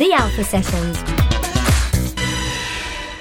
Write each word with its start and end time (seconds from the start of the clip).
The 0.00 0.14
Alpha 0.14 0.44
Sessions. 0.44 0.96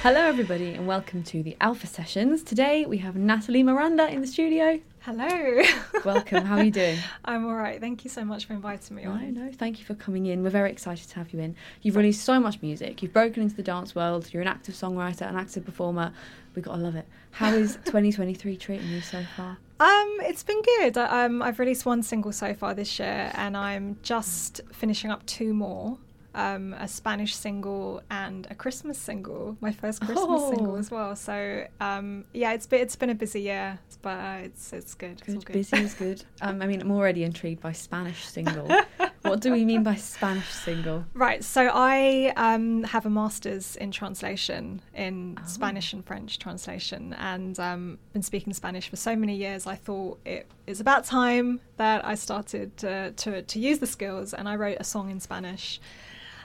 Hello, 0.02 0.22
everybody, 0.22 0.76
and 0.76 0.88
welcome 0.88 1.24
to 1.24 1.44
the 1.44 1.58
Alpha 1.60 1.88
Sessions. 1.88 2.42
Today 2.42 2.86
we 2.86 3.00
have 3.00 3.18
Nathalie 3.18 3.64
Miranda 3.64 4.08
in 4.08 4.22
the 4.22 4.28
studio. 4.28 4.80
Hello. 5.02 5.62
Welcome. 6.06 6.46
How 6.46 6.56
are 6.56 6.64
you 6.64 6.72
doing? 6.72 6.98
I'm 7.26 7.46
all 7.46 7.56
right. 7.56 7.82
Thank 7.82 8.06
you 8.06 8.10
so 8.10 8.24
much 8.24 8.46
for 8.46 8.54
inviting 8.54 8.96
me 8.96 9.04
No, 9.04 9.12
on. 9.12 9.34
no, 9.34 9.52
thank 9.52 9.80
you 9.80 9.84
for 9.86 9.94
coming 9.94 10.28
in. 10.28 10.42
We're 10.42 10.52
very 10.52 10.72
excited 10.72 11.10
to 11.10 11.16
have 11.16 11.34
you 11.34 11.42
in. 11.42 11.54
You've 11.82 11.98
released 11.98 12.24
so 12.24 12.40
much 12.40 12.62
music. 12.62 13.04
You've 13.04 13.12
broken 13.12 13.44
into 13.44 13.58
the 13.58 13.64
dance 13.64 13.94
world. 13.94 14.30
You're 14.32 14.42
an 14.42 14.48
active 14.48 14.74
songwriter, 14.76 15.28
an 15.28 15.36
active 15.36 15.66
performer. 15.66 16.14
We 16.56 16.62
gotta 16.62 16.82
love 16.82 16.96
it. 16.96 17.08
How 17.32 17.54
is 17.54 17.76
2023 17.86 18.56
treating 18.56 18.88
you 18.88 19.02
so 19.02 19.22
far? 19.36 19.58
Um, 19.82 20.18
it's 20.22 20.44
been 20.44 20.62
good. 20.62 20.98
I, 20.98 21.26
um, 21.26 21.42
I've 21.42 21.60
released 21.60 21.86
one 21.86 22.04
single 22.04 22.32
so 22.32 22.54
far 22.54 22.74
this 22.74 23.00
year, 23.00 23.32
and 23.36 23.58
I'm 23.58 23.98
just 24.02 24.62
finishing 24.72 25.12
up 25.12 25.26
two 25.26 25.54
more. 25.54 25.98
Um, 26.36 26.74
a 26.74 26.88
Spanish 26.88 27.36
single 27.36 28.02
and 28.12 28.46
a 28.52 28.56
Christmas 28.56 28.98
single, 29.00 29.58
my 29.62 29.72
first 29.72 30.00
Christmas 30.02 30.26
Oh. 30.30 30.50
single 30.52 30.76
as 30.78 30.92
well. 30.92 31.16
So 31.16 31.66
um, 31.82 32.26
yeah, 32.34 32.54
it's 32.54 32.68
been 32.68 32.82
it's 32.82 32.96
been 32.96 33.10
a 33.10 33.16
busy 33.16 33.42
year, 33.42 33.80
but 34.04 34.10
uh, 34.20 34.38
it's 34.44 34.72
it's 34.74 34.94
good. 34.94 35.14
It's 35.14 35.24
Good, 35.24 35.46
good. 35.46 35.54
busy 35.54 35.78
is 35.78 35.94
good. 35.96 36.24
Um, 36.42 36.62
I 36.62 36.68
mean, 36.68 36.82
I'm 36.82 36.92
already 36.92 37.24
intrigued 37.24 37.62
by 37.62 37.72
Spanish 37.74 38.26
single. 38.26 38.68
what 39.24 39.42
do 39.42 39.52
we 39.52 39.66
mean 39.66 39.84
by 39.84 39.96
Spanish 39.96 40.48
single? 40.50 41.04
Right, 41.14 41.44
so 41.44 41.70
I 41.74 42.32
um, 42.38 42.84
have 42.84 43.06
a 43.06 43.10
master's 43.10 43.76
in 43.76 43.92
translation, 43.92 44.82
in 44.96 45.38
Oh. 45.40 45.48
Spanish 45.48 45.92
and 45.94 46.06
French 46.06 46.40
translation, 46.40 47.14
and 47.20 47.60
um, 47.60 47.98
been 48.14 48.22
speaking 48.24 48.54
Spanish 48.54 48.88
for 48.88 48.96
so 48.96 49.16
many 49.16 49.36
years. 49.36 49.68
I 49.68 49.76
thought 49.76 50.20
it 50.26 50.48
is 50.68 50.80
about 50.80 51.04
time 51.06 51.60
that 51.78 52.06
I 52.06 52.16
started 52.16 52.72
uh, 52.86 53.12
to 53.18 53.42
to 53.42 53.60
use 53.60 53.80
the 53.80 53.88
skills, 53.88 54.34
and 54.34 54.48
I 54.48 54.56
wrote 54.56 54.78
a 54.80 54.84
song 54.84 55.10
in 55.10 55.20
Spanish. 55.20 55.82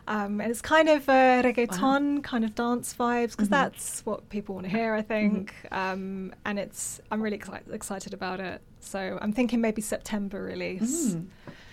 Um, 0.06 0.40
and 0.40 0.50
it's 0.50 0.60
kind 0.60 0.88
of 0.88 1.08
uh, 1.08 1.42
reggaeton, 1.42 2.22
kind 2.22 2.44
of 2.44 2.54
dance 2.54 2.94
vibes, 2.94 3.30
because 3.30 3.48
Mhm. 3.48 3.52
that's 3.52 4.04
what 4.04 4.28
people 4.28 4.54
want 4.54 4.66
to 4.66 4.70
hear, 4.70 4.94
I 4.94 5.02
think. 5.02 5.54
Um, 5.72 6.34
and 6.44 6.58
it's 6.58 7.00
I'm 7.10 7.22
really 7.22 7.38
exci- 7.38 7.72
excited 7.72 8.12
about 8.12 8.38
it. 8.40 8.60
So 8.80 9.18
I'm 9.22 9.32
thinking 9.32 9.60
maybe 9.62 9.80
September 9.80 10.42
release. 10.42 11.14
Mm. 11.14 11.26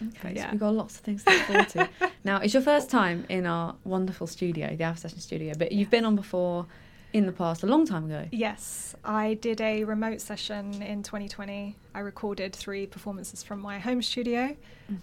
Okay, 0.08 0.34
so 0.34 0.40
yeah. 0.42 0.52
we've 0.52 0.60
got 0.60 0.74
lots 0.74 0.96
of 0.96 1.02
things 1.02 1.24
to 1.26 1.32
look 1.32 1.42
forward 1.44 1.70
to. 1.70 1.90
now, 2.24 2.38
it's 2.38 2.54
your 2.54 2.64
first 2.64 2.90
time 2.90 3.26
in 3.30 3.46
our 3.46 3.76
wonderful 3.84 4.28
studio, 4.28 4.76
the 4.76 4.84
Alpha 4.84 5.02
Session 5.02 5.20
studio, 5.20 5.54
but 5.58 5.72
you've 5.74 5.90
been 5.92 6.06
on 6.06 6.16
before 6.16 6.66
in 7.14 7.26
the 7.26 7.32
past, 7.34 7.62
a 7.64 7.68
long 7.68 7.86
time 7.86 8.06
ago. 8.06 8.26
Yes, 8.32 8.96
I 9.04 9.34
did 9.36 9.60
a 9.60 9.84
remote 9.84 10.22
session 10.22 10.82
in 10.82 11.04
2020. 11.04 11.76
I 11.94 12.00
recorded 12.00 12.56
three 12.56 12.88
performances 12.88 13.44
from 13.44 13.60
my 13.60 13.78
home 13.80 14.02
studio 14.02 14.56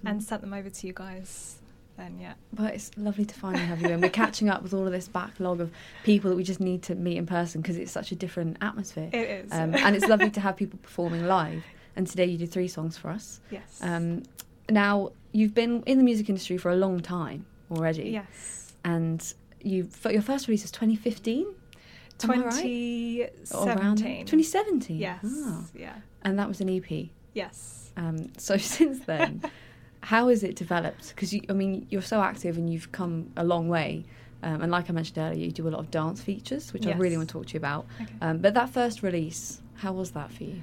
and 0.07 0.25
sent 0.25 0.41
them 0.41 0.55
over 0.55 0.71
to 0.71 0.87
you 0.87 0.95
guys. 0.95 1.59
Then, 1.99 2.19
yeah. 2.19 2.35
But 2.53 2.75
it's 2.75 2.91
lovely 2.97 3.25
to 3.27 3.35
finally 3.35 3.65
have 3.67 3.83
you 3.83 3.89
in. 3.89 4.01
We're 4.01 4.09
catching 4.09 4.49
up 4.49 4.63
with 4.63 4.73
all 4.73 4.87
of 4.87 4.93
this 4.93 5.09
backlog 5.09 5.61
of 5.61 5.71
people 6.05 6.31
that 6.31 6.37
we 6.37 6.45
just 6.45 6.61
need 6.61 6.83
to 6.85 6.95
meet 6.95 7.19
in 7.19 7.27
person 7.27 7.61
because 7.61 7.77
it's 7.77 7.93
such 7.93 8.13
a 8.13 8.15
different 8.15 8.57
atmosphere. 8.63 9.11
It 9.13 9.29
is. 9.45 9.53
Um, 9.53 9.75
and 9.75 9.95
it's 9.97 10.07
lovely 10.07 10.31
to 10.31 10.41
have 10.41 10.57
people 10.57 10.79
performing 10.81 11.27
live. 11.27 11.65
And 11.97 12.07
today 12.07 12.27
you 12.27 12.39
did 12.39 12.53
three 12.53 12.69
songs 12.69 12.97
for 12.97 13.11
us. 13.11 13.41
yes. 13.51 13.81
Um, 13.83 14.23
now, 14.71 15.11
you've 15.33 15.55
been 15.55 15.83
in 15.87 15.99
the 15.99 16.05
music 16.05 16.29
industry 16.29 16.57
for 16.57 16.71
a 16.71 16.77
long 16.77 17.01
time 17.01 17.45
already. 17.71 18.11
yes. 18.11 18.73
And 18.85 19.21
you 19.61 19.89
your 20.09 20.23
first 20.23 20.47
release 20.47 20.63
was 20.63 20.71
2015? 20.71 21.47
Am 22.23 22.31
I 22.31 22.37
right? 22.37 22.53
2017. 22.53 24.27
2017. 24.27 24.99
Yes. 24.99 25.19
Ah. 25.25 25.65
Yeah. 25.75 25.95
And 26.23 26.39
that 26.39 26.49
was 26.49 26.61
an 26.61 26.69
EP. 26.69 27.09
Yes. 27.35 27.91
Um, 27.97 28.31
so 28.37 28.57
since 28.77 29.05
then, 29.05 29.43
how 30.09 30.29
has 30.29 30.43
it 30.43 30.57
developed? 30.57 31.11
Because 31.11 31.35
I 31.51 31.53
mean, 31.53 31.87
you're 31.91 32.01
so 32.01 32.23
active 32.23 32.57
and 32.57 32.73
you've 32.73 32.91
come 32.93 33.31
a 33.37 33.45
long 33.45 33.69
way. 33.69 34.07
Um, 34.43 34.63
and 34.63 34.73
like 34.73 34.89
I 34.89 34.93
mentioned 34.95 35.19
earlier, 35.19 35.45
you 35.45 35.53
do 35.53 35.69
a 35.69 35.73
lot 35.75 35.81
of 35.81 35.91
dance 35.91 36.23
features, 36.23 36.73
which 36.73 36.87
I 36.87 36.93
really 36.93 37.19
want 37.19 37.29
to 37.29 37.33
talk 37.35 37.45
to 37.49 37.53
you 37.53 37.59
about. 37.59 37.85
Okay. 38.01 38.15
Um, 38.23 38.39
but 38.39 38.55
that 38.55 38.71
first 38.71 39.03
release, 39.03 39.61
how 39.75 39.93
was 39.93 40.13
that 40.13 40.33
for 40.33 40.45
you? 40.45 40.63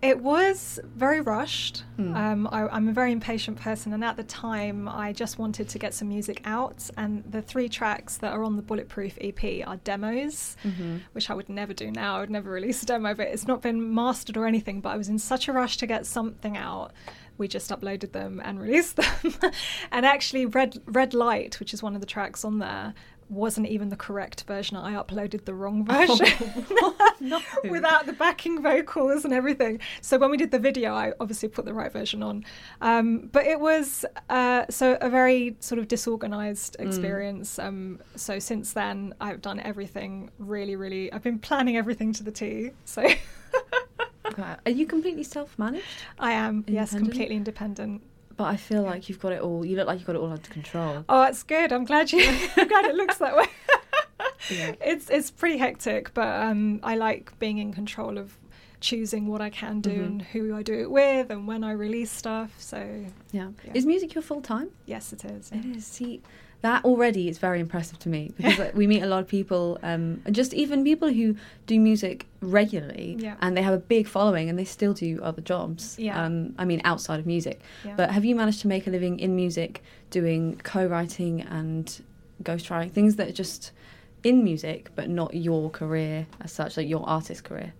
It 0.00 0.20
was 0.20 0.78
very 0.94 1.20
rushed. 1.20 1.82
Mm. 1.98 2.14
Um, 2.14 2.48
I, 2.52 2.68
I'm 2.68 2.86
a 2.88 2.92
very 2.92 3.10
impatient 3.10 3.58
person, 3.60 3.92
and 3.92 4.04
at 4.04 4.16
the 4.16 4.22
time, 4.22 4.88
I 4.88 5.12
just 5.12 5.40
wanted 5.40 5.68
to 5.70 5.78
get 5.80 5.92
some 5.92 6.06
music 6.06 6.40
out. 6.44 6.88
And 6.96 7.24
the 7.28 7.42
three 7.42 7.68
tracks 7.68 8.18
that 8.18 8.32
are 8.32 8.44
on 8.44 8.54
the 8.54 8.62
Bulletproof 8.62 9.18
EP 9.20 9.66
are 9.66 9.76
demos, 9.78 10.56
Mm-hmm. 10.62 10.98
which 11.14 11.30
I 11.30 11.34
would 11.34 11.48
never 11.48 11.72
do 11.74 11.90
now. 11.90 12.18
I 12.18 12.20
would 12.20 12.30
never 12.30 12.48
release 12.48 12.80
a 12.84 12.86
demo, 12.86 13.12
but 13.12 13.26
it's 13.26 13.48
not 13.48 13.60
been 13.60 13.92
mastered 13.92 14.36
or 14.36 14.46
anything. 14.46 14.80
But 14.80 14.90
I 14.90 14.96
was 14.96 15.08
in 15.08 15.18
such 15.18 15.48
a 15.48 15.52
rush 15.52 15.78
to 15.78 15.86
get 15.88 16.06
something 16.06 16.56
out. 16.56 16.92
We 17.38 17.48
just 17.48 17.70
uploaded 17.70 18.12
them 18.12 18.40
and 18.44 18.60
released 18.62 18.96
them. 18.96 19.34
and 19.90 20.04
actually, 20.04 20.46
Red 20.46 20.80
Red 20.86 21.14
Light, 21.14 21.58
which 21.60 21.72
is 21.72 21.82
one 21.82 21.94
of 21.94 22.00
the 22.00 22.06
tracks 22.06 22.44
on 22.44 22.58
there, 22.58 22.94
wasn't 23.30 23.66
even 23.66 23.88
the 23.88 23.96
correct 23.96 24.44
version. 24.44 24.76
I 24.76 24.92
uploaded 24.92 25.44
the 25.44 25.54
wrong 25.54 25.84
version 25.86 26.26
no. 27.20 27.40
without 27.70 28.06
the 28.06 28.12
backing 28.12 28.62
vocals 28.62 29.24
and 29.24 29.34
everything. 29.34 29.80
So 30.00 30.18
when 30.18 30.30
we 30.30 30.36
did 30.36 30.50
the 30.50 30.58
video, 30.58 30.94
I 30.94 31.12
obviously 31.20 31.48
put 31.48 31.64
the 31.64 31.74
right 31.74 31.92
version 31.92 32.22
on. 32.22 32.44
Um, 32.80 33.28
but 33.32 33.46
it 33.46 33.60
was 33.60 34.04
uh, 34.28 34.64
so 34.70 34.96
a 35.00 35.10
very 35.10 35.56
sort 35.60 35.78
of 35.78 35.88
disorganized 35.88 36.76
experience. 36.78 37.58
Um, 37.58 38.00
so 38.16 38.38
since 38.38 38.72
then, 38.72 39.14
I've 39.20 39.42
done 39.42 39.60
everything 39.60 40.30
really, 40.38 40.76
really. 40.76 41.12
I've 41.12 41.22
been 41.22 41.38
planning 41.38 41.76
everything 41.76 42.12
to 42.14 42.22
the 42.22 42.32
T. 42.32 42.70
So. 42.84 43.06
Are 44.66 44.70
you 44.70 44.86
completely 44.86 45.22
self-managed? 45.24 45.84
I 46.18 46.32
am 46.32 46.64
yes, 46.66 46.90
completely 46.94 47.36
independent. 47.36 48.02
But 48.36 48.44
I 48.44 48.56
feel 48.56 48.82
like 48.84 49.08
you've 49.08 49.18
got 49.18 49.32
it 49.32 49.40
all. 49.40 49.64
You 49.64 49.76
look 49.76 49.86
like 49.88 49.98
you've 49.98 50.06
got 50.06 50.14
it 50.16 50.20
all 50.20 50.30
under 50.30 50.48
control. 50.48 51.04
Oh, 51.08 51.22
that's 51.22 51.42
good. 51.42 51.72
I'm 51.72 51.84
glad 51.84 52.12
you. 52.12 52.20
I'm 52.56 52.68
glad 52.68 52.84
it 52.84 52.94
looks 52.94 53.18
that 53.18 53.36
way. 53.36 53.46
Yeah. 54.50 54.74
It's 54.80 55.10
it's 55.10 55.30
pretty 55.30 55.58
hectic, 55.58 56.14
but 56.14 56.28
um, 56.42 56.80
I 56.82 56.96
like 56.96 57.36
being 57.38 57.58
in 57.58 57.72
control 57.72 58.16
of 58.16 58.36
choosing 58.80 59.26
what 59.26 59.40
I 59.40 59.50
can 59.50 59.80
do 59.80 59.90
Mhm. 59.90 60.06
and 60.06 60.22
who 60.22 60.54
I 60.54 60.62
do 60.62 60.74
it 60.74 60.88
with 60.90 61.30
and 61.30 61.48
when 61.48 61.64
I 61.64 61.72
release 61.72 62.12
stuff. 62.12 62.54
So 62.58 62.78
Yeah. 63.32 63.48
Yeah. 63.64 63.72
Is 63.74 63.84
music 63.86 64.14
your 64.14 64.22
full 64.22 64.40
time? 64.40 64.68
yes, 64.86 65.12
it 65.12 65.24
is. 65.24 65.50
It 65.52 65.64
is. 65.64 65.84
See, 65.84 66.22
that 66.62 66.84
already 66.84 67.28
is 67.28 67.38
very 67.38 67.60
impressive 67.60 67.98
to 68.00 68.08
me 68.08 68.32
because 68.36 68.74
we 68.74 68.86
meet 68.86 69.02
a 69.02 69.06
lot 69.06 69.20
of 69.20 69.28
people, 69.28 69.78
um, 69.82 70.20
and 70.24 70.34
just 70.34 70.52
even 70.54 70.82
people 70.84 71.08
who 71.08 71.36
do 71.66 71.78
music 71.78 72.26
regularly, 72.40 73.16
Yeah. 73.18 73.36
and 73.40 73.56
they 73.56 73.62
have 73.62 73.74
a 73.74 73.78
big 73.78 74.06
following, 74.08 74.48
and 74.48 74.58
they 74.58 74.64
still 74.64 74.92
do 74.92 75.20
other 75.22 75.40
jobs. 75.42 75.96
Yeah. 75.98 76.20
Um, 76.22 76.54
I 76.58 76.64
mean, 76.64 76.80
outside 76.84 77.20
of 77.20 77.26
music. 77.26 77.60
Yeah. 77.84 77.94
But 77.96 78.10
have 78.10 78.24
you 78.24 78.34
managed 78.34 78.60
to 78.62 78.68
make 78.68 78.86
a 78.86 78.90
living 78.90 79.20
in 79.20 79.36
music, 79.36 79.82
doing 80.10 80.60
co-writing 80.64 81.42
and 81.42 82.00
ghostwriting 82.42 82.90
things 82.90 83.16
that 83.16 83.28
are 83.28 83.32
just 83.32 83.72
in 84.24 84.42
music, 84.42 84.90
but 84.96 85.08
not 85.08 85.34
your 85.34 85.70
career 85.70 86.26
as 86.40 86.50
such, 86.52 86.76
like 86.76 86.88
your 86.88 87.08
artist 87.08 87.44
career? 87.44 87.72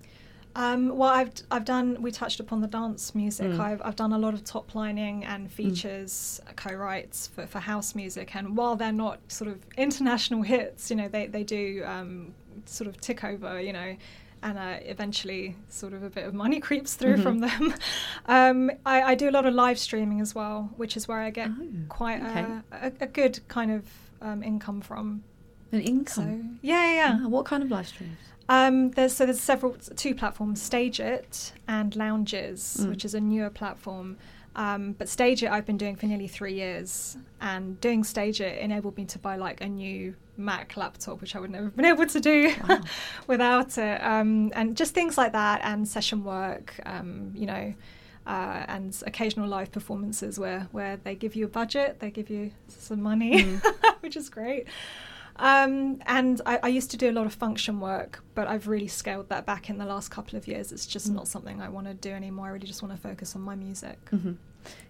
Um, 0.58 0.96
well, 0.96 1.10
I've 1.10 1.30
I've 1.52 1.64
done. 1.64 2.02
We 2.02 2.10
touched 2.10 2.40
upon 2.40 2.60
the 2.60 2.66
dance 2.66 3.14
music. 3.14 3.46
Mm. 3.52 3.60
I've 3.60 3.80
I've 3.84 3.94
done 3.96 4.12
a 4.12 4.18
lot 4.18 4.34
of 4.34 4.42
top 4.42 4.74
lining 4.74 5.24
and 5.24 5.50
features, 5.50 6.40
co-writes 6.56 7.28
for, 7.28 7.46
for 7.46 7.60
house 7.60 7.94
music. 7.94 8.34
And 8.34 8.56
while 8.56 8.74
they're 8.74 8.90
not 9.06 9.20
sort 9.28 9.48
of 9.50 9.64
international 9.76 10.42
hits, 10.52 10.90
you 10.90 10.96
know, 10.96 11.08
they 11.08 11.28
they 11.28 11.44
do 11.44 11.84
um, 11.86 12.34
sort 12.66 12.88
of 12.88 13.00
tick 13.00 13.22
over. 13.24 13.60
You 13.60 13.72
know. 13.72 13.96
And 14.40 14.56
uh, 14.56 14.76
eventually, 14.82 15.56
sort 15.68 15.92
of 15.92 16.04
a 16.04 16.10
bit 16.10 16.24
of 16.24 16.32
money 16.32 16.60
creeps 16.68 16.94
through 16.94 17.16
Mhm. 17.16 17.22
from 17.22 17.38
them. 17.40 17.74
Um, 18.26 18.70
I, 18.86 19.02
I 19.02 19.14
do 19.16 19.28
a 19.28 19.32
lot 19.32 19.46
of 19.46 19.54
live 19.54 19.78
streaming 19.80 20.20
as 20.20 20.32
well, 20.34 20.70
which 20.76 20.96
is 20.96 21.08
where 21.08 21.18
I 21.20 21.30
get 21.30 21.48
Oh, 21.50 21.66
quite 21.88 22.22
okay. 22.22 22.40
a, 22.42 22.62
a, 22.86 22.92
a 23.00 23.06
good 23.06 23.40
kind 23.48 23.70
of 23.72 23.84
um, 24.22 24.42
income 24.44 24.80
from. 24.80 25.24
An 25.72 25.80
income. 25.80 26.04
So 26.06 26.58
yeah, 26.62 26.84
yeah. 26.84 26.94
yeah. 26.94 27.18
Ah, 27.24 27.28
what 27.28 27.46
kind 27.46 27.62
of 27.64 27.70
live 27.70 27.88
streams? 27.88 28.16
Um, 28.48 28.90
there's 28.92 29.14
so 29.14 29.26
there's 29.26 29.40
several 29.40 29.72
two 29.96 30.14
platforms, 30.14 30.60
StageIt 30.68 31.52
and 31.66 31.94
Lounges, 31.96 32.78
Mm. 32.80 32.88
which 32.90 33.04
is 33.04 33.14
a 33.14 33.20
newer 33.20 33.50
platform. 33.50 34.16
Um, 34.56 34.92
but 34.92 35.06
StageIt 35.06 35.50
I've 35.50 35.66
been 35.66 35.76
doing 35.76 35.94
for 35.96 36.06
nearly 36.06 36.26
three 36.26 36.54
years, 36.54 37.16
and 37.40 37.80
doing 37.80 38.02
StageIt 38.02 38.58
enabled 38.58 38.96
me 38.96 39.04
to 39.06 39.18
buy 39.18 39.36
like 39.36 39.60
a 39.60 39.68
new 39.68 40.14
Mac 40.36 40.76
laptop, 40.76 41.20
which 41.20 41.36
I 41.36 41.40
would 41.40 41.50
never 41.50 41.64
have 41.64 41.76
been 41.76 41.84
able 41.94 42.06
to 42.06 42.20
do 42.20 42.52
Wow. 42.68 42.80
without 43.26 43.76
it. 43.78 44.02
Um, 44.02 44.50
and 44.54 44.76
just 44.76 44.94
things 44.94 45.18
like 45.18 45.32
that, 45.32 45.60
and 45.62 45.86
session 45.86 46.24
work, 46.24 46.74
um, 46.86 47.32
you 47.34 47.46
know. 47.46 47.74
Uh, 48.26 48.62
and 48.68 48.94
occasional 49.06 49.48
live 49.48 49.72
performances 49.72 50.38
where, 50.38 50.68
where 50.70 50.98
they 50.98 51.14
give 51.14 51.34
you 51.34 51.46
a 51.46 51.48
budget, 51.48 51.98
they 52.00 52.10
give 52.10 52.28
you 52.28 52.50
some 52.68 53.00
money, 53.00 53.42
Mm. 53.42 53.62
which 54.00 54.16
is 54.16 54.28
great. 54.28 54.66
Um, 55.38 56.00
and 56.06 56.40
I, 56.46 56.58
I 56.64 56.68
used 56.68 56.90
to 56.92 56.96
do 56.96 57.10
a 57.10 57.12
lot 57.12 57.26
of 57.26 57.34
function 57.34 57.80
work, 57.80 58.22
but 58.34 58.48
I've 58.48 58.66
really 58.68 58.88
scaled 58.88 59.28
that 59.28 59.46
back 59.46 59.70
in 59.70 59.78
the 59.78 59.84
last 59.86 60.10
couple 60.10 60.36
of 60.36 60.48
years. 60.48 60.72
It's 60.72 60.86
just 60.86 61.10
Mm. 61.10 61.14
not 61.14 61.28
something 61.28 61.60
I 61.62 61.68
want 61.68 61.86
to 61.86 61.94
do 61.94 62.10
anymore. 62.10 62.46
I 62.46 62.50
really 62.50 62.66
just 62.66 62.82
want 62.82 62.94
to 62.94 63.00
focus 63.00 63.36
on 63.36 63.42
my 63.42 63.54
music. 63.54 63.98
hmm 64.10 64.32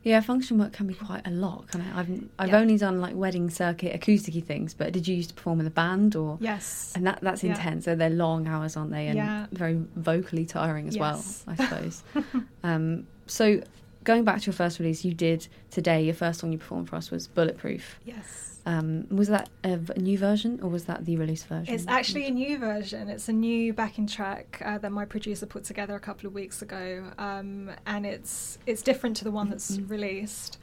Yeah, 0.02 0.20
function 0.22 0.58
work 0.58 0.72
can 0.72 0.86
be 0.86 0.94
quite 0.94 1.26
a 1.26 1.30
lot. 1.30 1.68
Can 1.68 1.82
it? 1.82 1.94
I've 1.94 2.10
I've 2.38 2.48
Yeah. 2.48 2.58
only 2.58 2.78
done 2.78 3.00
like 3.00 3.14
wedding 3.14 3.50
circuit 3.50 3.92
acousticy 4.00 4.42
things, 4.42 4.72
but 4.74 4.92
did 4.92 5.06
you 5.06 5.14
used 5.16 5.28
to 5.30 5.34
perform 5.34 5.60
in 5.60 5.66
a 5.66 5.70
band 5.70 6.16
or? 6.16 6.38
Yes. 6.40 6.92
And 6.96 7.06
that 7.06 7.18
that's 7.22 7.44
Yeah. 7.44 7.50
intense. 7.50 7.84
So 7.84 7.94
they're 7.94 8.08
long 8.10 8.48
hours, 8.48 8.76
aren't 8.76 8.90
they? 8.90 9.08
And 9.08 9.16
Yeah. 9.16 9.46
very 9.52 9.74
vocally 9.96 10.46
tiring 10.46 10.88
as 10.88 10.96
Yes. 10.96 11.44
well, 11.46 11.52
I 11.52 11.56
suppose. 11.62 12.02
um, 12.64 13.06
so 13.26 13.60
going 14.08 14.24
back 14.24 14.40
to 14.40 14.46
your 14.46 14.54
first 14.54 14.78
release, 14.80 15.04
you 15.04 15.12
did 15.14 15.46
today. 15.70 16.02
Your 16.02 16.14
first 16.14 16.40
song 16.40 16.50
you 16.50 16.58
performed 16.58 16.88
for 16.88 16.96
us 16.96 17.10
was 17.10 17.28
"Bulletproof." 17.28 18.00
Yes. 18.04 18.60
Um, 18.66 19.06
was 19.08 19.28
that 19.28 19.48
a, 19.64 19.76
v- 19.78 19.92
a 19.96 19.98
new 19.98 20.18
version 20.18 20.60
or 20.62 20.68
was 20.68 20.84
that 20.86 21.04
the 21.06 21.16
release 21.16 21.42
version? 21.44 21.72
It's 21.74 21.86
actually 21.86 22.26
a 22.26 22.30
new 22.30 22.58
version. 22.58 23.08
It's 23.08 23.28
a 23.28 23.32
new 23.32 23.72
backing 23.72 24.06
track 24.06 24.60
uh, 24.64 24.76
that 24.78 24.92
my 24.92 25.04
producer 25.06 25.46
put 25.46 25.64
together 25.64 25.94
a 25.94 26.00
couple 26.00 26.26
of 26.26 26.34
weeks 26.34 26.60
ago, 26.62 27.04
um, 27.18 27.70
and 27.86 28.04
it's 28.06 28.58
it's 28.66 28.82
different 28.82 29.16
to 29.18 29.24
the 29.24 29.30
one 29.30 29.48
that's 29.50 29.76
Mhm. 29.76 29.90
released. 29.90 30.58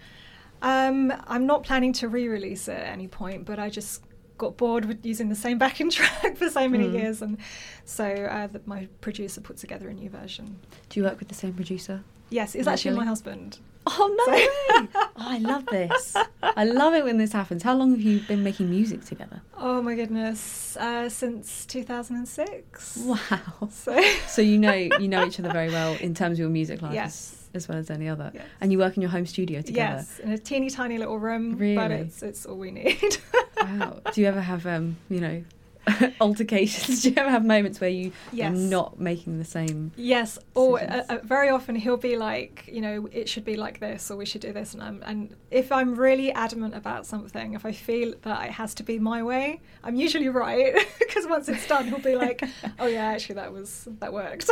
Um, 0.62 1.14
I'm 1.28 1.46
not 1.46 1.64
planning 1.64 1.94
to 1.94 2.08
re-release 2.08 2.68
it 2.68 2.78
at 2.80 2.88
any 2.88 3.08
point, 3.08 3.46
but 3.46 3.60
I 3.60 3.70
just 3.70 4.02
got 4.38 4.58
bored 4.58 4.86
with 4.86 5.06
using 5.06 5.30
the 5.30 5.36
same 5.36 5.58
backing 5.66 5.90
track 5.92 6.38
for 6.38 6.50
so 6.50 6.68
many 6.68 6.86
Mm. 6.88 6.94
years, 7.00 7.22
and 7.22 7.38
so 7.86 8.06
uh, 8.06 8.48
that 8.48 8.66
my 8.68 8.88
producer 9.02 9.40
put 9.42 9.58
together 9.58 9.88
a 9.90 9.94
new 9.94 10.10
version. 10.10 10.58
Do 10.90 11.00
you 11.00 11.04
work 11.06 11.20
with 11.20 11.28
the 11.30 11.36
same 11.36 11.54
producer? 11.54 12.04
Yes, 12.30 12.56
it's 12.56 12.68
actually 12.68 12.96
my 12.98 13.06
husband. 13.06 13.60
Oh 13.88 14.16
no 14.18 14.26
So- 14.26 14.32
way! 14.32 14.88
oh, 14.96 15.12
I 15.18 15.38
love 15.38 15.66
this. 15.68 16.16
I 16.42 16.64
love 16.66 16.96
it 16.96 17.04
when 17.04 17.18
this 17.20 17.32
happens. 17.34 17.62
How 17.62 17.76
long 17.76 17.92
have 17.92 18.02
you 18.02 18.20
been 18.22 18.44
making 18.44 18.70
music 18.70 19.06
together? 19.06 19.42
Oh 19.58 19.80
my 19.82 19.94
goodness, 19.94 20.76
uh, 20.78 21.08
since 21.08 21.66
2006. 21.68 22.98
Wow. 23.06 23.70
So 23.72 24.02
So 24.28 24.42
you 24.42 24.58
know 24.58 24.74
you 24.74 25.08
know 25.08 25.26
each 25.26 25.40
other 25.40 25.52
very 25.52 25.70
well 25.70 25.94
in 26.02 26.16
terms 26.16 26.34
of 26.34 26.40
your 26.40 26.50
music 26.50 26.82
life 26.82 26.94
Yes. 26.96 27.48
as, 27.54 27.64
as 27.64 27.68
well 27.70 27.78
as 27.78 27.92
any 27.92 28.10
other. 28.10 28.32
Yes. 28.34 28.44
And 28.60 28.72
you 28.72 28.80
work 28.80 28.96
in 28.98 29.02
your 29.04 29.12
home 29.12 29.28
studio 29.28 29.62
together. 29.62 29.98
Yes, 29.98 30.20
in 30.20 30.32
a 30.32 30.38
teeny 30.38 30.70
tiny 30.72 30.98
little 30.98 31.20
room, 31.20 31.56
but 31.76 31.92
it's 31.92 32.24
it's 32.24 32.46
all 32.48 32.58
we 32.58 32.72
need. 32.72 33.18
Wow. 33.62 34.00
Do 34.14 34.22
you 34.22 34.28
ever 34.28 34.42
have 34.42 34.66
um, 34.66 34.98
you 35.10 35.20
know, 35.22 35.44
altercations? 36.22 37.02
Do 37.04 37.10
you 37.10 37.16
ever 37.18 37.30
have 37.30 37.46
moments 37.46 37.80
where 37.80 37.90
you 37.90 38.12
Yes. 38.32 38.52
are 38.52 38.56
not 38.56 39.00
making 39.00 39.38
the 39.38 39.46
same 39.46 39.92
yes, 39.96 40.38
or 40.54 40.82
uh, 40.82 41.04
uh, 41.10 41.18
very 41.24 41.50
often 41.50 41.76
he'll 41.76 41.98
be 41.98 42.18
like, 42.18 42.68
you 42.72 42.82
know, 42.82 43.08
it 43.12 43.30
should 43.30 43.46
be 43.46 43.56
like 43.56 43.80
this, 43.80 44.10
or 44.12 44.18
we 44.18 44.26
should 44.26 44.42
do 44.42 44.52
this, 44.54 44.74
and 44.74 44.82
I'm, 44.84 45.04
and 45.06 45.36
if 45.52 45.72
I'm 45.72 45.96
really 45.96 46.32
adamant 46.32 46.76
about 46.76 47.06
something, 47.06 47.54
if 47.54 47.66
I 47.66 47.72
feel 47.72 48.14
that 48.24 48.46
it 48.46 48.52
has 48.52 48.74
to 48.76 48.84
be 48.84 49.00
my 49.00 49.24
way, 49.24 49.62
I'm 49.84 49.96
usually 49.96 50.30
right 50.30 50.74
because 51.00 51.28
once 51.28 51.50
it's 51.50 51.68
done, 51.68 51.88
he'll 51.88 52.00
be 52.00 52.16
like, 52.16 52.44
oh 52.80 52.88
yeah, 52.88 53.06
actually 53.06 53.36
that 53.36 53.52
was 53.54 53.88
that 54.00 54.12
worked. 54.14 54.50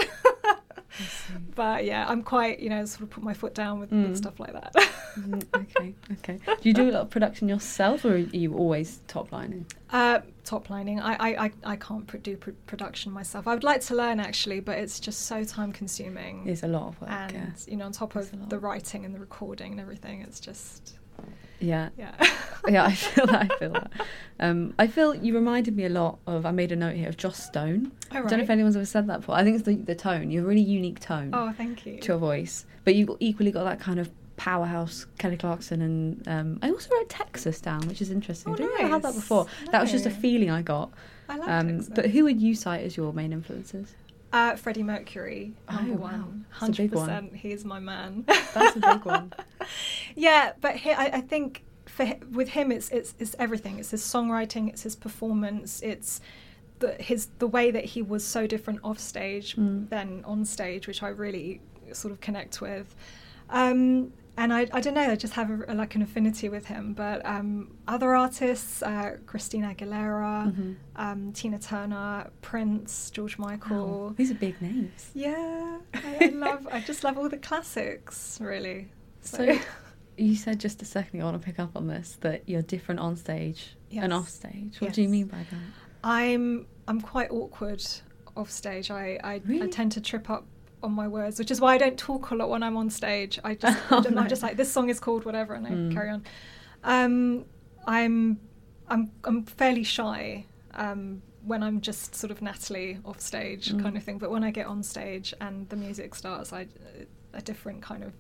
But 1.55 1.85
yeah, 1.85 2.05
I'm 2.07 2.21
quite, 2.23 2.59
you 2.59 2.69
know, 2.69 2.83
sort 2.85 3.03
of 3.03 3.09
put 3.09 3.23
my 3.23 3.33
foot 3.33 3.53
down 3.53 3.79
with, 3.79 3.91
Mm. 3.91 4.09
with 4.09 4.17
stuff 4.17 4.39
like 4.39 4.53
that. 4.53 4.73
Mm, 5.19 5.43
okay, 5.55 5.93
okay. 6.13 6.39
Do 6.45 6.55
you 6.69 6.73
do 6.73 6.89
a 6.89 6.91
lot 6.91 7.01
of 7.03 7.09
production 7.11 7.47
yourself, 7.47 8.03
or 8.05 8.13
are 8.13 8.17
you 8.17 8.55
always 8.55 9.01
top 9.07 9.31
lining? 9.31 9.65
Uh, 9.91 10.21
top 10.43 10.69
lining. 10.71 10.99
I, 10.99 11.13
I, 11.13 11.45
I, 11.45 11.51
I 11.65 11.75
can't 11.75 12.07
pro- 12.07 12.19
do 12.19 12.35
pr- 12.35 12.51
production 12.65 13.11
myself. 13.11 13.47
I 13.47 13.53
would 13.53 13.63
like 13.63 13.81
to 13.81 13.95
learn 13.95 14.19
actually, 14.19 14.59
but 14.59 14.77
it's 14.79 14.99
just 14.99 15.21
so 15.27 15.43
time 15.43 15.71
consuming. 15.71 16.47
It's 16.47 16.63
a 16.63 16.67
lot 16.67 16.87
of 16.87 17.01
work. 17.01 17.11
and 17.11 17.31
yeah. 17.33 17.45
you 17.67 17.77
know, 17.77 17.85
on 17.85 17.91
top 17.91 18.15
It's 18.15 18.31
of 18.33 18.49
the 18.49 18.57
writing 18.59 19.05
and 19.05 19.13
the 19.13 19.19
recording 19.19 19.71
and 19.73 19.79
everything, 19.81 20.21
it's 20.21 20.39
just 20.39 20.95
Yeah, 21.63 21.89
yeah. 21.97 22.15
yeah. 22.67 22.85
I 22.85 22.93
feel 22.93 23.25
that. 23.27 23.51
I 23.51 23.57
feel 23.57 23.69
that. 23.71 23.91
Um, 24.39 24.73
I 24.77 24.87
feel 24.87 25.15
you 25.15 25.33
reminded 25.35 25.75
me 25.75 25.85
a 25.85 25.89
lot 25.89 26.19
of. 26.27 26.45
I 26.45 26.51
made 26.51 26.71
a 26.71 26.75
note 26.75 26.95
here 26.95 27.09
of 27.09 27.17
Joss 27.17 27.41
Stone. 27.43 27.91
All 28.11 28.17
I 28.17 28.21
don't 28.21 28.37
know 28.39 28.43
if 28.43 28.49
anyone's 28.49 28.75
ever 28.75 28.85
said 28.85 29.07
that 29.07 29.21
before. 29.21 29.35
I 29.35 29.43
think 29.43 29.55
it's 29.57 29.65
the, 29.65 29.75
the 29.75 29.95
tone. 29.95 30.29
You 30.31 30.39
have 30.39 30.45
a 30.45 30.49
really 30.49 30.61
unique 30.61 30.99
tone 30.99 31.31
Oh, 31.33 31.51
thank 31.55 31.85
you. 31.85 31.99
to 31.99 32.07
your 32.09 32.17
voice, 32.17 32.65
but 32.83 32.95
you've 32.95 33.11
equally 33.19 33.51
got 33.51 33.63
that 33.65 33.79
kind 33.79 33.99
of 33.99 34.09
powerhouse 34.35 35.05
Kelly 35.19 35.37
Clarkson 35.37 35.81
and 35.81 36.27
um, 36.27 36.59
I 36.63 36.69
also 36.71 36.89
wrote 36.95 37.07
Texas 37.07 37.61
down, 37.61 37.87
which 37.87 38.01
is 38.01 38.09
interesting. 38.09 38.51
Oh, 38.51 38.55
I 38.55 38.57
don't 38.57 38.69
think 38.77 38.81
I 38.81 38.87
had 38.89 39.01
that 39.03 39.09
nice. 39.09 39.15
before. 39.15 39.45
That 39.71 39.79
was 39.81 39.91
just 39.91 40.05
a 40.07 40.09
feeling 40.09 40.49
I 40.49 40.61
got. 40.63 40.91
I 41.29 41.37
like 41.37 41.47
Um, 41.49 41.67
Texas. 41.77 41.93
but 41.95 42.09
who 42.09 42.23
would 42.25 42.41
you 42.41 42.55
cite 42.55 42.81
as 42.83 42.97
your 42.97 43.13
main 43.13 43.31
influences? 43.31 43.93
Uh, 44.33 44.55
Freddie 44.55 44.83
Mercury, 44.83 45.53
Oh, 45.69 45.75
number 45.75 45.93
wow. 45.93 46.09
one, 46.11 46.45
hundred 46.49 46.91
one. 46.91 47.05
percent. 47.05 47.35
He's 47.35 47.63
my 47.63 47.79
man. 47.79 48.25
That's 48.53 48.75
a 48.75 48.79
big 48.79 49.05
one. 49.05 49.31
yeah, 50.15 50.53
but 50.59 50.75
he, 50.75 50.91
I, 50.91 51.05
I 51.05 51.21
think 51.21 51.63
for 51.85 52.11
with 52.31 52.49
him, 52.49 52.71
it's 52.71 52.89
it's 52.89 53.13
it's 53.19 53.35
everything. 53.37 53.77
It's 53.79 53.91
his 53.91 54.01
songwriting, 54.01 54.69
it's 54.69 54.81
his 54.81 54.95
performance, 54.95 55.81
it's 55.83 56.19
the 56.79 56.93
his 56.99 57.27
the 57.37 57.45
way 57.47 57.69
that 57.69 57.85
he 57.85 58.01
was 58.01 58.25
so 58.25 58.47
different 58.47 58.79
off 58.83 58.99
stage 58.99 59.55
Mm. 59.55 59.87
than 59.89 60.23
on 60.25 60.45
stage, 60.45 60.87
which 60.87 61.03
I 61.03 61.09
really 61.09 61.61
sort 61.91 62.11
of 62.11 62.19
connect 62.19 62.59
with. 62.59 62.95
Um, 63.51 64.13
and 64.37 64.51
I, 64.53 64.67
I 64.73 64.79
don't 64.81 64.93
know, 64.95 65.01
I 65.11 65.15
just 65.15 65.33
have 65.33 65.49
a, 65.51 65.73
like 65.73 65.93
an 65.95 66.01
affinity 66.01 66.49
with 66.49 66.65
him. 66.65 66.93
But 66.93 67.23
um, 67.25 67.77
other 67.87 68.15
artists, 68.15 68.81
uh, 68.81 69.17
Christina 69.27 69.73
Aguilera, 69.75 70.51
Mhm. 70.53 70.75
um, 70.95 71.31
Tina 71.33 71.59
Turner, 71.59 72.29
Prince, 72.41 73.11
George 73.11 73.37
Michael. 73.37 74.07
Wow, 74.07 74.13
These 74.17 74.31
are 74.31 74.35
big 74.35 74.59
names. 74.61 75.11
Yeah, 75.13 75.79
I, 75.93 76.17
I 76.21 76.25
love. 76.33 76.67
I 76.71 76.79
just 76.81 77.03
love 77.03 77.17
all 77.17 77.29
the 77.29 77.37
classics, 77.37 78.39
really. 78.41 78.91
So 79.21 79.57
you 80.17 80.35
said 80.35 80.59
just 80.59 80.81
a 80.81 80.85
second 80.85 81.19
ago, 81.19 81.27
I 81.27 81.31
want 81.31 81.41
to 81.41 81.45
pick 81.45 81.59
up 81.59 81.75
on 81.75 81.87
this, 81.87 82.17
that 82.21 82.43
you're 82.47 82.61
different 82.61 82.99
on 83.01 83.15
stage 83.15 83.75
and 83.91 84.11
off 84.13 84.29
stage. 84.29 84.79
What 84.81 84.93
do 84.93 85.01
you 85.01 85.09
mean 85.09 85.27
by 85.27 85.37
that? 85.49 85.59
I'm 86.03 86.65
I'm 86.87 86.99
quite 86.99 87.31
awkward 87.31 87.83
off 88.35 88.51
stage. 88.51 88.91
I 88.91 89.19
I, 89.23 89.41
I 89.61 89.67
tend 89.67 89.91
to 89.93 90.01
trip 90.01 90.29
up 90.29 90.45
on 90.83 90.91
my 90.91 91.07
words, 91.07 91.39
which 91.39 91.51
is 91.51 91.59
why 91.61 91.75
I 91.75 91.77
don't 91.77 91.97
talk 91.97 92.31
a 92.31 92.35
lot 92.35 92.49
when 92.49 92.63
I'm 92.63 92.77
on 92.77 92.89
stage. 92.89 93.39
I 93.43 93.55
just 93.55 93.77
Oh, 93.91 94.03
I'm 94.05 94.13
no. 94.15 94.27
just 94.27 94.43
like 94.43 94.57
this 94.57 94.71
song 94.71 94.89
is 94.89 94.99
called 94.99 95.25
whatever, 95.25 95.53
and 95.53 95.65
I 95.67 95.71
Mm. 95.71 95.93
carry 95.93 96.09
on. 96.09 96.23
Um, 96.83 97.45
I'm 97.87 98.39
I'm 98.89 99.11
I'm 99.23 99.43
fairly 99.43 99.83
shy. 99.83 100.45
Um, 100.75 101.21
when 101.45 101.61
I'm 101.61 101.81
just 101.81 102.15
sort 102.15 102.31
of 102.31 102.41
Nathalie 102.41 102.99
off 103.03 103.19
stage 103.19 103.71
Mm. 103.73 103.81
kind 103.83 103.97
of 103.97 104.03
thing, 104.03 104.17
but 104.17 104.31
when 104.31 104.43
I 104.43 104.51
get 104.51 104.65
on 104.65 104.81
stage 104.83 105.33
and 105.41 105.67
the 105.69 105.75
music 105.75 106.15
starts, 106.15 106.53
I 106.53 106.67
a 107.33 107.41
different 107.41 107.81
kind 107.81 108.03
of 108.03 108.13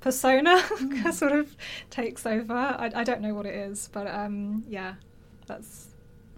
persona 0.00 0.56
Mm. 0.80 1.12
sort 1.12 1.32
of 1.32 1.56
takes 1.90 2.24
over. 2.26 2.54
I, 2.54 2.90
I 2.94 3.04
don't 3.04 3.20
know 3.20 3.34
what 3.34 3.46
it 3.46 3.54
is, 3.54 3.88
but 3.92 4.06
um, 4.06 4.64
yeah, 4.68 4.94
that's 5.46 5.88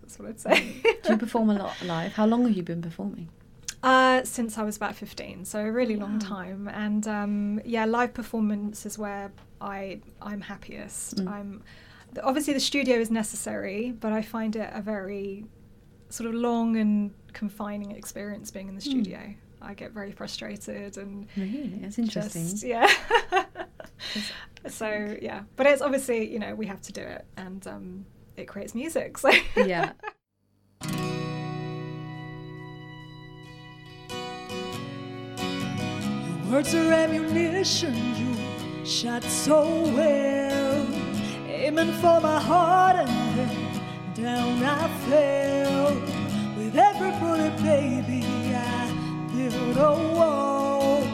that's 0.01 0.19
what 0.19 0.29
I'd 0.29 0.41
say. 0.41 0.83
Do 1.03 1.13
you 1.13 1.17
perform 1.19 1.51
a 1.51 1.55
lot 1.65 1.81
live? 1.83 2.13
How 2.13 2.27
long 2.27 2.47
have 2.47 2.57
you 2.57 2.63
been 2.63 2.83
performing? 2.83 3.29
Uh, 3.83 4.25
since 4.25 4.59
I 4.59 4.63
was 4.65 4.77
about 4.77 4.97
15, 4.97 5.45
so 5.45 5.61
a 5.61 5.71
really 5.71 5.97
long 5.97 6.19
time. 6.19 6.69
And 6.69 7.07
um, 7.07 7.61
yeah, 7.65 7.85
live 7.85 8.15
performance 8.15 8.85
is 8.87 8.99
where 8.99 9.31
I 9.61 10.01
I'm 10.21 10.41
happiest. 10.41 11.17
Mm. 11.17 11.29
I'm 11.31 11.63
obviously 12.23 12.55
the 12.55 12.61
studio 12.61 12.97
is 12.97 13.11
necessary, 13.11 13.93
but 13.93 14.13
I 14.13 14.23
find 14.23 14.57
it 14.57 14.71
a 14.73 14.81
very 14.83 15.45
sort 16.09 16.29
of 16.29 16.35
long 16.35 16.77
and 16.77 17.13
confining 17.33 17.93
experience 17.93 18.51
being 18.51 18.69
in 18.69 18.75
the 18.75 18.81
Mm. 18.81 18.91
studio. 18.91 19.35
I 19.63 19.75
get 19.75 19.93
very 19.93 20.13
frustrated 20.13 20.97
and 20.97 21.27
Really? 21.37 21.79
That's 21.83 21.99
interesting. 21.99 22.43
just 22.49 22.63
yeah. 22.65 22.91
So 24.69 25.17
yeah, 25.23 25.43
but 25.55 25.67
it's 25.67 25.81
obviously 25.83 26.31
you 26.33 26.39
know 26.41 26.55
we 26.55 26.67
have 26.67 26.81
to 26.83 26.93
do 26.93 27.01
it, 27.03 27.25
and 27.37 27.65
um, 27.69 28.07
it 28.37 28.47
creates 28.49 28.75
music. 28.75 29.17
So 29.19 29.31
yeah. 29.57 29.93
words 36.57 36.75
are 36.75 36.91
ammunition, 36.91 37.95
you 38.17 38.87
shot 38.87 39.23
so 39.23 39.61
well. 39.95 40.87
Aiming 41.47 41.93
for 42.01 42.19
my 42.19 42.41
heart 42.41 42.97
and 42.97 43.11
then 43.37 43.57
down 44.15 44.63
I 44.63 44.89
fell. 45.07 45.93
With 46.57 46.75
every 46.75 47.11
bullet, 47.21 47.55
baby, 47.63 48.25
I 48.55 48.91
built 49.35 49.77
a 49.77 50.15
wall. 50.17 51.07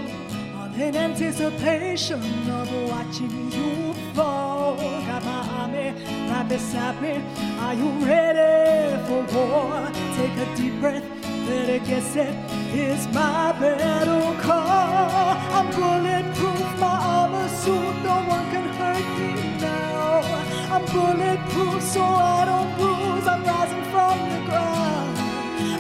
All 0.59 0.75
in 0.81 0.95
anticipation 0.95 2.23
of 2.61 2.69
watching 2.89 3.51
you 3.51 3.95
fall. 4.15 4.77
Got 4.77 5.25
my 5.25 5.43
army 5.61 5.89
right 6.31 6.47
beside 6.49 7.03
me. 7.03 7.15
Are 7.59 7.75
you 7.75 7.91
ready 8.07 8.97
for 9.07 9.23
war? 9.35 9.91
Take 10.17 10.37
a 10.45 10.57
deep 10.57 10.79
breath. 10.81 11.05
Better 11.47 11.85
get 11.85 12.03
set. 12.05 12.62
Here's 12.73 13.07
my 13.09 13.53
battle 13.61 14.35
call. 14.41 15.37
I'm 15.57 15.67
bulletproof, 15.77 16.81
my 16.81 16.97
armor 17.17 17.47
suit. 17.49 17.97
No 18.03 18.17
one 18.35 18.51
can 18.51 18.67
hurt 18.81 19.09
me 19.19 19.61
now. 19.61 20.23
I'm 20.73 20.85
bulletproof, 20.87 21.83
so 21.83 22.01
I 22.03 22.47
don't 22.47 22.75
bruise. 22.79 23.27
I'm 23.29 23.45
rising 23.45 23.85
from 23.93 24.17
the 24.33 24.41
ground. 24.49 25.19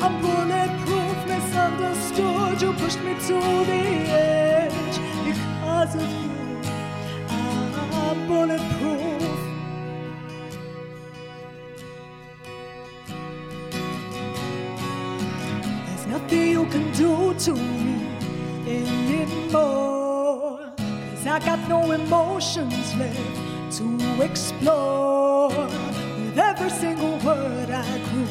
I'm 0.04 0.20
bulletproof, 0.20 1.16
misunderstood. 1.32 2.60
You 2.60 2.74
pushed 2.74 3.00
me 3.00 3.14
to 3.14 3.38
the 3.70 3.82
edge 4.12 4.98
because 5.24 5.94
of 5.94 6.02
you. 6.02 6.30
I'm 7.30 8.26
bulletproof. 8.28 9.01
I 21.32 21.38
got 21.38 21.66
no 21.66 21.92
emotions 21.92 22.94
left 22.96 23.78
to 23.78 24.22
explore. 24.22 25.48
With 25.48 26.36
every 26.36 26.68
single 26.68 27.16
word 27.20 27.70
I 27.70 27.98
grew 28.10 28.26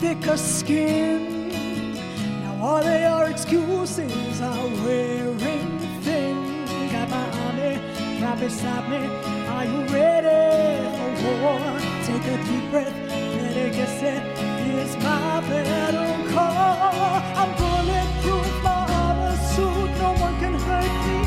thicker 0.00 0.36
skin. 0.36 1.50
Now 2.42 2.58
all 2.60 2.84
of 2.84 3.00
your 3.00 3.30
excuses 3.30 4.40
are 4.40 4.66
wearing 4.84 5.78
thin. 6.02 6.66
Got 6.90 7.10
my 7.10 7.30
army 7.44 7.78
right 8.20 8.40
beside 8.40 8.90
me. 8.90 9.06
Are 9.46 9.64
you 9.64 9.80
ready 9.94 10.82
for 11.20 11.34
war? 11.44 11.62
Take 12.06 12.26
a 12.26 12.36
deep 12.42 12.70
breath, 12.72 12.96
let 13.36 13.56
it 13.56 13.72
get 13.72 13.88
set. 14.00 14.22
Here's 14.66 14.96
my 14.96 15.40
battle 15.48 16.28
call. 16.34 17.22
I'm 17.38 17.50
bulletproof, 17.54 18.62
my 18.64 18.84
armor 19.00 19.36
suit. 19.54 19.90
No 20.02 20.10
one 20.18 20.36
can 20.40 20.54
hurt 20.54 21.06
me. 21.06 21.21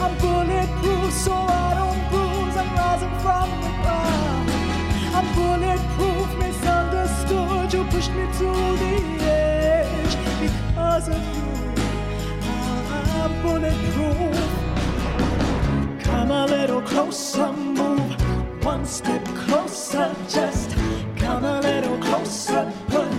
I'm 0.00 0.14
bulletproof, 0.18 1.12
so 1.12 1.32
I 1.32 1.74
don't 1.74 2.02
bruise. 2.10 2.56
I'm 2.56 2.70
rising 2.76 3.14
from 3.18 3.50
the 3.64 3.70
ground. 3.82 4.48
I'm 5.16 5.26
bulletproof, 5.34 6.28
misunderstood. 6.38 7.72
You 7.72 7.82
pushed 7.90 8.12
me 8.12 8.24
to 8.38 8.48
the 8.82 8.94
edge 9.24 10.14
because 10.40 11.08
of 11.08 11.20
you. 11.36 11.50
Ah, 12.42 13.24
I'm 13.24 13.32
bulletproof. 13.42 14.38
Come 16.04 16.30
a 16.30 16.46
little 16.46 16.82
closer, 16.82 17.52
move 17.52 18.14
one 18.64 18.84
step 18.86 19.24
closer. 19.46 20.14
Just 20.28 20.76
come 21.16 21.44
a 21.44 21.60
little 21.60 21.98
closer, 21.98 22.72
put 22.86 23.10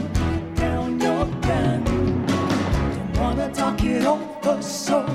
down 0.55 0.97
your 0.99 1.25
gun. 1.41 1.83
Don't 1.83 3.17
wanna 3.19 3.51
talk 3.53 3.83
it 3.83 4.05
over, 4.05 4.61
so 4.61 5.05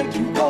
you 0.00 0.30
over. 0.38 0.49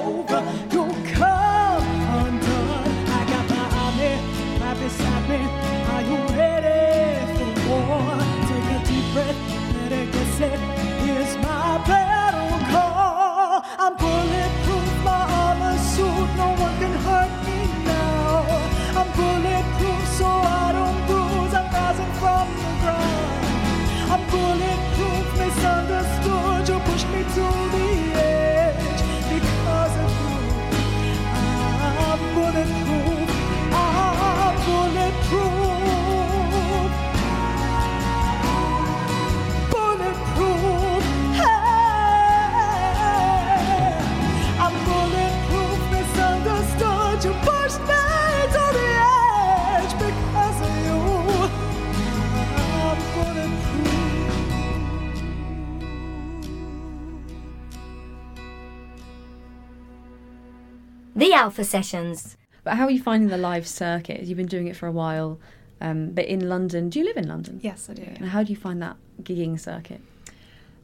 Alpha 61.40 61.64
Sessions. 61.64 62.36
But 62.64 62.74
how 62.76 62.84
are 62.84 62.90
you 62.90 63.02
finding 63.02 63.30
the 63.30 63.38
live 63.38 63.66
circuit? 63.66 64.22
You've 64.24 64.36
been 64.36 64.46
doing 64.46 64.66
it 64.66 64.76
for 64.76 64.86
a 64.86 64.92
while, 64.92 65.38
um, 65.80 66.10
but 66.10 66.26
in 66.26 66.50
London, 66.50 66.90
do 66.90 66.98
you 66.98 67.06
live 67.06 67.16
in 67.16 67.26
London? 67.28 67.60
Yes, 67.62 67.88
I 67.88 67.94
do. 67.94 68.02
And 68.02 68.26
how 68.28 68.42
do 68.42 68.50
you 68.52 68.58
find 68.58 68.82
that 68.82 68.96
gigging 69.22 69.58
circuit? 69.58 70.02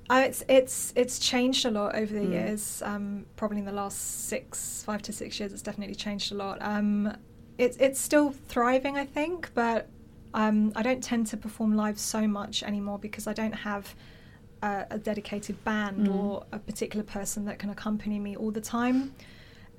Uh, 0.09 0.23
it's 0.25 0.43
it's 0.49 0.95
it's 0.97 1.19
changed 1.19 1.67
a 1.67 1.71
lot 1.71 1.95
over 1.95 2.15
the 2.15 2.21
Mm. 2.21 2.31
years. 2.31 2.81
Um, 2.83 3.27
probably 3.37 3.59
in 3.59 3.67
the 3.67 3.73
last 3.73 3.99
six, 4.29 4.83
five 4.87 5.03
to 5.03 5.13
six 5.13 5.39
years, 5.39 5.53
it's 5.53 5.61
definitely 5.63 5.95
changed 5.97 6.33
a 6.33 6.37
lot. 6.37 6.57
Um, 6.63 7.15
it's 7.59 7.77
it's 7.77 8.01
still 8.01 8.31
thriving, 8.49 8.97
I 8.97 9.05
think, 9.05 9.51
but 9.55 9.89
um, 10.33 10.73
I 10.75 10.83
don't 10.83 11.03
tend 11.03 11.27
to 11.33 11.37
perform 11.37 11.77
live 11.77 11.99
so 11.99 12.27
much 12.27 12.63
anymore 12.63 12.99
because 12.99 13.27
I 13.27 13.35
don't 13.35 13.53
have 13.71 13.95
a, 14.63 14.87
a 14.93 14.99
dedicated 14.99 15.63
band 15.65 16.07
Mm. 16.07 16.15
or 16.15 16.47
a 16.53 16.59
particular 16.59 17.05
person 17.05 17.45
that 17.45 17.59
can 17.59 17.69
accompany 17.69 18.19
me 18.19 18.37
all 18.37 18.51
the 18.53 18.63
time. 18.63 19.13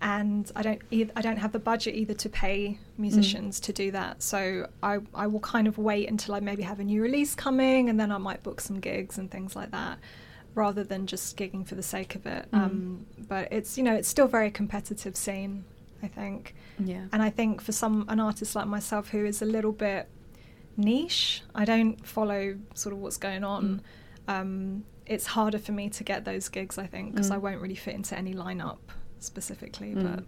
And 0.01 0.51
I 0.55 0.61
don't 0.61 0.81
I 0.91 1.21
don't 1.21 1.37
have 1.37 1.51
the 1.51 1.59
budget 1.59 1.95
either 1.95 2.13
to 2.13 2.29
pay 2.29 2.77
musicians 2.97 3.59
to 3.61 3.73
do 3.73 3.89
that. 3.91 4.21
So 4.21 4.67
I, 4.83 4.99
I 5.13 5.25
will 5.27 5.39
kind 5.39 5.67
of 5.67 5.77
wait 5.77 6.07
until 6.09 6.35
I 6.35 6.39
maybe 6.39 6.61
have 6.63 6.79
a 6.79 6.83
new 6.83 7.01
release 7.01 7.33
coming, 7.33 7.89
and 7.89 7.99
then 7.99 8.11
I 8.11 8.17
might 8.17 8.43
book 8.43 8.61
some 8.61 8.79
gigs 8.79 9.17
and 9.17 9.31
things 9.31 9.55
like 9.55 9.71
that, 9.71 9.97
rather 10.53 10.83
than 10.83 11.07
just 11.07 11.35
gigging 11.35 11.67
for 11.67 11.73
the 11.75 11.83
sake 11.83 12.13
of 12.13 12.27
it. 12.27 12.47
Mm. 12.51 12.57
Um, 12.57 13.05
but 13.27 13.47
it's 13.51 13.75
you 13.77 13.83
know 13.83 13.95
it's 13.95 14.07
still 14.07 14.27
very 14.27 14.51
competitive 14.51 15.15
scene, 15.15 15.63
I 16.03 16.07
think. 16.07 16.53
Yeah. 16.77 17.05
And 17.11 17.23
I 17.23 17.31
think 17.31 17.61
for 17.61 17.71
some 17.71 18.05
an 18.07 18.19
artist 18.19 18.55
like 18.55 18.67
myself 18.67 19.09
who 19.09 19.25
is 19.25 19.41
a 19.41 19.45
little 19.45 19.71
bit 19.71 20.07
niche, 20.77 21.41
I 21.55 21.65
don't 21.65 22.05
follow 22.05 22.55
sort 22.75 22.93
of 22.93 22.99
what's 22.99 23.17
going 23.17 23.43
on. 23.43 23.81
Um, 24.27 24.83
it's 25.07 25.25
harder 25.25 25.57
for 25.57 25.71
me 25.71 25.89
to 25.89 26.03
get 26.03 26.25
those 26.25 26.49
gigs, 26.49 26.77
I 26.77 26.85
think, 26.85 27.13
because 27.13 27.31
Mm. 27.31 27.35
I 27.35 27.37
won't 27.37 27.61
really 27.61 27.75
fit 27.75 27.95
into 27.95 28.15
any 28.17 28.33
lineup 28.35 28.77
specifically. 29.19 29.93
Mm. 29.93 30.03
But 30.15 30.23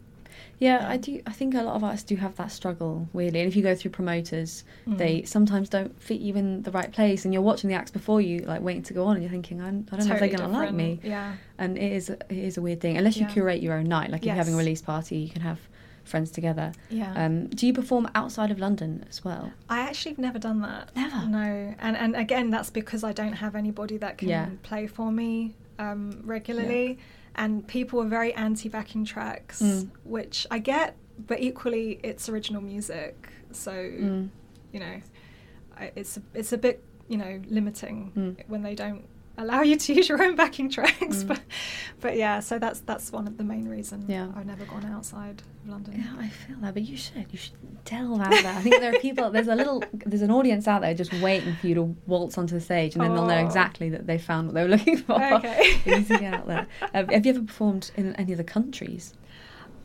Yeah, 0.58 0.81
Yeah. 0.81 0.89
I 0.89 0.98
do. 0.98 1.22
I 1.25 1.31
think 1.31 1.53
a 1.53 1.62
lot 1.63 1.75
of 1.75 1.84
artists 1.84 2.05
do 2.05 2.15
have 2.17 2.36
that 2.38 2.51
struggle, 2.51 3.10
weirdly. 3.13 3.39
And 3.41 3.48
if 3.50 3.55
you 3.55 3.63
go 3.63 3.75
through 3.75 3.91
promoters, 3.91 4.63
Mm. 4.88 4.98
they 4.98 5.24
sometimes 5.24 5.69
don't 5.69 6.00
fit 6.01 6.19
you 6.22 6.36
in 6.36 6.63
the 6.63 6.72
right 6.72 6.91
place, 6.91 7.25
and 7.25 7.34
you're 7.34 7.43
watching 7.43 7.69
the 7.69 7.75
acts 7.75 7.91
before 7.91 8.22
you, 8.22 8.39
like 8.39 8.62
waiting 8.62 8.84
to 8.84 8.93
go 8.93 9.05
on, 9.05 9.15
and 9.15 9.24
you're 9.24 9.31
thinking, 9.31 9.62
I'm, 9.62 9.86
I 9.91 9.98
don't 9.98 10.08
know 10.08 10.13
if 10.15 10.19
they're 10.19 10.29
going 10.38 10.50
to 10.51 10.58
like 10.60 10.74
me. 10.74 11.00
Yeah. 11.03 11.34
And 11.58 11.77
it 11.77 11.91
is, 11.91 12.10
it 12.10 12.24
is 12.29 12.58
a 12.58 12.62
weird 12.62 12.79
thing. 12.81 12.98
Unless 12.98 13.17
you 13.17 13.24
Yeah. 13.25 13.34
curate 13.34 13.62
your 13.62 13.74
own 13.74 13.86
night, 13.86 14.12
like 14.12 14.22
if 14.22 14.27
you're 14.27 14.36
having 14.36 14.53
a 14.53 14.58
release 14.58 14.81
party, 14.81 15.17
you 15.17 15.29
can 15.29 15.41
have 15.41 15.60
friends 16.05 16.31
together. 16.31 16.72
Yeah. 16.89 17.13
Um, 17.24 17.48
do 17.48 17.67
you 17.67 17.74
perform 17.74 18.10
outside 18.15 18.50
of 18.50 18.60
London 18.60 19.05
as 19.10 19.24
well? 19.24 19.51
I 19.69 19.81
actually 19.81 20.12
have 20.13 20.19
never 20.19 20.39
done 20.39 20.62
that. 20.62 20.89
Never? 20.96 21.25
No, 21.27 21.75
and 21.79 21.96
and 21.98 22.15
again, 22.15 22.50
that's 22.50 22.69
because 22.72 23.03
I 23.03 23.12
don't 23.13 23.34
have 23.34 23.55
anybody 23.55 23.98
that 23.98 24.17
can 24.17 24.29
Yeah. 24.29 24.48
play 24.63 24.88
for 24.88 25.12
me 25.12 25.53
um, 25.77 26.22
regularly, 26.25 26.98
and 27.39 27.65
people 27.67 28.00
are 28.03 28.08
very 28.19 28.31
anti 28.36 28.69
backing 28.69 29.03
tracks, 29.05 29.62
Mm. 29.62 29.89
which 30.03 30.46
I 30.51 30.60
get, 30.60 30.96
but 31.25 31.39
equally, 31.39 32.00
it's 32.03 32.29
original 32.29 32.62
music, 32.62 33.15
so 33.51 33.72
Mm. 33.72 34.29
you 34.74 34.79
know, 34.81 34.96
it's 35.96 36.17
a, 36.17 36.22
it's 36.36 36.51
a 36.53 36.58
bit 36.58 36.84
you 37.08 37.17
know 37.17 37.41
limiting 37.50 38.12
Mm. 38.15 38.48
when 38.51 38.62
they 38.62 38.75
don't 38.75 39.05
allow 39.41 39.62
you 39.62 39.75
to 39.77 39.93
use 39.93 40.08
your 40.10 40.22
own 40.22 40.36
backing 40.36 40.69
tracks. 40.69 41.24
Mm. 41.24 41.27
But 41.27 41.41
but 42.01 42.15
yeah, 42.17 42.39
so 42.39 42.60
that's 42.60 42.79
that's 42.81 43.12
one 43.12 43.27
of 43.27 43.38
the 43.38 43.43
main 43.43 43.67
reasons 43.67 44.10
Yeah. 44.10 44.27
I've 44.36 44.46
never 44.46 44.65
gone 44.65 44.86
outside 44.86 45.41
of 45.41 45.69
London. 45.69 45.96
Yeah, 45.98 46.13
I 46.25 46.29
feel 46.29 46.58
that, 46.62 46.74
but 46.74 46.84
you 46.84 46.96
should. 46.98 47.25
You 47.31 47.38
should 47.38 47.53
delve 47.86 48.22
out 48.22 48.29
there. 48.29 48.53
I 48.53 48.62
think 48.62 48.79
there 48.79 48.93
are 48.96 49.00
people. 49.00 49.29
There's 49.31 49.48
a 49.48 49.55
little. 49.55 49.84
There's 49.93 50.22
an 50.22 50.31
audience 50.31 50.67
out 50.67 50.81
there 50.81 50.93
just 50.93 51.13
waiting 51.22 51.55
for 51.55 51.67
you 51.67 51.75
to 51.75 51.84
waltz 52.08 52.38
onto 52.38 52.53
the 52.55 52.62
stage, 52.62 52.93
and 52.96 53.03
then 53.03 53.13
they'll 53.15 53.25
know 53.25 53.38
Oh. 53.38 53.46
exactly 53.46 53.89
that 53.89 54.05
they 54.08 54.17
found 54.17 54.48
what 54.48 54.53
they 54.55 54.63
were 54.63 54.69
looking 54.69 54.98
for. 54.98 55.22
Okay. 55.36 55.79
to 55.84 56.03
get 56.19 56.34
out 56.34 56.48
there. 56.48 56.67
Have 56.93 57.25
you 57.25 57.31
ever 57.31 57.41
performed 57.41 57.91
in 57.96 58.15
any 58.15 58.34
other 58.34 58.43
countries? 58.43 59.13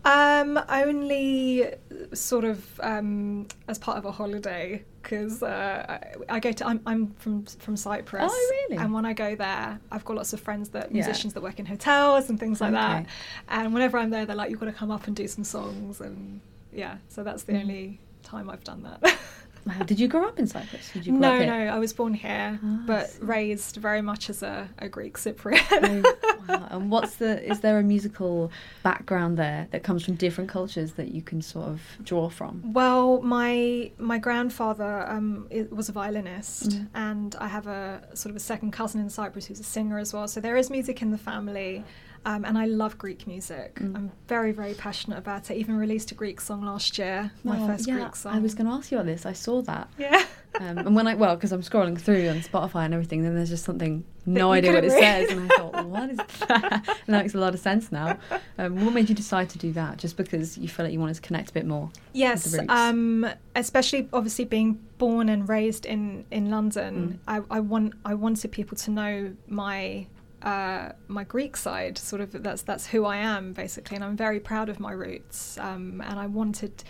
Um, 0.04 0.61
only 0.68 1.64
sort 2.12 2.44
of 2.44 2.78
um, 2.82 3.46
as 3.68 3.78
part 3.78 3.96
of 3.96 4.04
a 4.04 4.12
holiday 4.12 4.84
because 5.04 5.42
uh, 5.42 5.99
I, 6.28 6.37
I 6.37 6.40
go 6.40 6.50
to. 6.50 6.66
I'm, 6.66 6.80
I'm 6.87 7.08
from 7.18 7.44
from 7.44 7.76
Cyprus. 7.76 8.32
Oh, 8.34 8.52
really? 8.70 8.82
And 8.82 8.92
when 8.92 9.04
I 9.04 9.12
go 9.12 9.37
there, 9.37 9.78
I've 9.92 10.04
got 10.04 10.16
lots 10.16 10.32
of 10.32 10.40
friends 10.40 10.70
that 10.70 10.87
Yeah. 10.90 10.94
musicians 10.94 11.34
that 11.34 11.42
work 11.42 11.58
in 11.61 11.66
hotels 11.66 12.28
and 12.30 12.40
things 12.40 12.61
like 12.61 12.73
that. 12.73 13.06
And 13.49 13.73
whenever 13.73 13.99
I'm 13.99 14.11
there, 14.11 14.26
they're 14.26 14.34
like, 14.34 14.50
"You've 14.50 14.61
got 14.61 14.66
to 14.66 14.73
come 14.73 14.90
up 14.90 15.06
and 15.06 15.14
do 15.14 15.28
some 15.28 15.44
songs." 15.44 16.00
And 16.00 16.40
yeah, 16.73 16.96
so 17.08 17.23
that's 17.23 17.44
the 17.44 17.52
Mm. 17.52 17.61
only 17.61 18.00
time 18.25 18.50
I've 18.50 18.64
done 18.64 18.82
that. 18.82 19.16
Wow, 19.66 19.83
Did 19.87 19.99
you 19.99 20.09
grow 20.09 20.26
up 20.28 20.38
in 20.38 20.47
Cyprus? 20.47 20.90
Did 20.92 21.06
you 21.06 21.12
grow 21.12 21.21
no, 21.21 21.44
no, 21.44 21.54
I 21.75 21.78
was 21.78 21.92
born 21.92 22.14
here, 22.14 22.59
Ah, 22.62 22.83
but 22.87 23.11
raised 23.21 23.76
very 23.76 24.02
much 24.02 24.28
as 24.30 24.42
a, 24.42 24.68
a 24.78 24.88
Greek 24.88 25.16
Cypriot. 25.16 25.62
Oh, 25.73 26.02
wow. 26.49 26.68
And 26.75 26.90
what's 26.90 27.16
the? 27.16 27.42
Is 27.50 27.61
there 27.61 27.78
a 27.78 27.83
musical 27.83 28.50
background 28.83 29.38
there 29.38 29.66
that 29.71 29.83
comes 29.83 30.04
from 30.04 30.14
different 30.16 30.50
cultures 30.50 30.92
that 30.92 31.09
you 31.09 31.23
can 31.23 31.40
sort 31.40 31.68
of 31.68 31.80
draw 32.02 32.28
from? 32.28 32.73
Well, 32.73 33.23
my 33.23 33.90
my 33.99 34.18
grandfather 34.18 35.09
um, 35.09 35.49
was 35.71 35.88
a 35.88 35.92
violinist, 35.92 36.71
Mm. 36.71 36.87
and 36.94 37.37
I 37.40 37.49
have 37.49 37.66
a 37.66 38.02
sort 38.14 38.30
of 38.30 38.37
a 38.37 38.40
second 38.40 38.73
cousin 38.73 39.00
in 39.00 39.09
Cyprus 39.09 39.47
who's 39.47 39.61
a 39.61 39.64
singer 39.64 39.99
as 39.99 40.12
well. 40.12 40.28
So 40.28 40.40
there 40.40 40.56
is 40.56 40.68
music 40.71 41.00
in 41.02 41.11
the 41.11 41.18
family, 41.18 41.85
um, 42.26 42.45
and 42.45 42.57
I 42.59 42.66
love 42.66 42.97
Greek 42.99 43.26
music. 43.26 43.76
Mm. 43.76 43.97
I'm 43.97 44.12
very 44.28 44.52
very 44.52 44.75
passionate 44.75 45.19
about 45.19 45.50
it. 45.50 45.57
Even 45.57 45.76
released 45.76 46.11
a 46.12 46.14
Greek 46.14 46.40
song 46.40 46.64
last 46.64 46.99
year, 46.99 47.31
my 47.45 47.59
Oh, 47.61 47.66
first 47.66 47.87
yeah, 47.88 47.95
Greek 47.97 48.16
song. 48.16 48.35
I 48.35 48.38
was 48.38 48.54
going 48.54 48.66
to 48.66 48.73
ask 48.73 48.90
you 48.90 48.99
about 48.99 49.07
this. 49.07 49.26
I 49.26 49.33
saw 49.33 49.62
that. 49.62 49.88
Yeah. 49.99 50.25
Um, 50.61 50.78
and 50.78 50.95
when 50.95 51.09
I 51.09 51.14
well, 51.14 51.35
because 51.35 51.50
I'm 51.50 51.62
scrolling 51.62 52.00
through 52.00 52.28
on 52.28 52.37
Spotify 52.40 52.85
and 52.85 52.95
everything, 52.95 53.23
then 53.23 53.35
there's 53.35 53.49
just 53.50 53.64
something 53.64 54.04
no 54.25 54.52
idea 54.52 54.73
what 54.73 54.85
it 54.85 54.93
read. 54.93 55.28
says, 55.28 55.37
and 55.37 55.52
I 55.52 55.57
thought, 55.57 55.87
what 55.95 56.11
is 56.11 56.16
that? 56.16 56.73
and 57.07 57.14
that 57.14 57.23
makes 57.23 57.35
a 57.35 57.38
lot 57.38 57.54
of 57.54 57.61
sense 57.61 57.90
now. 57.90 58.19
Um, 58.57 58.85
what 58.85 58.95
made 58.95 59.09
you 59.09 59.16
decide 59.16 59.50
to 59.50 59.59
do 59.59 59.73
that? 59.73 59.99
Just 59.99 60.16
because 60.16 60.57
you 60.57 60.69
felt 60.69 60.87
like 60.87 60.93
you 60.93 61.00
wanted 61.00 61.14
to 61.16 61.23
connect 61.23 61.50
a 61.50 61.52
bit 61.52 61.66
more? 61.66 61.90
Yes, 62.12 62.57
um, 62.69 63.26
especially 63.57 64.09
obviously 64.12 64.45
being 64.45 64.78
born 64.99 65.28
and 65.28 65.49
raised 65.49 65.87
in 65.87 66.25
in 66.31 66.50
London, 66.50 67.19
Mm. 67.26 67.43
I, 67.50 67.57
I 67.57 67.61
want 67.61 67.95
I 68.04 68.14
wanted 68.14 68.52
people 68.52 68.76
to 68.78 68.90
know 68.93 69.35
my 69.49 70.07
uh, 70.45 70.93
my 71.09 71.25
Greek 71.25 71.57
side. 71.57 71.99
Sort 71.99 72.21
of 72.21 72.43
that's 72.43 72.63
that's 72.63 72.87
who 72.87 73.05
I 73.05 73.17
am 73.17 73.53
basically, 73.53 73.97
and 73.97 74.05
I'm 74.05 74.17
very 74.17 74.39
proud 74.39 74.69
of 74.69 74.79
my 74.79 74.93
roots. 74.93 75.59
Um, 75.59 76.03
and 76.07 76.21
I 76.21 76.27
wanted 76.27 76.85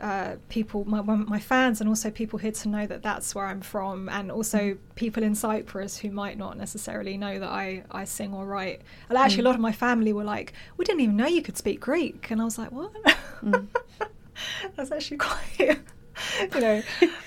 uh, 0.00 0.36
people, 0.48 0.84
my, 0.84 1.00
my 1.00 1.38
fans, 1.38 1.80
and 1.80 1.88
also 1.88 2.10
people 2.10 2.38
here 2.38 2.50
to 2.50 2.68
know 2.68 2.86
that 2.86 3.02
that's 3.02 3.34
where 3.34 3.46
I'm 3.46 3.60
from, 3.60 4.08
and 4.08 4.32
also 4.32 4.58
mm. 4.58 4.78
people 4.94 5.22
in 5.22 5.34
Cyprus 5.34 5.96
who 5.96 6.10
might 6.10 6.36
not 6.36 6.56
necessarily 6.56 7.16
know 7.16 7.38
that 7.38 7.48
I, 7.48 7.84
I 7.90 8.04
sing 8.04 8.32
or 8.34 8.46
write. 8.46 8.82
And 9.08 9.18
actually, 9.18 9.42
mm. 9.42 9.46
a 9.46 9.48
lot 9.48 9.54
of 9.54 9.60
my 9.60 9.72
family 9.72 10.12
were 10.12 10.24
like, 10.24 10.54
"We 10.76 10.84
didn't 10.84 11.02
even 11.02 11.16
know 11.16 11.26
you 11.26 11.42
could 11.42 11.56
speak 11.56 11.80
Greek," 11.80 12.30
and 12.30 12.40
I 12.40 12.44
was 12.44 12.58
like, 12.58 12.72
"What?" 12.72 12.92
Mm. 13.42 13.66
that's 14.76 14.90
actually 14.90 15.18
quite. 15.18 15.80
you 16.54 16.60
know, 16.60 16.82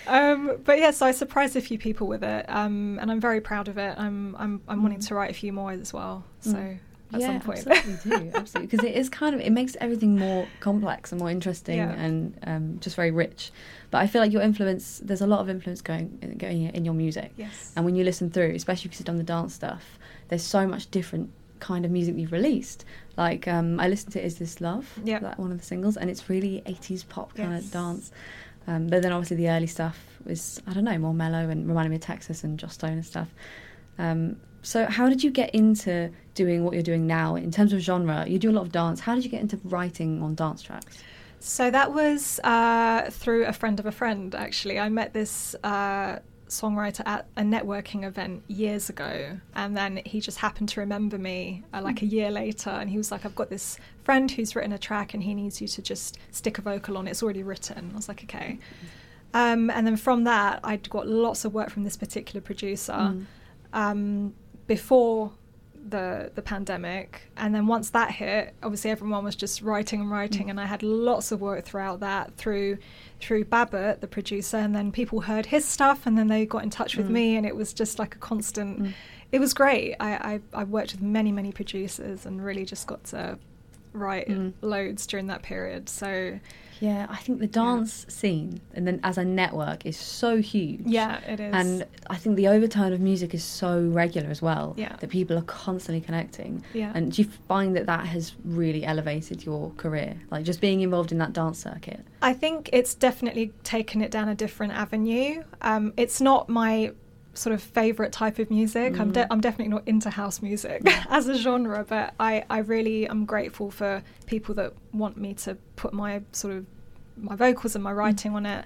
um, 0.07 0.57
but 0.63 0.79
yeah, 0.79 0.91
so 0.91 1.05
I 1.05 1.11
surprised 1.11 1.55
a 1.55 1.61
few 1.61 1.77
people 1.77 2.07
with 2.07 2.23
it, 2.23 2.45
um, 2.47 2.99
and 3.01 3.11
I'm 3.11 3.19
very 3.19 3.41
proud 3.41 3.67
of 3.67 3.77
it. 3.77 3.95
I'm 3.97 4.35
I'm 4.37 4.61
I'm 4.67 4.83
wanting 4.83 4.99
mm. 4.99 5.07
to 5.07 5.15
write 5.15 5.31
a 5.31 5.33
few 5.33 5.53
more 5.53 5.71
as 5.71 5.93
well. 5.93 6.23
So 6.41 6.53
mm 6.53 6.79
at 7.13 7.21
yeah, 7.21 7.27
some 7.27 7.39
point. 7.41 7.67
absolutely, 7.67 8.31
absolutely, 8.33 8.67
because 8.67 8.83
it 8.83 8.95
is 8.95 9.09
kind 9.09 9.35
of 9.35 9.41
it 9.41 9.51
makes 9.51 9.75
everything 9.79 10.17
more 10.17 10.47
complex 10.59 11.11
and 11.11 11.19
more 11.19 11.29
interesting 11.29 11.77
yeah. 11.77 11.91
and 11.93 12.37
um, 12.43 12.79
just 12.79 12.95
very 12.95 13.11
rich. 13.11 13.51
But 13.91 13.99
I 13.99 14.07
feel 14.07 14.21
like 14.21 14.31
your 14.31 14.41
influence, 14.41 15.01
there's 15.03 15.21
a 15.21 15.27
lot 15.27 15.39
of 15.39 15.49
influence 15.49 15.81
going 15.81 16.35
going 16.37 16.69
in 16.69 16.85
your 16.85 16.93
music. 16.93 17.31
Yes. 17.37 17.71
And 17.75 17.85
when 17.85 17.95
you 17.95 18.03
listen 18.03 18.29
through, 18.29 18.53
especially 18.55 18.89
because 18.89 18.99
you've 18.99 19.07
done 19.07 19.17
the 19.17 19.23
dance 19.23 19.53
stuff, 19.53 19.99
there's 20.29 20.43
so 20.43 20.67
much 20.67 20.89
different 20.91 21.31
kind 21.59 21.85
of 21.85 21.91
music 21.91 22.15
you've 22.17 22.31
released. 22.31 22.85
Like 23.17 23.47
um, 23.47 23.79
I 23.79 23.87
listened 23.87 24.13
to 24.13 24.23
"Is 24.23 24.37
This 24.37 24.59
Love," 24.59 24.99
yeah, 25.03 25.19
like 25.21 25.37
one 25.37 25.51
of 25.51 25.57
the 25.57 25.65
singles, 25.65 25.97
and 25.97 26.09
it's 26.09 26.29
really 26.29 26.61
80s 26.65 27.07
pop 27.07 27.35
kind 27.35 27.53
yes. 27.53 27.65
of 27.65 27.71
dance. 27.71 28.11
Um, 28.67 28.87
but 28.87 29.01
then 29.01 29.11
obviously 29.11 29.37
the 29.37 29.49
early 29.49 29.67
stuff 29.67 29.99
was 30.25 30.61
I 30.65 30.73
don't 30.73 30.83
know 30.83 30.97
more 30.97 31.13
mellow 31.13 31.49
and 31.49 31.67
reminded 31.67 31.89
me 31.89 31.95
of 31.97 32.01
Texas 32.01 32.43
and 32.43 32.57
Joss 32.57 32.73
Stone 32.73 32.93
and 32.93 33.05
stuff. 33.05 33.29
Um, 33.97 34.37
so, 34.65 34.87
how 34.87 35.09
did 35.09 35.23
you 35.23 35.29
get 35.29 35.53
into 35.53 36.11
doing 36.33 36.63
what 36.63 36.73
you're 36.73 36.81
doing 36.81 37.05
now 37.05 37.35
in 37.35 37.51
terms 37.51 37.71
of 37.71 37.79
genre? 37.81 38.25
You 38.27 38.39
do 38.39 38.49
a 38.49 38.51
lot 38.53 38.63
of 38.63 38.71
dance. 38.71 38.99
How 38.99 39.13
did 39.13 39.23
you 39.23 39.29
get 39.29 39.41
into 39.41 39.59
writing 39.63 40.23
on 40.23 40.33
dance 40.33 40.63
tracks? 40.63 41.03
So, 41.39 41.69
that 41.69 41.93
was 41.93 42.39
uh, 42.43 43.11
through 43.11 43.45
a 43.45 43.53
friend 43.53 43.79
of 43.79 43.85
a 43.85 43.91
friend, 43.91 44.33
actually. 44.33 44.79
I 44.79 44.89
met 44.89 45.13
this 45.13 45.55
uh, 45.63 46.17
songwriter 46.47 47.01
at 47.05 47.27
a 47.35 47.41
networking 47.41 48.03
event 48.03 48.43
years 48.47 48.89
ago, 48.89 49.39
and 49.55 49.75
then 49.75 50.01
he 50.05 50.19
just 50.19 50.37
happened 50.37 50.69
to 50.69 50.79
remember 50.79 51.17
me 51.17 51.63
uh, 51.73 51.81
like 51.81 52.01
a 52.01 52.05
year 52.05 52.31
later. 52.31 52.69
And 52.69 52.89
he 52.89 52.97
was 52.97 53.11
like, 53.11 53.25
I've 53.25 53.35
got 53.35 53.49
this 53.49 53.77
friend 54.03 54.29
who's 54.29 54.55
written 54.55 54.71
a 54.71 54.77
track, 54.77 55.13
and 55.13 55.23
he 55.23 55.33
needs 55.33 55.61
you 55.61 55.67
to 55.67 55.81
just 55.81 56.17
stick 56.31 56.57
a 56.57 56.61
vocal 56.61 56.97
on 56.97 57.07
it. 57.07 57.11
It's 57.11 57.23
already 57.23 57.43
written. 57.43 57.91
I 57.93 57.95
was 57.95 58.07
like, 58.07 58.23
okay. 58.23 58.59
Um, 59.33 59.69
and 59.69 59.85
then 59.85 59.97
from 59.97 60.23
that, 60.23 60.61
i'd 60.63 60.89
got 60.89 61.07
lots 61.07 61.43
of 61.43 61.53
work 61.53 61.69
from 61.69 61.83
this 61.83 61.97
particular 61.97 62.41
producer. 62.41 62.93
Mm. 62.93 63.25
Um, 63.73 64.33
before 64.65 65.33
the 65.87 66.31
the 66.33 66.41
pandemic 66.41 67.21
and 67.37 67.53
then 67.53 67.67
once 67.67 67.91
that 67.91 68.09
hit 68.09 68.55
obviously 68.63 68.89
everyone 68.89 69.23
was 69.23 69.35
just 69.35 69.61
writing 69.61 70.01
and 70.01 70.09
writing 70.09 70.47
mm. 70.47 70.49
and 70.49 70.59
I 70.59 70.65
had 70.65 70.81
lots 70.81 71.31
of 71.31 71.41
work 71.41 71.63
throughout 71.63 71.99
that 71.99 72.35
through 72.37 72.79
through 73.19 73.45
Babbitt 73.45 74.01
the 74.01 74.07
producer 74.07 74.57
and 74.57 74.75
then 74.75 74.91
people 74.91 75.21
heard 75.21 75.45
his 75.45 75.63
stuff 75.63 76.07
and 76.07 76.17
then 76.17 76.27
they 76.27 76.45
got 76.45 76.63
in 76.63 76.71
touch 76.71 76.97
with 76.97 77.07
mm. 77.07 77.11
me 77.11 77.35
and 77.35 77.45
it 77.45 77.55
was 77.55 77.71
just 77.71 77.99
like 77.99 78.15
a 78.15 78.17
constant 78.17 78.81
mm. 78.81 78.93
it 79.31 79.39
was 79.39 79.53
great 79.53 79.95
I, 79.99 80.39
I, 80.53 80.61
I 80.61 80.63
worked 80.63 80.93
with 80.93 81.01
many 81.01 81.31
many 81.31 81.51
producers 81.51 82.25
and 82.25 82.43
really 82.43 82.65
just 82.65 82.87
got 82.87 83.03
to 83.05 83.37
write 83.93 84.27
mm. 84.27 84.53
loads 84.61 85.05
during 85.05 85.27
that 85.27 85.43
period 85.43 85.87
so 85.87 86.39
yeah, 86.79 87.07
I 87.09 87.17
think 87.17 87.39
the 87.39 87.47
dance 87.47 88.05
yeah. 88.07 88.13
scene 88.13 88.61
and 88.73 88.87
then 88.87 88.99
as 89.03 89.17
a 89.17 89.25
network 89.25 89.85
is 89.85 89.97
so 89.97 90.37
huge. 90.37 90.81
Yeah, 90.85 91.19
it 91.21 91.39
is. 91.39 91.53
And 91.53 91.85
I 92.09 92.15
think 92.17 92.35
the 92.35 92.47
overtone 92.47 92.93
of 92.93 92.99
music 92.99 93.33
is 93.33 93.43
so 93.43 93.81
regular 93.81 94.29
as 94.29 94.41
well. 94.41 94.73
Yeah. 94.77 94.95
That 94.99 95.09
people 95.09 95.37
are 95.37 95.43
constantly 95.43 96.01
connecting. 96.01 96.63
Yeah. 96.73 96.91
And 96.93 97.11
do 97.11 97.21
you 97.21 97.29
find 97.47 97.75
that 97.75 97.85
that 97.85 98.05
has 98.07 98.33
really 98.43 98.85
elevated 98.85 99.45
your 99.45 99.71
career? 99.77 100.15
Like 100.31 100.45
just 100.45 100.61
being 100.61 100.81
involved 100.81 101.11
in 101.11 101.17
that 101.19 101.33
dance 101.33 101.59
circuit? 101.63 102.05
I 102.21 102.33
think 102.33 102.69
it's 102.73 102.95
definitely 102.95 103.53
taken 103.63 104.01
it 104.01 104.11
down 104.11 104.29
a 104.29 104.35
different 104.35 104.73
avenue. 104.73 105.43
Um, 105.61 105.93
it's 105.97 106.21
not 106.21 106.49
my 106.49 106.91
sort 107.37 107.53
of 107.53 107.61
favorite 107.61 108.11
type 108.11 108.39
of 108.39 108.49
music. 108.49 108.93
Mm. 108.93 108.99
I'm 108.99 109.11
de- 109.11 109.33
I'm 109.33 109.41
definitely 109.41 109.73
not 109.73 109.87
into 109.87 110.09
house 110.09 110.41
music 110.41 110.81
as 111.09 111.27
a 111.27 111.35
genre, 111.35 111.85
but 111.87 112.13
I 112.19 112.43
I 112.49 112.59
really 112.59 113.07
am 113.07 113.25
grateful 113.25 113.71
for 113.71 114.03
people 114.25 114.55
that 114.55 114.73
want 114.93 115.17
me 115.17 115.33
to 115.35 115.55
put 115.75 115.93
my 115.93 116.21
sort 116.31 116.55
of 116.55 116.65
my 117.17 117.35
vocals 117.35 117.75
and 117.75 117.83
my 117.83 117.91
mm. 117.91 117.97
writing 117.97 118.31
mm. 118.31 118.35
on 118.35 118.45
it. 118.45 118.65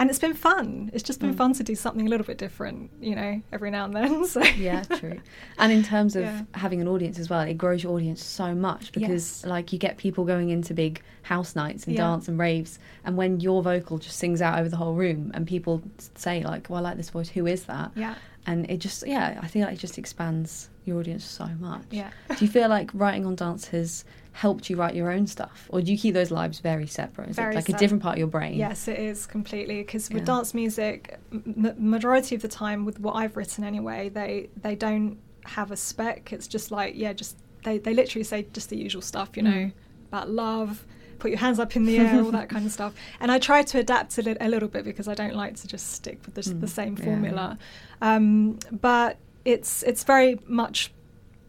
And 0.00 0.08
it's 0.08 0.18
been 0.18 0.32
fun. 0.32 0.90
It's 0.94 1.02
just 1.02 1.20
been 1.20 1.34
mm. 1.34 1.36
fun 1.36 1.52
to 1.52 1.62
do 1.62 1.74
something 1.74 2.06
a 2.06 2.08
little 2.08 2.24
bit 2.24 2.38
different, 2.38 2.90
you 3.02 3.14
know, 3.14 3.42
every 3.52 3.70
now 3.70 3.84
and 3.84 3.94
then. 3.94 4.24
So 4.30 4.40
yeah, 4.42 4.82
true. 4.84 5.20
And 5.58 5.70
in 5.70 5.82
terms 5.82 6.16
of 6.16 6.22
yeah. 6.22 6.42
having 6.54 6.80
an 6.80 6.88
audience 6.88 7.18
as 7.18 7.28
well, 7.28 7.40
it 7.40 7.58
grows 7.58 7.82
your 7.82 7.92
audience 7.92 8.24
so 8.24 8.54
much 8.54 8.92
because 8.92 9.42
yes. 9.42 9.44
like 9.44 9.74
you 9.74 9.78
get 9.78 9.98
people 9.98 10.24
going 10.24 10.48
into 10.48 10.72
big 10.72 11.02
house 11.20 11.54
nights 11.54 11.84
and 11.84 11.94
yeah. 11.94 12.00
dance 12.00 12.28
and 12.28 12.38
raves, 12.38 12.78
and 13.04 13.18
when 13.18 13.40
your 13.40 13.62
vocal 13.62 13.98
just 13.98 14.16
sings 14.16 14.40
out 14.40 14.58
over 14.58 14.70
the 14.70 14.76
whole 14.78 14.94
room, 14.94 15.32
and 15.34 15.46
people 15.46 15.82
say 16.14 16.42
like, 16.42 16.70
"Well, 16.70 16.78
I 16.78 16.90
like 16.90 16.96
this 16.96 17.10
voice. 17.10 17.28
Who 17.28 17.46
is 17.46 17.64
that?" 17.64 17.90
Yeah. 17.94 18.14
And 18.46 18.70
it 18.70 18.78
just 18.78 19.06
yeah, 19.06 19.38
I 19.42 19.48
feel 19.48 19.66
like 19.66 19.74
it 19.74 19.80
just 19.80 19.98
expands 19.98 20.70
your 20.86 20.98
audience 20.98 21.24
so 21.24 21.46
much. 21.58 21.82
Yeah. 21.90 22.10
do 22.36 22.42
you 22.42 22.50
feel 22.50 22.70
like 22.70 22.90
writing 22.94 23.26
on 23.26 23.34
dance 23.34 23.68
has 23.68 24.06
helped 24.32 24.70
you 24.70 24.76
write 24.76 24.94
your 24.94 25.10
own 25.10 25.26
stuff, 25.26 25.66
or 25.70 25.80
do 25.80 25.90
you 25.90 25.98
keep 25.98 26.14
those 26.14 26.30
lives 26.30 26.60
very 26.60 26.86
separate? 26.86 27.30
Is 27.30 27.36
very 27.36 27.54
it 27.54 27.56
like 27.56 27.68
a 27.68 27.72
different 27.72 28.02
part 28.02 28.14
of 28.14 28.18
your 28.18 28.28
brain? 28.28 28.54
Yes, 28.54 28.88
it 28.88 28.98
is 28.98 29.26
completely. 29.26 29.78
Because 29.82 30.08
with 30.08 30.20
yeah. 30.20 30.26
dance 30.26 30.54
music, 30.54 31.18
m- 31.32 31.74
majority 31.78 32.34
of 32.34 32.42
the 32.42 32.48
time, 32.48 32.84
with 32.84 33.00
what 33.00 33.16
I've 33.16 33.36
written 33.36 33.64
anyway, 33.64 34.08
they 34.08 34.48
they 34.60 34.74
don't 34.74 35.18
have 35.44 35.70
a 35.70 35.76
spec. 35.76 36.32
It's 36.32 36.46
just 36.46 36.70
like 36.70 36.94
yeah, 36.96 37.12
just 37.12 37.36
they 37.64 37.78
they 37.78 37.94
literally 37.94 38.24
say 38.24 38.46
just 38.52 38.70
the 38.70 38.76
usual 38.76 39.02
stuff, 39.02 39.30
you 39.36 39.42
know, 39.42 39.50
mm. 39.50 39.72
about 40.08 40.30
love. 40.30 40.86
Put 41.18 41.30
your 41.30 41.40
hands 41.40 41.58
up 41.58 41.76
in 41.76 41.84
the 41.84 41.98
air, 41.98 42.22
all 42.22 42.30
that 42.30 42.48
kind 42.48 42.64
of 42.64 42.72
stuff. 42.72 42.94
And 43.20 43.30
I 43.30 43.38
try 43.38 43.62
to 43.62 43.78
adapt 43.78 44.18
it 44.18 44.38
a 44.40 44.48
little 44.48 44.70
bit 44.70 44.84
because 44.84 45.06
I 45.06 45.12
don't 45.12 45.34
like 45.34 45.54
to 45.56 45.68
just 45.68 45.92
stick 45.92 46.18
with 46.24 46.34
the, 46.34 46.40
mm. 46.40 46.62
the 46.62 46.66
same 46.66 46.96
formula. 46.96 47.58
Yeah. 48.00 48.14
Um, 48.14 48.58
but 48.72 49.18
it's 49.44 49.82
it's 49.82 50.04
very 50.04 50.38
much 50.46 50.92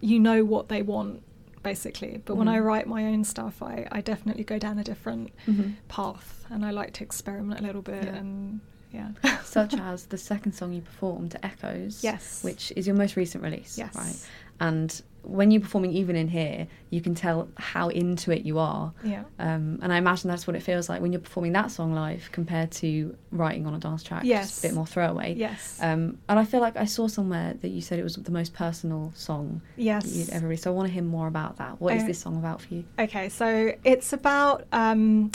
you 0.01 0.19
know 0.19 0.43
what 0.43 0.67
they 0.67 0.81
want 0.81 1.23
basically. 1.63 2.21
But 2.23 2.33
mm-hmm. 2.33 2.39
when 2.39 2.47
I 2.47 2.59
write 2.59 2.87
my 2.87 3.05
own 3.05 3.23
stuff, 3.23 3.61
I, 3.61 3.87
I 3.91 4.01
definitely 4.01 4.43
go 4.43 4.57
down 4.59 4.79
a 4.79 4.83
different 4.83 5.31
mm-hmm. 5.47 5.71
path 5.87 6.45
and 6.49 6.65
I 6.65 6.71
like 6.71 6.93
to 6.93 7.03
experiment 7.03 7.59
a 7.59 7.63
little 7.63 7.81
bit 7.81 8.03
yeah. 8.03 8.15
and 8.15 8.59
yeah. 8.91 9.11
Such 9.43 9.73
as 9.73 10.05
the 10.05 10.17
second 10.17 10.51
song 10.53 10.73
you 10.73 10.81
performed, 10.81 11.37
Echoes. 11.43 12.03
Yes. 12.03 12.43
Which 12.43 12.73
is 12.75 12.85
your 12.87 12.95
most 12.95 13.15
recent 13.15 13.43
release. 13.43 13.77
Yes. 13.77 13.95
Right. 13.95 14.27
And 14.59 15.01
when 15.23 15.51
you're 15.51 15.61
performing 15.61 15.93
even 15.93 16.15
in 16.15 16.27
here, 16.27 16.67
you 16.89 16.99
can 16.99 17.13
tell 17.13 17.47
how 17.55 17.89
into 17.89 18.31
it 18.31 18.43
you 18.43 18.57
are. 18.57 18.91
Yeah. 19.03 19.23
Um, 19.37 19.79
and 19.81 19.93
I 19.93 19.97
imagine 19.97 20.29
that's 20.29 20.47
what 20.47 20.55
it 20.55 20.61
feels 20.61 20.89
like 20.89 21.01
when 21.01 21.13
you're 21.13 21.21
performing 21.21 21.53
that 21.53 21.71
song 21.71 21.93
live 21.93 22.29
compared 22.31 22.71
to 22.73 23.15
writing 23.31 23.67
on 23.67 23.73
a 23.75 23.79
dance 23.79 24.03
track. 24.03 24.23
Yes. 24.23 24.49
Just 24.49 24.65
a 24.65 24.67
bit 24.67 24.75
more 24.75 24.87
throwaway. 24.87 25.35
Yes. 25.35 25.77
Um, 25.81 26.17
and 26.27 26.39
I 26.39 26.45
feel 26.45 26.59
like 26.59 26.75
I 26.75 26.85
saw 26.85 27.07
somewhere 27.07 27.53
that 27.61 27.69
you 27.69 27.81
said 27.81 27.99
it 27.99 28.03
was 28.03 28.15
the 28.15 28.31
most 28.31 28.53
personal 28.53 29.11
song 29.15 29.61
yes. 29.77 30.07
you'd 30.07 30.29
ever 30.31 30.47
released. 30.47 30.63
So 30.63 30.71
I 30.71 30.73
want 30.73 30.87
to 30.87 30.93
hear 30.93 31.03
more 31.03 31.27
about 31.27 31.57
that. 31.57 31.79
What 31.79 31.95
is 31.95 32.05
this 32.05 32.19
song 32.19 32.37
about 32.37 32.61
for 32.61 32.73
you? 32.73 32.83
Okay, 32.97 33.29
so 33.29 33.73
it's 33.83 34.13
about 34.13 34.65
um, 34.71 35.31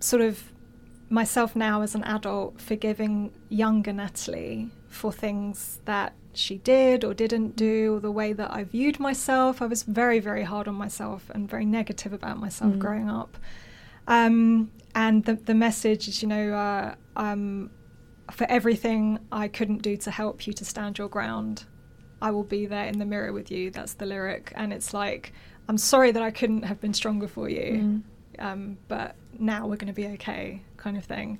sort 0.00 0.22
of 0.22 0.42
myself 1.10 1.56
now 1.56 1.82
as 1.82 1.94
an 1.94 2.04
adult 2.04 2.60
forgiving 2.60 3.32
younger 3.48 3.92
Nathalie 3.92 4.68
for 4.88 5.12
things 5.12 5.80
that 5.84 6.12
she 6.38 6.58
did 6.58 7.04
or 7.04 7.14
didn't 7.14 7.56
do, 7.56 7.96
or 7.96 8.00
the 8.00 8.10
way 8.10 8.32
that 8.32 8.52
I 8.52 8.64
viewed 8.64 9.00
myself. 9.00 9.60
I 9.60 9.66
was 9.66 9.82
very, 9.82 10.20
very 10.20 10.44
hard 10.44 10.68
on 10.68 10.74
myself 10.74 11.30
and 11.34 11.48
very 11.48 11.66
negative 11.66 12.12
about 12.12 12.38
myself 12.38 12.74
mm. 12.74 12.78
growing 12.78 13.08
up. 13.08 13.36
Um, 14.06 14.70
and 14.94 15.24
the, 15.24 15.34
the 15.34 15.54
message 15.54 16.08
is, 16.08 16.22
you 16.22 16.28
know, 16.28 16.54
uh, 16.54 16.94
um, 17.16 17.70
for 18.30 18.46
everything 18.50 19.18
I 19.30 19.48
couldn't 19.48 19.82
do 19.82 19.96
to 19.98 20.10
help 20.10 20.46
you 20.46 20.52
to 20.54 20.64
stand 20.64 20.98
your 20.98 21.08
ground, 21.08 21.64
I 22.20 22.30
will 22.30 22.44
be 22.44 22.66
there 22.66 22.86
in 22.86 22.98
the 22.98 23.04
mirror 23.04 23.32
with 23.32 23.50
you. 23.50 23.70
That's 23.70 23.94
the 23.94 24.06
lyric. 24.06 24.52
And 24.56 24.72
it's 24.72 24.92
like, 24.94 25.32
I'm 25.68 25.78
sorry 25.78 26.10
that 26.12 26.22
I 26.22 26.30
couldn't 26.30 26.62
have 26.62 26.80
been 26.80 26.94
stronger 26.94 27.28
for 27.28 27.48
you, 27.48 28.02
mm. 28.38 28.44
um, 28.44 28.78
but 28.88 29.16
now 29.38 29.66
we're 29.66 29.76
going 29.76 29.88
to 29.88 29.92
be 29.92 30.06
okay, 30.08 30.62
kind 30.76 30.96
of 30.96 31.04
thing. 31.04 31.38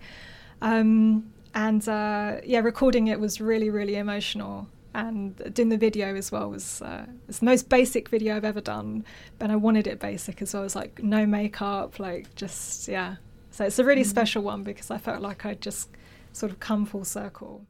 Um, 0.60 1.32
and 1.54 1.86
uh, 1.88 2.36
yeah, 2.44 2.60
recording 2.60 3.08
it 3.08 3.18
was 3.18 3.40
really, 3.40 3.70
really 3.70 3.96
emotional 3.96 4.68
and 4.94 5.54
doing 5.54 5.68
the 5.68 5.76
video 5.76 6.14
as 6.14 6.32
well 6.32 6.50
was 6.50 6.82
uh, 6.82 7.06
it's 7.28 7.40
the 7.40 7.44
most 7.44 7.68
basic 7.68 8.08
video 8.08 8.36
I've 8.36 8.44
ever 8.44 8.60
done, 8.60 9.04
but 9.38 9.50
I 9.50 9.56
wanted 9.56 9.86
it 9.86 10.00
basic 10.00 10.42
as 10.42 10.54
well. 10.54 10.62
It 10.62 10.66
was 10.66 10.76
like 10.76 11.02
no 11.02 11.26
makeup, 11.26 11.98
like 11.98 12.34
just 12.34 12.88
yeah. 12.88 13.16
So 13.50 13.64
it's 13.64 13.78
a 13.78 13.84
really 13.84 14.02
mm. 14.02 14.06
special 14.06 14.42
one 14.42 14.62
because 14.62 14.90
I 14.90 14.98
felt 14.98 15.20
like 15.20 15.44
I'd 15.44 15.60
just 15.60 15.90
sort 16.32 16.52
of 16.52 16.60
come 16.60 16.86
full 16.86 17.04
circle. 17.04 17.66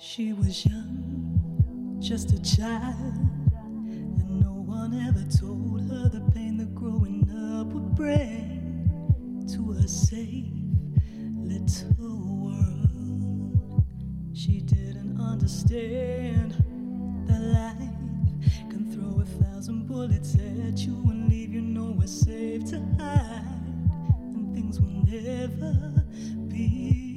She 0.00 0.32
was 0.32 0.64
young, 0.64 1.98
just 2.00 2.32
a 2.32 2.42
child, 2.42 3.14
and 3.56 4.40
no 4.40 4.52
one 4.52 4.94
ever 5.06 5.24
told 5.36 5.80
her 5.90 6.08
the 6.08 6.30
pain 6.32 6.56
that 6.58 6.74
growing 6.74 7.28
up 7.52 7.66
would 7.68 7.94
bring 7.94 9.44
to 9.54 9.72
a 9.72 9.88
safe 9.88 10.46
little 11.36 12.37
She 14.48 14.60
didn't 14.60 15.20
understand. 15.20 16.54
That 17.26 17.38
life 17.38 18.70
can 18.70 18.90
throw 18.90 19.20
a 19.20 19.26
thousand 19.44 19.86
bullets 19.86 20.36
at 20.36 20.78
you 20.78 20.94
and 21.10 21.28
leave 21.28 21.52
you 21.52 21.60
nowhere 21.60 22.06
safe 22.06 22.64
to 22.70 22.80
hide, 22.98 23.44
and 24.34 24.54
things 24.54 24.80
will 24.80 25.04
never 25.04 26.02
be 26.48 27.07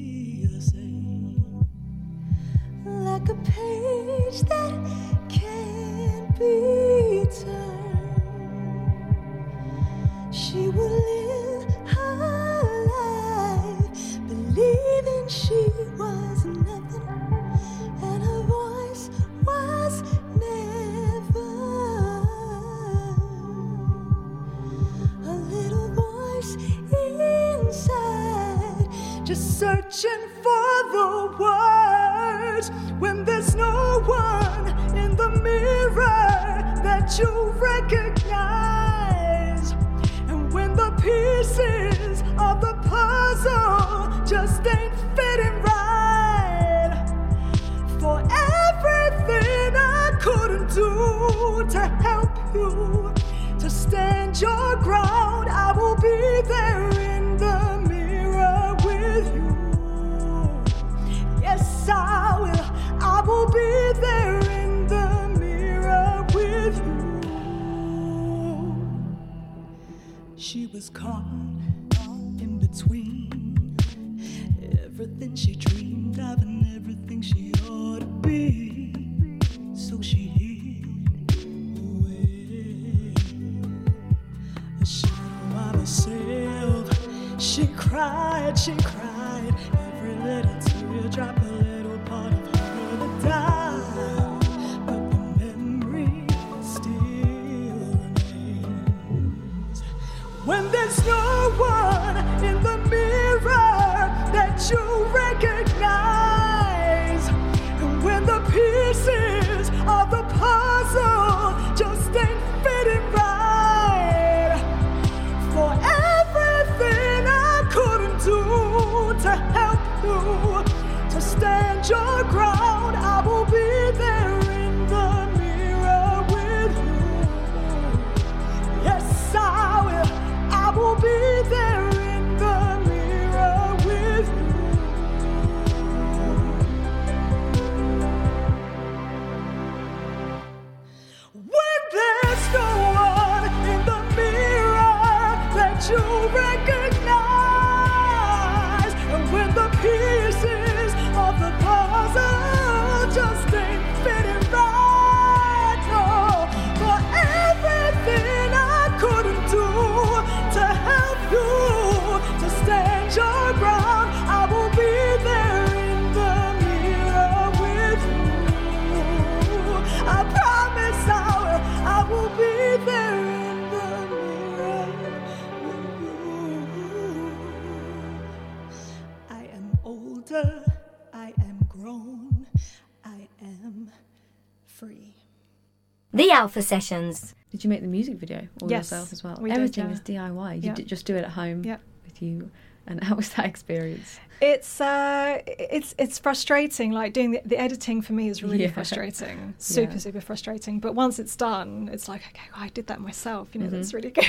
Alpha 186.42 186.64
Sessions. 186.64 187.36
Did 187.52 187.64
you 187.64 187.70
make 187.70 187.82
the 187.82 187.88
music 187.88 188.16
video 188.16 188.48
all 188.64 188.68
Yes, 188.72 188.86
yourself 188.90 189.14
as 189.14 189.24
well? 189.24 189.38
we 189.40 189.50
did, 189.52 189.58
Everything 189.58 189.84
yeah. 189.84 189.90
was 189.92 190.00
DIY. 190.00 190.56
You 190.56 190.62
Yeah. 190.70 190.74
did 190.74 190.88
just 190.88 191.06
do 191.06 191.16
it 191.16 191.24
at 191.24 191.30
home 191.30 191.64
Yeah. 191.64 191.78
with 192.04 192.20
you. 192.20 192.50
And 192.88 193.04
how 193.04 193.16
was 193.16 193.30
that 193.36 193.46
experience? 193.46 194.20
It's 194.42 194.82
uh, 194.82 195.40
it's 195.48 195.94
it's 196.00 196.18
frustrating. 196.18 196.92
Like 196.92 197.14
doing 197.14 197.32
the, 197.32 197.42
the 197.46 197.60
editing 197.60 198.02
for 198.02 198.14
me 198.14 198.28
is 198.28 198.42
really 198.42 198.64
Yeah. 198.64 198.72
frustrating, 198.72 199.54
super 199.60 199.94
Yeah. 199.94 199.98
super 200.00 200.20
frustrating. 200.22 200.80
But 200.80 200.96
once 200.96 201.20
it's 201.20 201.36
done, 201.36 201.90
it's 201.94 202.08
like 202.10 202.22
okay, 202.30 202.48
well, 202.54 202.64
I 202.64 202.70
did 202.70 202.88
that 202.88 203.00
myself. 203.00 203.50
You 203.54 203.60
know, 203.62 203.68
Mm-hmm. 203.68 203.76
that's 203.76 203.94
really 203.94 204.10
good. 204.18 204.26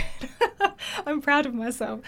I'm 1.07 1.23
proud 1.23 1.47
of 1.47 1.55
myself. 1.55 2.01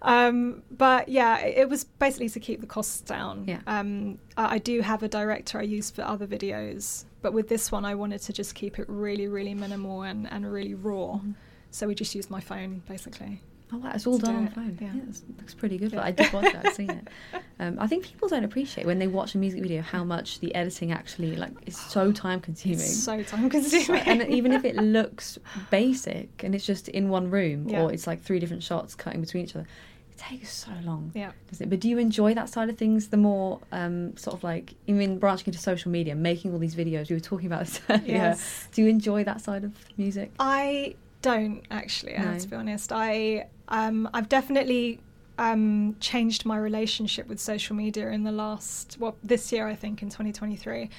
Um, 0.00 0.62
but 0.70 1.10
yeah, 1.10 1.38
it, 1.40 1.58
it 1.58 1.68
was 1.68 1.84
basically 1.84 2.30
to 2.30 2.40
keep 2.40 2.60
the 2.62 2.66
costs 2.66 3.02
down. 3.02 3.44
Yeah. 3.46 3.60
Um, 3.66 4.18
I, 4.38 4.54
I 4.54 4.58
do 4.58 4.80
have 4.80 5.02
a 5.02 5.08
director 5.08 5.58
I 5.58 5.62
use 5.62 5.90
for 5.90 6.00
other 6.02 6.26
videos, 6.26 7.04
but 7.20 7.34
with 7.34 7.48
this 7.50 7.70
one, 7.70 7.84
I 7.84 7.94
wanted 7.94 8.22
to 8.22 8.32
just 8.32 8.54
keep 8.54 8.78
it 8.78 8.86
really 8.88 9.28
really 9.28 9.52
minimal 9.54 10.02
and 10.02 10.26
and 10.32 10.50
really 10.50 10.72
raw. 10.74 11.16
Mm-hmm. 11.18 11.32
So 11.72 11.86
we 11.86 11.94
just 11.94 12.14
used 12.14 12.30
my 12.30 12.40
phone 12.40 12.82
basically. 12.88 13.42
Oh, 13.72 13.78
wow, 13.78 13.92
it's 13.94 14.06
all 14.06 14.18
done 14.18 14.32
do 14.34 14.40
on 14.40 14.48
phone. 14.48 14.78
yeah. 14.80 14.90
Yeah, 14.94 15.02
it 15.02 15.22
looks 15.38 15.54
pretty 15.54 15.78
good. 15.78 15.92
Yeah. 15.92 15.98
But 16.00 16.06
I 16.06 16.10
did 16.10 16.32
watch 16.32 16.46
it. 16.46 16.56
I've 16.64 16.74
seen 16.74 16.90
it. 16.90 17.08
Um, 17.60 17.76
I 17.78 17.86
think 17.86 18.04
people 18.06 18.26
don't 18.26 18.44
appreciate 18.44 18.86
when 18.86 18.98
they 18.98 19.06
watch 19.06 19.34
a 19.34 19.38
music 19.38 19.60
video 19.60 19.82
how 19.82 20.02
much 20.02 20.40
the 20.40 20.54
editing 20.54 20.92
actually 20.92 21.36
like 21.36 21.52
is 21.66 21.76
so 21.90 22.10
time 22.10 22.40
consuming. 22.40 22.78
It's 22.80 23.02
so 23.02 23.22
time 23.22 23.50
consuming. 23.50 24.00
and 24.06 24.22
even 24.30 24.52
if 24.52 24.64
it 24.64 24.76
looks 24.98 25.38
basic 25.70 26.42
and 26.42 26.54
it's 26.54 26.64
just 26.64 26.88
in 26.88 27.10
one 27.10 27.30
room 27.30 27.68
Yeah. 27.68 27.82
or 27.82 27.92
it's 27.92 28.06
like 28.06 28.22
three 28.22 28.38
different 28.40 28.62
shots 28.62 28.94
cutting 28.94 29.20
between 29.20 29.44
each 29.44 29.54
other, 29.54 29.66
it 30.10 30.16
takes 30.18 30.50
so 30.52 30.70
long. 30.84 31.12
yeah. 31.14 31.32
Doesn't 31.50 31.66
it? 31.66 31.70
But 31.70 31.80
do 31.80 31.88
you 31.90 31.98
enjoy 31.98 32.32
that 32.34 32.48
side 32.48 32.70
of 32.70 32.78
things? 32.78 33.08
The 33.08 33.16
more 33.18 33.60
um, 33.72 34.16
sort 34.16 34.34
of 34.36 34.42
like 34.42 34.74
even 34.86 35.18
branching 35.18 35.48
into 35.48 35.58
social 35.58 35.90
media, 35.90 36.14
making 36.14 36.52
all 36.54 36.58
these 36.58 36.74
videos. 36.74 37.10
We 37.10 37.16
were 37.16 37.20
talking 37.20 37.46
about 37.46 37.60
this 37.66 37.80
earlier. 37.90 38.04
Yes. 38.06 38.68
Do 38.72 38.80
you 38.82 38.88
enjoy 38.88 39.24
that 39.24 39.42
side 39.42 39.64
of 39.64 39.72
music? 39.98 40.32
I 40.40 40.94
don't 41.22 41.62
actually. 41.70 42.16
I 42.16 42.22
have 42.22 42.38
to 42.38 42.48
be 42.48 42.56
honest. 42.56 42.90
I 42.92 43.48
um, 43.70 44.08
I've 44.12 44.28
definitely 44.28 45.00
um, 45.38 45.96
changed 46.00 46.44
my 46.44 46.58
relationship 46.58 47.26
with 47.28 47.40
social 47.40 47.74
media 47.74 48.10
in 48.10 48.24
the 48.24 48.32
last 48.32 48.98
well 49.00 49.16
this 49.22 49.52
year 49.52 49.66
I 49.66 49.74
think 49.74 50.02
in 50.02 50.08
2023, 50.08 50.90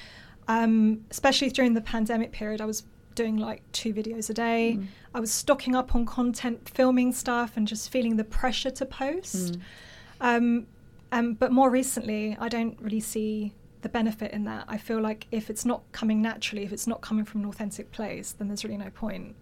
um, 0.48 1.04
especially 1.10 1.50
during 1.50 1.74
the 1.74 1.80
pandemic 1.80 2.32
period. 2.32 2.60
I 2.60 2.66
was 2.66 2.84
doing 3.14 3.36
like 3.36 3.62
two 3.72 3.92
videos 3.92 4.30
a 4.30 4.34
day. 4.34 4.76
Mm. 4.78 4.86
I 5.14 5.20
was 5.20 5.30
stocking 5.30 5.74
up 5.74 5.94
on 5.94 6.06
content, 6.06 6.68
filming 6.68 7.12
stuff, 7.12 7.56
and 7.56 7.68
just 7.68 7.90
feeling 7.90 8.16
the 8.16 8.24
pressure 8.24 8.70
to 8.70 8.86
post. 8.86 9.52
Mm. 9.52 9.60
Um, 10.20 10.66
um, 11.12 11.34
but 11.34 11.52
more 11.52 11.68
recently, 11.68 12.36
I 12.40 12.48
don't 12.48 12.80
really 12.80 13.00
see 13.00 13.52
the 13.82 13.88
benefit 13.88 14.32
in 14.32 14.44
that. 14.44 14.64
I 14.68 14.78
feel 14.78 15.00
like 15.00 15.26
if 15.30 15.50
it's 15.50 15.64
not 15.64 15.82
coming 15.92 16.22
naturally, 16.22 16.64
if 16.64 16.72
it's 16.72 16.86
not 16.86 17.00
coming 17.02 17.24
from 17.24 17.42
an 17.42 17.48
authentic 17.48 17.92
place, 17.92 18.32
then 18.32 18.48
there's 18.48 18.64
really 18.64 18.78
no 18.78 18.90
point. 18.90 19.36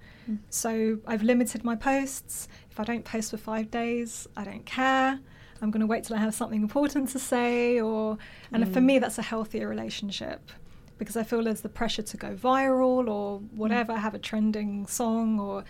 So 0.50 0.98
I've 1.06 1.22
limited 1.22 1.64
my 1.64 1.76
posts. 1.76 2.48
If 2.70 2.78
I 2.80 2.84
don't 2.84 3.04
post 3.04 3.30
for 3.30 3.36
five 3.36 3.70
days, 3.70 4.28
I 4.36 4.44
don't 4.44 4.64
care. 4.66 5.18
I'm 5.62 5.70
going 5.70 5.80
to 5.80 5.86
wait 5.86 6.04
till 6.04 6.16
I 6.16 6.20
have 6.20 6.34
something 6.34 6.62
important 6.62 7.08
to 7.10 7.18
say. 7.18 7.80
Or 7.80 8.18
and 8.52 8.64
Mm. 8.64 8.72
for 8.72 8.80
me, 8.80 8.98
that's 8.98 9.18
a 9.18 9.22
healthier 9.22 9.68
relationship 9.68 10.50
because 10.98 11.16
I 11.16 11.22
feel 11.22 11.42
there's 11.42 11.62
the 11.62 11.68
pressure 11.68 12.02
to 12.02 12.16
go 12.16 12.34
viral 12.34 13.08
or 13.08 13.38
whatever, 13.54 13.94
have 13.96 14.14
a 14.14 14.18
trending 14.18 14.86
song 14.86 15.40
or 15.40 15.64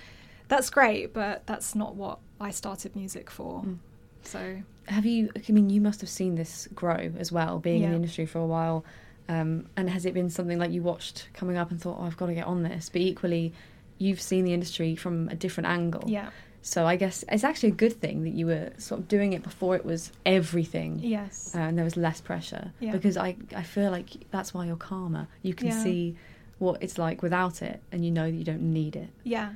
that's 0.48 0.70
great, 0.70 1.12
but 1.12 1.46
that's 1.46 1.74
not 1.76 1.94
what 1.94 2.18
I 2.40 2.50
started 2.50 2.96
music 2.96 3.30
for. 3.30 3.62
Mm. 3.62 3.78
So 4.22 4.58
Have 4.86 5.06
you? 5.06 5.30
I 5.48 5.52
mean, 5.52 5.70
you 5.70 5.80
must 5.80 6.00
have 6.00 6.10
seen 6.10 6.34
this 6.34 6.68
grow 6.74 7.12
as 7.18 7.30
well, 7.30 7.58
being 7.60 7.82
in 7.84 7.90
the 7.90 7.96
industry 7.96 8.26
for 8.26 8.38
a 8.40 8.46
while. 8.46 8.84
Um, 9.28 9.66
and 9.76 9.88
has 9.88 10.04
it 10.04 10.12
been 10.14 10.28
something 10.28 10.58
like 10.58 10.72
you 10.72 10.82
watched 10.82 11.28
coming 11.32 11.56
up 11.56 11.70
and 11.70 11.80
thought, 11.80 11.98
"Oh, 12.00 12.04
I've 12.04 12.16
got 12.16 12.26
to 12.26 12.34
get 12.34 12.46
on 12.46 12.64
this"? 12.64 12.88
But 12.88 13.00
equally, 13.02 13.52
you've 14.00 14.20
seen 14.20 14.44
the 14.44 14.52
industry 14.52 14.96
from 14.96 15.28
a 15.28 15.34
different 15.36 15.68
angle. 15.68 16.02
yeah, 16.08 16.30
So 16.62 16.86
I 16.86 16.96
guess 16.96 17.22
it's 17.30 17.44
actually 17.44 17.68
a 17.70 17.78
good 17.84 17.92
thing 18.00 18.24
that 18.24 18.34
you 18.34 18.46
were 18.46 18.72
sort 18.78 19.00
of 19.00 19.08
doing 19.08 19.32
it 19.34 19.42
before 19.42 19.76
it 19.76 19.84
was 19.84 20.10
everything. 20.26 20.98
yes, 21.02 21.52
uh, 21.54 21.58
and 21.58 21.76
there 21.78 21.84
was 21.84 21.96
less 21.96 22.20
pressure 22.20 22.72
Yeah. 22.80 22.92
because 22.92 23.16
I, 23.16 23.36
I 23.54 23.62
feel 23.62 23.90
like 23.90 24.08
that's 24.30 24.52
why 24.54 24.66
you're 24.66 24.76
calmer. 24.76 25.28
You 25.42 25.54
can 25.54 25.68
Yeah. 25.68 25.82
see 25.84 26.16
what 26.58 26.82
it's 26.82 26.98
like 26.98 27.22
without 27.22 27.62
it, 27.62 27.80
and 27.92 28.04
you 28.04 28.10
know 28.10 28.24
that 28.30 28.36
you 28.36 28.44
don't 28.44 28.72
need 28.72 28.96
it. 28.96 29.10
yeah. 29.24 29.50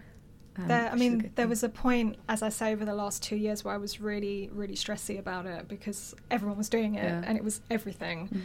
Um, 0.57 0.69
There, 0.69 0.83
I 0.89 0.93
which 0.93 1.03
is 1.03 1.07
a 1.09 1.11
mean, 1.11 1.31
there 1.35 1.49
was 1.49 1.63
a 1.65 1.69
point, 1.69 2.17
as 2.29 2.41
I 2.43 2.49
say, 2.49 2.73
over 2.73 2.85
the 2.85 2.95
last 2.95 3.23
two 3.25 3.35
years 3.37 3.65
where 3.65 3.75
I 3.75 3.77
was 3.79 4.01
really, 4.01 4.49
really 4.53 4.77
stressy 4.77 5.19
about 5.19 5.47
it 5.47 5.67
because 5.67 6.15
everyone 6.31 6.57
was 6.57 6.69
doing 6.69 6.95
it 6.95 7.03
Yeah. 7.03 7.23
and 7.27 7.37
it 7.37 7.43
was 7.43 7.61
everything. 7.71 8.29
Mm. 8.29 8.41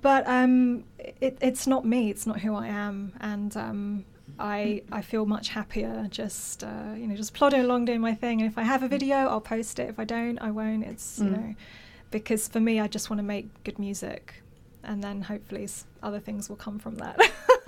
But 0.00 0.26
um, 0.26 0.84
it, 0.98 1.36
it's 1.42 1.66
not 1.66 1.84
me. 1.84 2.08
It's 2.08 2.26
not 2.26 2.40
who 2.40 2.54
I 2.54 2.68
am, 2.68 3.12
and 3.20 3.54
um, 3.58 4.04
I 4.38 4.82
I 4.92 5.02
feel 5.02 5.26
much 5.26 5.48
happier 5.50 6.06
just 6.10 6.64
uh, 6.64 6.94
you 6.96 7.06
know 7.06 7.16
just 7.16 7.34
plodding 7.34 7.60
along 7.60 7.86
doing 7.86 8.00
my 8.00 8.14
thing. 8.14 8.40
And 8.40 8.50
if 8.50 8.56
I 8.58 8.62
have 8.62 8.82
a 8.82 8.88
video, 8.88 9.16
I'll 9.16 9.40
post 9.40 9.78
it. 9.78 9.88
If 9.90 9.98
I 9.98 10.04
don't, 10.04 10.38
I 10.38 10.50
won't. 10.50 10.84
It's 10.84 11.18
you 11.18 11.26
Mm. 11.26 11.32
know 11.32 11.54
because 12.10 12.48
for 12.48 12.60
me, 12.60 12.80
I 12.80 12.88
just 12.88 13.08
want 13.10 13.18
to 13.18 13.24
make 13.24 13.48
good 13.64 13.78
music, 13.78 14.42
and 14.82 15.02
then 15.04 15.22
hopefully 15.22 15.68
other 16.02 16.18
things 16.20 16.48
will 16.48 16.56
come 16.56 16.78
from 16.78 16.96
that. 16.96 17.18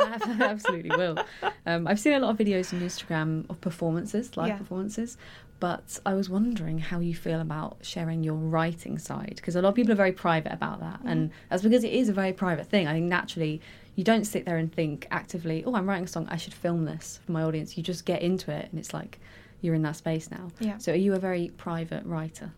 Absolutely 0.01 0.91
will. 0.91 1.19
Um, 1.67 1.87
I've 1.87 2.01
seen 2.01 2.15
a 2.15 2.19
lot 2.19 2.31
of 2.31 2.39
videos 2.39 2.73
on 2.73 2.81
Instagram 2.81 3.49
of 3.49 3.61
performances, 3.61 4.37
live 4.37 4.49
Yeah. 4.49 4.59
performances, 4.59 5.17
but 5.61 5.99
I 6.05 6.15
was 6.15 6.29
wondering 6.29 6.79
how 6.79 6.99
you 6.99 7.15
feel 7.15 7.41
about 7.41 7.77
sharing 7.83 8.25
your 8.25 8.35
writing 8.35 8.99
side 8.99 9.35
because 9.37 9.55
a 9.55 9.63
lot 9.63 9.69
of 9.71 9.75
people 9.77 9.93
are 9.93 9.97
very 9.97 10.13
private 10.13 10.53
about 10.53 10.81
that, 10.81 11.01
and 11.05 11.31
Mm-hmm. 11.31 11.37
that's 11.51 11.63
because 11.63 11.85
it 11.85 11.93
is 11.93 12.09
a 12.09 12.13
very 12.13 12.33
private 12.33 12.67
thing. 12.67 12.89
I 12.89 12.95
think 12.95 13.07
naturally 13.07 13.61
you 13.95 14.05
don't 14.05 14.25
sit 14.25 14.45
there 14.45 14.57
and 14.57 14.73
think 14.73 15.07
actively, 15.11 15.65
"Oh, 15.65 15.75
I'm 15.75 15.89
writing 15.89 16.05
a 16.05 16.09
song. 16.09 16.27
I 16.31 16.37
should 16.37 16.55
film 16.55 16.85
this 16.85 17.21
for 17.25 17.33
my 17.33 17.43
audience." 17.43 17.77
You 17.77 17.83
just 17.83 18.05
get 18.05 18.23
into 18.23 18.51
it, 18.51 18.69
and 18.71 18.79
it's 18.79 18.95
like 18.95 19.19
you're 19.61 19.75
in 19.75 19.83
that 19.83 19.97
space 19.97 20.31
now. 20.31 20.51
Yeah. 20.61 20.79
So, 20.79 20.93
are 20.93 20.97
you 20.97 21.15
a 21.15 21.19
very 21.19 21.51
private 21.57 22.05
writer? 22.05 22.53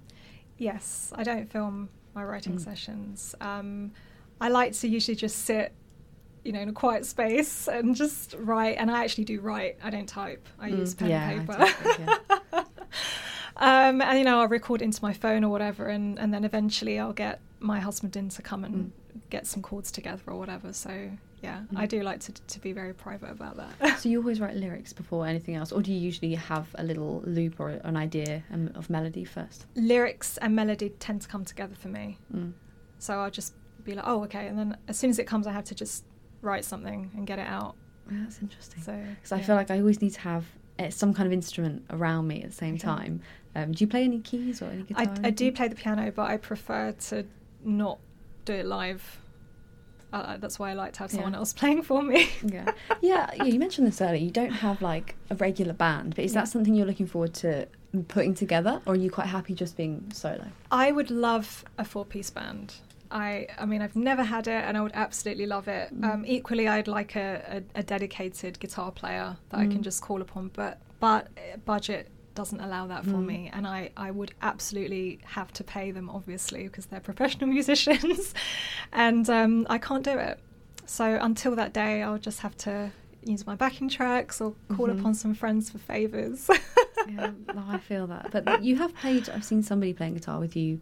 Yes, 0.59 1.13
I 1.17 1.23
don't 1.25 1.51
film 1.51 1.89
my 2.15 2.25
writing 2.25 2.57
Mm. 2.57 2.61
sessions. 2.61 3.35
Um, 3.41 3.93
I 4.41 4.49
like 4.49 4.73
to 4.75 4.89
usually 4.89 5.17
just 5.17 5.39
sit, 5.41 5.73
you 6.45 6.53
know, 6.53 6.61
in 6.61 6.69
a 6.69 6.73
quiet 6.73 7.05
space 7.07 7.67
and 7.75 7.95
just 7.97 8.35
write. 8.39 8.77
And 8.79 8.91
I 8.91 9.03
actually 9.03 9.25
do 9.25 9.41
write. 9.41 9.77
I 9.83 9.91
don't 9.91 10.09
type. 10.09 10.49
I 10.61 10.71
Mm, 10.71 10.79
use 10.79 10.95
pen 10.95 11.11
yeah, 11.11 11.31
and 11.31 11.47
paper. 11.49 11.67
um, 13.57 14.01
and 14.03 14.19
you 14.19 14.25
know, 14.25 14.41
I'll 14.41 14.49
record 14.49 14.83
into 14.83 15.03
my 15.03 15.13
phone 15.13 15.45
or 15.45 15.51
whatever, 15.51 15.87
and, 15.89 16.19
and 16.19 16.33
then 16.33 16.45
eventually 16.45 16.99
I'll 16.99 17.13
get 17.13 17.41
my 17.61 17.81
husband 17.81 18.17
in 18.17 18.29
to 18.31 18.43
come 18.43 18.65
and 18.65 18.93
get 19.31 19.47
some 19.47 19.63
chords 19.63 19.91
together 19.93 20.23
or 20.27 20.39
whatever. 20.39 20.73
So 20.73 21.11
yeah, 21.43 21.63
I 21.77 21.85
Mm. 21.87 21.89
do 21.91 22.03
like 22.03 22.21
to 22.21 22.33
to 22.33 22.61
be 22.61 22.73
very 22.73 22.95
private 22.95 23.31
about 23.31 23.57
that. 23.57 23.99
So 24.01 24.09
you 24.09 24.19
always 24.23 24.41
write 24.41 24.57
lyrics 24.57 24.93
before 24.93 25.27
anything 25.27 25.55
else, 25.57 25.73
or 25.73 25.83
do 25.83 25.93
you 25.93 25.99
usually 25.99 26.35
have 26.35 26.75
a 26.79 26.83
little 26.85 27.23
loop 27.27 27.61
or 27.61 27.69
an 27.71 27.97
idea 27.97 28.43
um, 28.53 28.71
of 28.75 28.89
melody 28.91 29.25
first? 29.25 29.67
Lyrics 29.77 30.39
and 30.39 30.55
melody 30.57 30.91
tend 30.99 31.23
to 31.23 31.29
come 31.29 31.45
together 31.45 31.75
for 31.75 31.89
me. 31.89 32.19
Mm. 32.35 32.53
So 32.99 33.19
I'll 33.21 33.31
just 33.31 33.55
be 33.83 33.95
like, 33.95 34.05
oh, 34.07 34.25
okay. 34.25 34.47
And 34.49 34.59
then 34.59 34.77
as 34.89 34.99
soon 34.99 35.11
as 35.11 35.19
it 35.19 35.27
comes, 35.27 35.47
I 35.47 35.53
have 35.53 35.65
to 35.65 35.75
just 35.75 36.05
write 36.41 36.65
something 36.65 37.11
and 37.17 37.27
get 37.27 37.39
it 37.39 37.47
out. 37.47 37.77
Yeah, 38.11 38.19
that's 38.25 38.41
interesting. 38.41 38.83
So 38.83 38.93
Because 39.17 39.33
I 39.33 39.41
feel 39.41 39.57
like 39.57 39.71
I 39.71 39.79
always 39.79 40.01
need 40.01 40.13
to 40.15 40.21
have 40.21 40.47
uh, 40.79 40.91
some 40.91 41.13
kind 41.15 41.27
of 41.27 41.33
instrument 41.33 41.85
around 41.91 42.27
me 42.27 42.43
at 42.43 42.51
the 42.51 42.57
same 42.57 42.75
Okay. 42.75 42.85
time. 42.85 43.21
Um, 43.55 43.73
do 43.73 43.85
you 43.85 43.89
play 43.89 44.05
any 44.05 44.21
keys 44.21 44.61
or 44.63 44.71
any 44.71 44.83
guitar? 44.83 45.05
I, 45.05 45.07
or 45.21 45.27
I 45.27 45.31
do 45.31 45.53
play 45.53 45.69
the 45.69 45.75
piano, 45.75 46.11
but 46.11 46.31
I 46.31 46.37
prefer 46.39 46.93
to 46.93 47.27
not 47.63 47.99
do 48.45 48.53
it 48.55 48.67
live. 48.67 49.21
Uh, 50.13 50.37
that's 50.37 50.59
why 50.61 50.71
I 50.71 50.75
like 50.75 50.93
to 50.95 51.01
have 51.01 51.11
someone 51.11 51.33
Yeah. 51.33 51.39
else 51.39 51.53
playing 51.61 51.83
for 51.83 52.01
me. 52.03 52.29
Yeah. 52.45 52.73
yeah, 53.01 53.31
yeah. 53.35 53.45
You 53.45 53.59
mentioned 53.59 53.87
this 53.87 54.01
earlier. 54.01 54.23
You 54.23 54.31
don't 54.31 54.53
have 54.53 54.81
like 54.81 55.17
a 55.31 55.35
regular 55.35 55.73
band, 55.73 56.15
but 56.15 56.25
is 56.25 56.33
Yeah. 56.35 56.43
that 56.43 56.49
something 56.49 56.75
you're 56.75 56.87
looking 56.87 57.07
forward 57.07 57.35
to 57.35 57.67
putting 58.09 58.35
together, 58.35 58.81
or 58.87 58.95
are 58.95 58.97
you 58.97 59.11
quite 59.11 59.27
happy 59.27 59.55
just 59.55 59.77
being 59.77 60.05
solo? 60.13 60.47
I 60.71 60.93
would 60.93 61.11
love 61.11 61.65
a 61.79 61.85
four-piece 61.85 62.31
band. 62.31 62.75
I, 63.11 63.47
I 63.59 63.67
mean, 63.67 63.83
I've 63.83 63.95
never 63.97 64.23
had 64.25 64.49
it, 64.49 64.65
and 64.65 64.77
I 64.77 64.81
would 64.83 64.93
absolutely 64.95 65.47
love 65.47 65.69
it. 65.69 65.95
Mm. 66.01 66.05
Um, 66.15 66.25
equally, 66.27 66.67
I'd 66.67 66.89
like 66.89 67.15
a, 67.17 67.63
a, 67.77 67.81
a 67.81 67.83
dedicated 67.85 68.59
guitar 68.59 68.91
player 68.91 69.37
that 69.51 69.59
I 69.61 69.67
can 69.67 69.79
Mm. 69.79 69.83
just 69.83 70.01
call 70.03 70.21
upon, 70.23 70.51
but 70.55 70.79
but 71.01 71.27
uh, 71.37 71.57
budget 71.65 72.09
doesn't 72.35 72.61
allow 72.61 72.87
that 72.89 73.05
for 73.05 73.11
Mm. 73.19 73.27
me, 73.27 73.51
and 73.53 73.67
I, 73.67 73.91
I 73.97 74.11
would 74.11 74.33
absolutely 74.43 75.21
have 75.25 75.53
to 75.55 75.65
pay 75.65 75.91
them, 75.93 76.11
obviously, 76.11 76.65
because 76.65 76.87
they're 76.87 77.01
professional 77.01 77.47
musicians, 77.59 78.35
and 78.93 79.29
um, 79.31 79.67
I 79.71 79.79
can't 79.79 80.05
do 80.05 80.19
it. 80.19 80.39
So 80.87 81.19
until 81.21 81.55
that 81.57 81.73
day, 81.73 82.03
I'll 82.03 82.19
just 82.19 82.41
have 82.41 82.57
to 82.59 82.91
use 83.25 83.47
my 83.47 83.55
backing 83.55 83.89
tracks 83.89 84.41
or 84.41 84.55
call 84.77 84.89
Mhm. 84.89 84.99
upon 85.01 85.15
some 85.15 85.35
friends 85.35 85.71
for 85.71 85.79
favors. 85.79 86.51
yeah, 87.09 87.31
no, 87.55 87.65
I 87.69 87.79
feel 87.79 88.07
that. 88.09 88.31
But 88.45 88.63
you 88.63 88.77
have 88.77 88.95
played. 88.97 89.29
I've 89.31 89.45
seen 89.45 89.63
somebody 89.63 89.93
playing 89.95 90.15
guitar 90.15 90.39
with 90.41 90.55
you. 90.57 90.81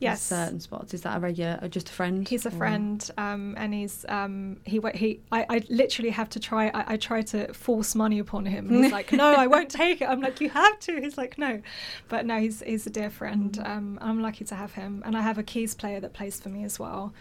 Yes. 0.00 0.30
In 0.30 0.36
certain 0.38 0.60
spots. 0.60 0.94
Is 0.94 1.02
that 1.02 1.16
a 1.16 1.20
regular 1.20 1.58
or 1.62 1.68
just 1.68 1.90
a 1.90 1.92
friend? 1.92 2.26
He's 2.26 2.46
a 2.46 2.48
or- 2.48 2.52
friend, 2.52 3.10
um, 3.18 3.54
and 3.58 3.74
he's 3.74 4.04
um, 4.08 4.56
he 4.64 4.80
he. 4.94 5.20
I, 5.30 5.46
I 5.48 5.62
literally 5.68 6.10
have 6.10 6.28
to 6.30 6.40
try. 6.40 6.68
I, 6.68 6.94
I 6.94 6.96
try 6.96 7.20
to 7.22 7.52
force 7.52 7.94
money 7.94 8.18
upon 8.18 8.46
him. 8.46 8.68
And 8.68 8.82
he's 8.84 8.92
like, 8.98 9.12
"No, 9.12 9.26
I 9.34 9.46
won't 9.46 9.70
take 9.70 10.00
it." 10.00 10.06
I'm 10.06 10.20
like, 10.22 10.40
"You 10.40 10.48
have 10.50 10.80
to." 10.80 11.00
He's 11.00 11.18
like, 11.18 11.36
"No," 11.38 11.60
but 12.08 12.24
no, 12.26 12.40
he's 12.40 12.62
he's 12.62 12.86
a 12.86 12.90
dear 12.90 13.10
friend. 13.10 13.52
Mm. 13.52 13.68
Um, 13.68 13.98
I'm 14.00 14.22
lucky 14.22 14.44
to 14.46 14.54
have 14.54 14.72
him, 14.72 15.02
and 15.04 15.16
I 15.16 15.20
have 15.20 15.36
a 15.38 15.42
keys 15.42 15.74
player 15.74 16.00
that 16.00 16.14
plays 16.14 16.40
for 16.40 16.48
me 16.48 16.64
as 16.64 16.78
well. 16.78 17.12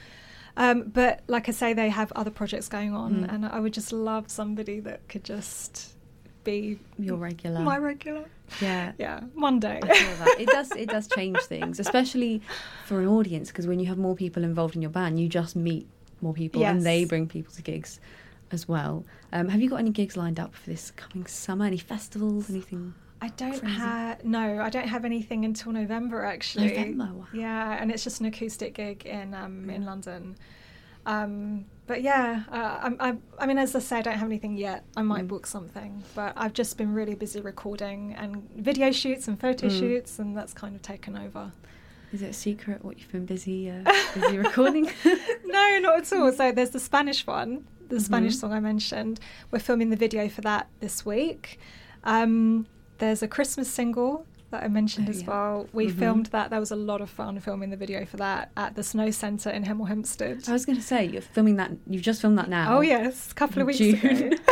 Um, 0.57 0.83
but 0.93 1.21
like 1.27 1.47
I 1.47 1.51
say, 1.51 1.73
they 1.73 1.89
have 1.89 2.11
other 2.15 2.31
projects 2.31 2.67
going 2.69 2.93
on, 2.93 3.23
Mm. 3.25 3.33
and 3.33 3.45
I 3.45 3.59
would 3.59 3.73
just 3.73 3.91
love 3.91 4.31
somebody 4.31 4.79
that 4.81 5.07
could 5.09 5.23
just 5.23 5.93
be 6.43 6.79
Your 6.97 7.17
regular. 7.17 7.59
my 7.61 7.77
regular. 7.77 8.25
yeah. 8.61 8.93
Yeah, 8.97 9.21
one 9.33 9.59
day. 9.59 9.79
I 9.83 9.87
feel 9.87 10.25
that 10.25 10.39
it 10.39 10.47
does. 10.47 10.71
It 10.71 10.89
does 10.89 11.07
change 11.07 11.37
things, 11.39 11.79
especially 11.79 12.41
for 12.85 12.99
an 13.01 13.07
audience, 13.07 13.49
because 13.49 13.67
when 13.67 13.79
you 13.79 13.87
have 13.87 13.97
more 13.97 14.15
people 14.15 14.43
involved 14.43 14.75
in 14.75 14.81
your 14.81 14.91
band, 14.91 15.19
you 15.19 15.27
just 15.29 15.55
meet 15.55 15.87
more 16.21 16.33
people, 16.33 16.65
and 16.65 16.85
they 16.85 17.05
bring 17.05 17.27
people 17.27 17.53
to 17.53 17.61
gigs 17.61 17.99
as 18.51 18.67
well. 18.67 19.05
Um, 19.31 19.47
have 19.49 19.61
you 19.61 19.69
got 19.69 19.77
any 19.77 19.91
gigs 19.91 20.17
lined 20.17 20.39
up 20.39 20.55
for 20.55 20.69
this 20.69 20.91
coming 20.91 21.25
summer? 21.27 21.65
Any 21.65 21.77
festivals? 21.77 22.49
Anything? 22.49 22.93
I 23.21 23.27
don't 23.29 23.63
have 23.63 24.23
no, 24.23 24.61
I 24.61 24.69
don't 24.69 24.87
have 24.87 25.03
anything 25.03 25.43
until 25.45 25.71
November 25.73 26.23
actually. 26.23 26.67
November, 26.69 27.09
wow. 27.13 27.27
Yeah, 27.33 27.77
and 27.79 27.91
it's 27.91 28.03
just 28.03 28.21
an 28.21 28.27
acoustic 28.27 28.73
gig 28.75 29.05
in 29.05 29.33
um, 29.33 29.69
in 29.69 29.85
London. 29.85 30.37
Um, 31.05 31.65
but 31.89 32.03
yeah, 32.03 32.43
uh, 32.51 32.77
I'm, 32.83 32.95
I'm, 32.99 33.23
I 33.39 33.47
mean, 33.47 33.57
as 33.57 33.75
I 33.75 33.79
say, 33.79 33.97
I 33.97 34.01
don't 34.03 34.13
have 34.17 34.27
anything 34.29 34.55
yet. 34.55 34.85
I 34.95 35.01
might 35.01 35.25
Mm. 35.25 35.27
book 35.29 35.47
something, 35.47 36.03
but 36.13 36.33
I've 36.37 36.53
just 36.53 36.77
been 36.77 36.93
really 36.93 37.15
busy 37.15 37.41
recording 37.41 38.13
and 38.13 38.47
video 38.55 38.91
shoots 38.91 39.27
and 39.27 39.39
photo 39.39 39.65
Mm. 39.67 39.79
shoots, 39.79 40.19
and 40.19 40.37
that's 40.37 40.53
kind 40.53 40.75
of 40.75 40.83
taken 40.83 41.17
over. 41.17 41.51
Is 42.13 42.21
it 42.21 42.29
a 42.29 42.33
secret 42.33 42.85
what 42.85 42.99
you've 42.99 43.11
been 43.11 43.25
busy 43.25 43.71
uh, 43.71 43.83
busy 44.13 44.37
recording? 44.37 44.85
no, 45.45 45.79
not 45.81 45.97
at 46.01 46.13
all. 46.13 46.31
So 46.31 46.51
there's 46.51 46.69
the 46.69 46.79
Spanish 46.79 47.25
one, 47.25 47.65
the 47.87 47.99
Spanish 47.99 48.35
Mhm. 48.35 48.39
song 48.39 48.53
I 48.53 48.59
mentioned. 48.59 49.19
We're 49.49 49.59
filming 49.59 49.89
the 49.89 49.97
video 49.97 50.29
for 50.29 50.41
that 50.41 50.67
this 50.81 51.03
week. 51.07 51.59
Um, 52.03 52.67
there's 52.99 53.23
a 53.23 53.27
Christmas 53.27 53.67
single 53.67 54.27
that 54.51 54.63
I 54.63 54.67
mentioned 54.67 55.07
Oh, 55.07 55.11
as 55.11 55.21
yeah. 55.21 55.27
well. 55.27 55.67
We 55.73 55.87
Mhm. 55.87 55.99
filmed 55.99 56.25
that. 56.27 56.49
That 56.49 56.59
was 56.59 56.71
a 56.71 56.75
lot 56.75 57.01
of 57.01 57.09
fun 57.09 57.39
filming 57.39 57.69
the 57.69 57.77
video 57.77 58.05
for 58.05 58.17
that 58.17 58.51
at 58.57 58.75
the 58.75 58.83
Snow 58.83 59.11
Centre 59.11 59.49
in 59.49 59.63
Hemel 59.63 59.87
Hempstead. 59.87 60.43
I 60.47 60.53
was 60.53 60.65
going 60.65 60.77
to 60.77 60.83
say 60.83 61.05
you're 61.05 61.21
filming 61.21 61.57
that. 61.57 61.71
You've 61.87 62.01
just 62.01 62.21
filmed 62.21 62.37
that 62.37 62.49
now. 62.49 62.77
Oh 62.77 62.81
yes, 62.81 63.31
a 63.31 63.35
couple 63.35 63.61
of 63.61 63.67
weeks 63.67 63.79
June. 63.79 63.95
ago. 63.95 64.37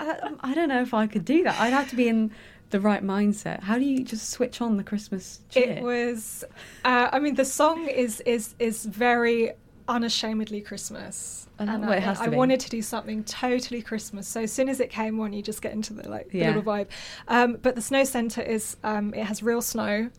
I, 0.00 0.32
I 0.40 0.54
don't 0.54 0.68
know 0.68 0.82
if 0.82 0.94
I 0.94 1.06
could 1.06 1.24
do 1.24 1.42
that. 1.44 1.58
I'd 1.60 1.72
have 1.72 1.88
to 1.90 1.96
be 1.96 2.08
in 2.08 2.32
the 2.70 2.80
right 2.80 3.04
mindset. 3.04 3.60
How 3.62 3.78
do 3.78 3.84
you 3.84 4.02
just 4.02 4.30
switch 4.30 4.60
on 4.60 4.76
the 4.76 4.82
Christmas 4.82 5.40
cheer? 5.50 5.72
It 5.74 5.82
was. 5.82 6.42
Uh, 6.84 7.08
I 7.12 7.18
mean, 7.20 7.34
the 7.34 7.44
song 7.44 7.86
is 7.88 8.20
is 8.22 8.54
is 8.58 8.84
very 8.86 9.52
unashamedly 9.88 10.60
Christmas. 10.60 11.46
I 11.58 11.64
And 11.64 11.84
I, 11.84 11.98
has 11.98 12.18
to 12.18 12.24
I 12.24 12.28
wanted 12.28 12.60
to 12.60 12.70
do 12.70 12.82
something 12.82 13.24
totally 13.24 13.82
Christmas. 13.82 14.26
So 14.28 14.42
as 14.42 14.52
soon 14.52 14.68
as 14.68 14.80
it 14.80 14.90
came 14.90 15.20
on, 15.20 15.32
you 15.32 15.42
just 15.42 15.62
get 15.62 15.72
into 15.72 15.92
the 15.92 16.08
like 16.08 16.30
the 16.30 16.38
Yeah. 16.38 16.48
little 16.48 16.62
vibe. 16.62 16.88
Um, 17.28 17.58
but 17.62 17.74
the 17.74 17.82
snow 17.82 18.04
centre 18.04 18.42
is 18.42 18.76
um, 18.84 19.14
it 19.14 19.24
has 19.24 19.42
real 19.42 19.62
snow, 19.62 20.10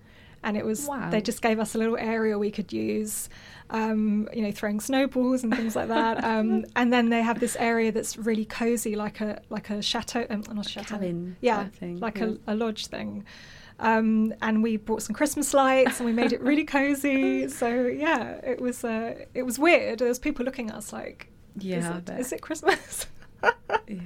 and 0.43 0.57
it 0.57 0.65
was 0.65 0.87
Wow. 0.87 1.09
they 1.09 1.21
just 1.21 1.41
gave 1.41 1.59
us 1.59 1.75
a 1.75 1.77
little 1.77 1.97
area 1.97 2.37
we 2.37 2.51
could 2.51 2.71
use. 2.73 3.29
Um, 3.69 4.29
you 4.33 4.43
know, 4.43 4.51
throwing 4.51 4.79
snowballs 4.79 5.43
and 5.43 5.55
things 5.55 5.75
like 5.75 5.87
that. 5.87 6.23
Um, 6.33 6.65
and 6.75 6.93
then 6.93 7.09
they 7.09 7.21
have 7.23 7.39
this 7.39 7.55
area 7.57 7.91
that's 7.91 8.17
really 8.17 8.45
cozy, 8.45 8.95
like 8.95 9.19
a 9.21 9.41
like 9.49 9.69
a 9.69 9.81
chateau, 9.81 10.25
um, 10.29 10.43
not 10.53 10.65
a 10.65 10.69
chateau, 10.69 10.95
cabin 10.95 11.35
yeah, 11.41 11.67
like 11.81 12.19
yeah. 12.19 12.33
A, 12.47 12.53
a 12.53 12.55
lodge 12.55 12.87
thing. 12.87 13.25
Um, 13.83 14.33
and 14.41 14.63
we 14.63 14.77
brought 14.77 15.03
some 15.03 15.13
Christmas 15.13 15.53
lights 15.53 15.99
and 15.99 16.05
we 16.05 16.13
made 16.13 16.31
it 16.31 16.41
really 16.41 16.63
cozy. 16.63 17.47
So 17.53 17.85
yeah, 17.87 18.39
it 18.43 18.61
was 18.61 18.83
uh, 18.83 19.25
it 19.33 19.43
was 19.43 19.59
weird. 19.59 19.99
There 19.99 20.07
was 20.07 20.19
people 20.19 20.45
looking 20.45 20.69
at 20.69 20.75
us 20.75 20.93
like, 20.93 21.27
Yeah, 21.57 21.99
is 22.17 22.31
it, 22.31 22.37
it 22.37 22.41
Christmas? 22.41 23.07
Yeah. 23.85 23.99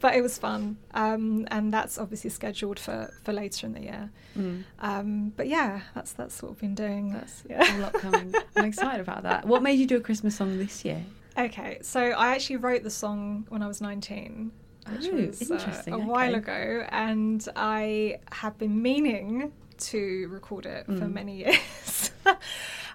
but 0.00 0.14
it 0.14 0.20
was 0.20 0.36
fun, 0.36 0.76
um, 0.92 1.48
and 1.50 1.72
that's 1.72 1.96
obviously 1.96 2.28
scheduled 2.28 2.78
for, 2.78 3.10
for 3.24 3.32
later 3.32 3.66
in 3.66 3.72
the 3.72 3.80
year. 3.80 4.10
Mm. 4.38 4.64
Um, 4.80 5.32
but 5.34 5.48
yeah, 5.48 5.80
that's 5.94 6.12
that's 6.12 6.42
what 6.42 6.50
we've 6.50 6.60
been 6.60 6.74
doing. 6.74 7.12
That's 7.14 7.42
yeah. 7.48 7.78
a 7.78 7.80
lot 7.80 7.94
coming. 7.94 8.34
I'm 8.54 8.66
excited 8.66 9.00
about 9.00 9.22
that. 9.22 9.46
What 9.46 9.62
made 9.62 9.78
you 9.78 9.86
do 9.86 9.96
a 9.96 10.00
Christmas 10.00 10.36
song 10.36 10.58
this 10.58 10.84
year? 10.84 11.02
Okay, 11.38 11.78
so 11.80 11.98
I 11.98 12.34
actually 12.34 12.56
wrote 12.56 12.82
the 12.82 12.90
song 12.90 13.46
when 13.48 13.62
I 13.62 13.66
was 13.66 13.80
19, 13.80 14.52
which 14.90 15.08
Oh, 15.12 15.16
was 15.16 15.50
uh, 15.50 15.82
a 15.88 15.98
while 15.98 16.34
ago, 16.34 16.86
and 16.90 17.46
I 17.56 18.18
have 18.32 18.58
been 18.58 18.80
meaning 18.82 19.52
to 19.78 20.28
record 20.28 20.66
it 20.66 20.86
for 20.86 20.92
Mm. 20.92 21.12
many 21.12 21.36
years. 21.44 22.10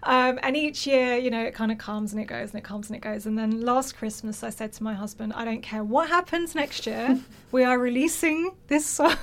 um, 0.04 0.40
and 0.44 0.56
each 0.56 0.88
year, 0.88 1.18
you 1.18 1.30
know, 1.30 1.44
it 1.44 1.54
kind 1.54 1.72
of 1.72 1.78
comes 1.78 2.14
and 2.14 2.22
it 2.22 2.26
goes 2.26 2.52
and 2.52 2.60
it 2.60 2.64
comes 2.64 2.88
and 2.90 2.96
it 2.96 3.02
goes. 3.02 3.26
And 3.26 3.38
then 3.38 3.62
last 3.62 3.98
Christmas, 3.98 4.44
I 4.44 4.50
said 4.52 4.72
to 4.74 4.84
my 4.84 4.94
husband, 4.94 5.34
I 5.34 5.44
don't 5.46 5.62
care 5.62 5.84
what 5.84 6.10
happens 6.10 6.56
next 6.56 6.86
year, 6.88 7.20
we 7.52 7.64
are 7.64 7.78
releasing 7.78 8.52
this 8.68 8.86
song. 8.86 9.16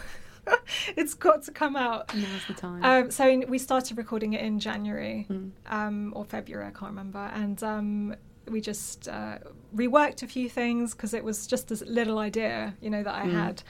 it's 0.97 1.15
got 1.15 1.43
to 1.45 1.53
come 1.53 1.75
out. 1.75 2.15
Now's 2.15 2.47
the 2.47 2.53
time. 2.55 2.85
Um, 2.85 3.11
so 3.11 3.27
in, 3.29 3.45
we 3.49 3.57
started 3.59 3.97
recording 3.97 4.35
it 4.35 4.43
in 4.43 4.59
January 4.61 5.27
Mm. 5.31 5.51
um, 5.69 6.13
or 6.15 6.25
February, 6.25 6.67
I 6.67 6.71
can't 6.71 6.91
remember, 6.91 7.31
and 7.35 7.63
um, 7.63 8.15
we 8.51 8.61
just 8.61 9.09
uh, 9.09 9.39
reworked 9.75 10.23
a 10.23 10.27
few 10.27 10.49
things 10.49 10.93
because 10.95 11.15
it 11.15 11.25
was 11.25 11.47
just 11.47 11.69
this 11.69 11.83
little 11.83 12.19
idea, 12.19 12.75
you 12.81 12.91
know, 12.91 13.03
that 13.03 13.15
I 13.15 13.27
Mm. 13.27 13.33
had. 13.33 13.63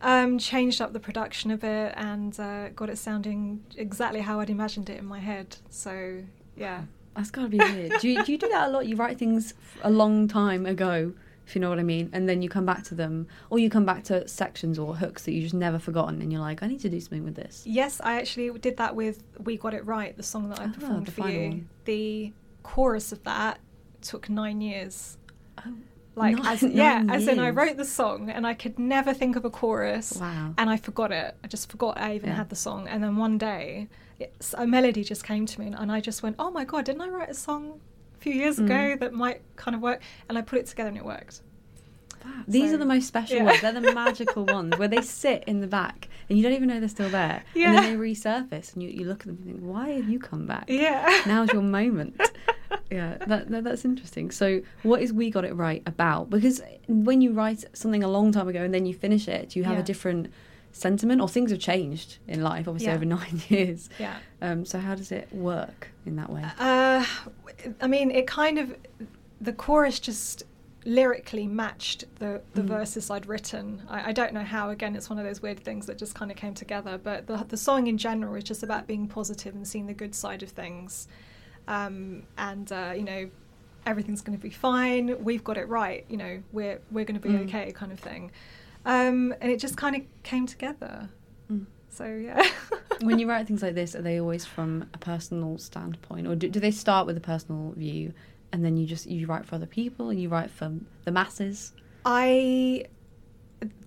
Um, 0.00 0.38
changed 0.38 0.82
up 0.82 0.92
the 0.92 1.00
production 1.00 1.50
a 1.50 1.56
bit 1.56 1.94
and 1.96 2.38
uh, 2.38 2.68
got 2.70 2.90
it 2.90 2.98
sounding 2.98 3.64
exactly 3.76 4.20
how 4.20 4.38
I'd 4.40 4.50
imagined 4.50 4.90
it 4.90 4.98
in 4.98 5.06
my 5.06 5.18
head. 5.20 5.56
So 5.70 6.22
yeah, 6.56 6.82
That's 7.16 7.30
got 7.30 7.42
to 7.42 7.48
be 7.48 7.58
weird. 7.58 7.92
do, 8.00 8.08
you, 8.10 8.22
do 8.24 8.32
you 8.32 8.38
do 8.38 8.48
that 8.48 8.68
a 8.68 8.70
lot? 8.70 8.86
You 8.86 8.96
write 8.96 9.18
things 9.18 9.54
a 9.82 9.90
long 9.90 10.28
time 10.28 10.66
ago, 10.66 11.14
if 11.46 11.54
you 11.54 11.60
know 11.62 11.70
what 11.70 11.78
I 11.78 11.84
mean, 11.84 12.10
and 12.12 12.28
then 12.28 12.42
you 12.42 12.50
come 12.50 12.66
back 12.66 12.82
to 12.84 12.94
them, 12.94 13.28
or 13.48 13.58
you 13.58 13.70
come 13.70 13.86
back 13.86 14.04
to 14.04 14.26
sections 14.28 14.78
or 14.78 14.94
hooks 14.96 15.24
that 15.24 15.32
you 15.32 15.40
just 15.42 15.54
never 15.54 15.78
forgotten, 15.78 16.20
and 16.20 16.30
you're 16.32 16.40
like, 16.42 16.62
I 16.62 16.66
need 16.66 16.80
to 16.80 16.90
do 16.90 17.00
something 17.00 17.24
with 17.24 17.36
this. 17.36 17.62
yes, 17.64 17.98
I 18.04 18.16
actually 18.16 18.50
did 18.58 18.76
that 18.78 18.94
with 18.96 19.22
"We 19.38 19.56
Got 19.56 19.72
It 19.74 19.86
Right," 19.86 20.14
the 20.16 20.22
song 20.22 20.48
that 20.50 20.60
I 20.60 20.64
Ah, 20.64 20.68
performed 20.68 21.10
for 21.12 21.28
you. 21.30 21.48
one. 21.48 21.68
The 21.86 22.32
chorus 22.62 23.10
of 23.12 23.22
that 23.24 23.58
took 24.04 24.28
nine 24.28 24.60
years. 24.60 25.18
Oh, 25.58 25.72
Like, 26.16 26.36
Nine- 26.36 26.46
as, 26.52 26.62
yeah, 26.82 26.98
nine 27.02 27.10
as 27.10 27.26
in 27.26 27.38
I 27.40 27.50
wrote 27.50 27.76
the 27.76 27.84
song 27.84 28.30
and 28.30 28.46
I 28.46 28.54
could 28.54 28.78
never 28.78 29.12
think 29.12 29.34
of 29.36 29.44
a 29.44 29.50
chorus. 29.50 30.16
wow. 30.20 30.54
and 30.58 30.70
I 30.70 30.76
forgot 30.76 31.10
it. 31.10 31.34
I 31.42 31.48
just 31.48 31.68
forgot 31.70 31.98
I 31.98 32.14
even 32.14 32.28
Yeah. 32.30 32.36
had 32.36 32.48
the 32.50 32.56
song. 32.56 32.86
And 32.88 33.02
then 33.02 33.16
one 33.16 33.36
day, 33.38 33.88
it's, 34.20 34.54
a 34.56 34.64
melody 34.66 35.02
just 35.02 35.24
came 35.24 35.44
to 35.46 35.60
me, 35.60 35.66
and 35.76 35.90
I 35.90 36.00
just 36.00 36.22
went, 36.22 36.36
"Oh 36.38 36.50
my 36.52 36.64
god, 36.64 36.84
didn't 36.84 37.00
I 37.02 37.08
write 37.08 37.30
a 37.30 37.34
song 37.34 37.80
a 38.16 38.18
few 38.18 38.32
years 38.32 38.58
Mm. 38.58 38.64
ago 38.66 38.96
that 39.00 39.12
might 39.12 39.40
kind 39.56 39.74
of 39.74 39.80
work?" 39.82 40.00
And 40.28 40.38
I 40.38 40.42
put 40.42 40.60
it 40.60 40.66
together, 40.66 40.88
and 40.88 40.96
it 40.96 41.04
worked. 41.04 41.42
These 42.48 42.70
So- 42.70 42.76
are 42.76 42.78
the 42.78 42.86
most 42.86 43.06
special 43.08 43.36
yeah. 43.38 43.44
ones. 43.44 43.60
They're 43.60 43.72
the 43.72 43.92
magical 44.04 44.44
ones 44.46 44.78
where 44.78 44.88
they 44.88 45.02
sit 45.02 45.44
in 45.46 45.60
the 45.60 45.66
back 45.66 46.08
and 46.28 46.38
you 46.38 46.42
don't 46.44 46.54
even 46.54 46.68
know 46.68 46.78
they're 46.80 46.88
still 46.88 47.10
there. 47.10 47.42
And 47.54 47.62
Yeah. 47.62 47.72
then 47.74 47.82
they 47.98 48.12
resurface 48.12 48.72
and 48.72 48.82
you, 48.82 48.88
you 48.88 49.04
look 49.04 49.20
at 49.22 49.26
them 49.26 49.36
and 49.42 49.44
think, 49.44 49.60
why 49.60 49.90
have 49.90 50.08
you 50.08 50.18
come 50.18 50.46
back? 50.46 50.64
Yeah. 50.68 51.22
Now's 51.26 51.52
your 51.52 51.60
moment. 51.60 52.18
yeah, 52.90 53.16
that, 53.26 53.48
that, 53.50 53.64
that's 53.64 53.84
interesting. 53.84 54.30
So, 54.30 54.60
what 54.82 55.02
is 55.02 55.12
We 55.12 55.30
Got 55.30 55.44
It 55.44 55.54
Right 55.54 55.82
about? 55.86 56.30
Because 56.30 56.62
when 56.88 57.20
you 57.20 57.32
write 57.32 57.64
something 57.76 58.02
a 58.04 58.08
long 58.08 58.32
time 58.32 58.48
ago 58.48 58.62
and 58.62 58.72
then 58.72 58.86
you 58.86 58.94
finish 58.94 59.28
it, 59.28 59.54
you 59.56 59.64
have 59.64 59.74
Yeah. 59.74 59.80
a 59.80 59.84
different 59.84 60.32
sentiment 60.72 61.20
or 61.20 61.28
things 61.28 61.50
have 61.50 61.60
changed 61.60 62.18
in 62.26 62.42
life, 62.42 62.66
obviously, 62.66 62.88
Yeah. 62.88 62.94
over 62.96 63.04
nine 63.04 63.42
years? 63.48 63.88
Yeah. 63.98 64.16
Um, 64.42 64.64
so, 64.64 64.78
how 64.78 64.94
does 64.94 65.12
it 65.12 65.32
work 65.32 65.88
in 66.06 66.16
that 66.16 66.30
way? 66.30 66.44
Uh, 66.58 67.04
I 67.80 67.86
mean, 67.86 68.10
it 68.10 68.26
kind 68.26 68.58
of 68.58 68.74
the 69.40 69.52
chorus 69.52 70.00
just 70.00 70.44
lyrically 70.86 71.46
matched 71.46 72.04
the 72.18 72.42
the 72.52 72.60
Mm. 72.62 72.66
verses 72.66 73.10
I'd 73.10 73.26
written. 73.26 73.82
I, 73.88 74.10
I 74.10 74.12
don't 74.12 74.34
know 74.34 74.42
how. 74.44 74.68
Again, 74.70 74.94
it's 74.96 75.08
one 75.08 75.18
of 75.18 75.24
those 75.24 75.40
weird 75.40 75.60
things 75.60 75.86
that 75.86 75.96
just 75.96 76.14
kind 76.14 76.30
of 76.30 76.36
came 76.36 76.52
together. 76.54 76.98
But 77.02 77.26
the 77.26 77.38
the 77.48 77.56
song 77.56 77.86
in 77.86 77.96
general 77.96 78.34
is 78.34 78.44
just 78.44 78.62
about 78.62 78.86
being 78.86 79.08
positive 79.08 79.54
and 79.54 79.66
seeing 79.66 79.86
the 79.86 79.94
good 79.94 80.14
side 80.14 80.42
of 80.42 80.50
things, 80.50 81.08
um, 81.68 82.24
and 82.38 82.70
uh, 82.72 82.92
you 82.96 83.02
know. 83.02 83.30
Everything's 83.86 84.22
going 84.22 84.38
to 84.38 84.42
be 84.42 84.48
fine. 84.48 85.22
We've 85.22 85.44
got 85.44 85.58
it 85.58 85.68
right. 85.68 86.06
You 86.08 86.16
know, 86.16 86.42
we're 86.52 86.80
we're 86.90 87.04
going 87.04 87.20
to 87.20 87.28
be 87.28 87.34
Mm. 87.34 87.44
okay, 87.46 87.70
kind 87.72 87.92
of 87.92 88.00
thing. 88.00 88.30
Um, 88.86 89.34
and 89.42 89.52
it 89.52 89.60
just 89.60 89.76
kind 89.76 89.94
of 89.94 90.00
came 90.22 90.46
together. 90.46 91.10
Mm. 91.52 91.66
So 91.90 92.06
yeah. 92.06 92.42
when 93.02 93.18
you 93.18 93.28
write 93.28 93.46
things 93.46 93.60
like 93.62 93.74
this, 93.74 93.94
are 93.94 94.00
they 94.00 94.18
always 94.18 94.46
from 94.46 94.88
a 94.94 94.96
personal 94.96 95.58
standpoint, 95.58 96.26
or 96.26 96.34
do, 96.34 96.48
do 96.48 96.60
they 96.60 96.70
start 96.70 97.06
with 97.06 97.18
a 97.18 97.20
personal 97.20 97.72
view, 97.76 98.14
and 98.52 98.64
then 98.64 98.78
you 98.78 98.86
just 98.86 99.04
you 99.06 99.26
write 99.26 99.44
for 99.44 99.56
other 99.56 99.66
people, 99.66 100.08
and 100.08 100.18
you 100.18 100.30
write 100.30 100.50
for 100.50 100.72
the 101.04 101.12
masses? 101.12 101.74
I 102.06 102.86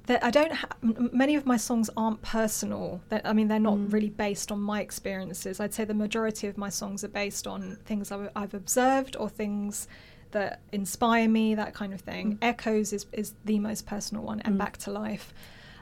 that 0.07 0.23
I 0.23 0.31
don't. 0.31 0.51
Ha- 0.51 0.69
many 0.81 1.35
of 1.35 1.45
my 1.45 1.57
songs 1.57 1.89
aren't 1.95 2.21
personal. 2.21 3.01
That 3.09 3.21
I 3.25 3.33
mean, 3.33 3.47
they're 3.47 3.59
not 3.59 3.75
Mm. 3.77 3.93
really 3.93 4.09
based 4.09 4.51
on 4.51 4.59
my 4.59 4.81
experiences. 4.81 5.59
I'd 5.59 5.73
say 5.73 5.85
the 5.85 5.93
majority 5.93 6.47
of 6.47 6.57
my 6.57 6.69
songs 6.69 7.03
are 7.03 7.09
based 7.23 7.45
on 7.47 7.77
things 7.85 8.11
I've, 8.11 8.29
I've 8.35 8.53
observed 8.53 9.15
or 9.17 9.29
things 9.29 9.87
that 10.31 10.59
inspire 10.73 11.27
me, 11.29 11.55
that 11.55 11.73
kind 11.73 11.93
of 11.93 12.01
thing. 12.01 12.33
Mm. 12.33 12.37
Echoes 12.41 12.91
is 12.93 13.05
is 13.11 13.33
the 13.45 13.59
most 13.59 13.85
personal 13.85 14.23
one, 14.23 14.39
and 14.41 14.55
Mm. 14.55 14.59
Back 14.59 14.77
to 14.79 14.91
Life. 14.91 15.33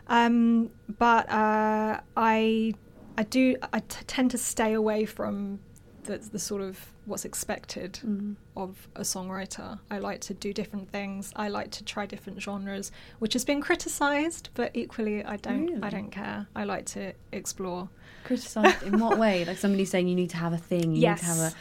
Um, 0.08 0.70
but 1.00 1.28
uh, 1.30 2.02
I 2.18 2.74
I 3.18 3.24
do 3.24 3.56
I 3.74 3.80
t- 3.80 4.04
tend 4.08 4.32
to 4.32 4.38
stay 4.38 4.74
away 4.74 5.06
from 5.06 5.60
the 6.06 6.18
the 6.18 6.40
sort 6.40 6.62
of 6.62 6.80
what's 7.06 7.26
expected 7.26 8.00
Mm. 8.06 8.36
of 8.56 8.88
a 8.96 9.02
songwriter. 9.02 9.80
I 9.92 9.98
like 10.00 10.22
to 10.22 10.34
do 10.34 10.54
different 10.54 10.90
things. 10.92 11.32
I 11.36 11.48
like 11.50 11.70
to 11.72 11.84
try 11.84 12.06
different 12.06 12.42
genres, 12.42 12.92
which 13.20 13.34
has 13.34 13.46
been 13.46 13.62
criticized, 13.62 14.50
but 14.54 14.72
equally 14.74 15.24
I 15.24 15.38
don't 15.38 15.84
I 15.84 15.90
don't 15.90 16.12
care. 16.12 16.48
I 16.56 16.64
like 16.64 16.86
to 16.98 17.14
explore. 17.32 17.90
Criticised 18.24 18.84
in 18.84 19.00
what 19.00 19.18
way? 19.26 19.46
Like 19.46 19.58
somebody 19.58 19.86
saying 19.86 20.08
you 20.08 20.16
need 20.16 20.32
to 20.32 20.38
have 20.38 20.54
a 20.54 20.58
thing, 20.58 20.96
you 20.96 21.08
need 21.10 21.18
to 21.18 21.26
have 21.26 21.38
Yes. 21.38 21.56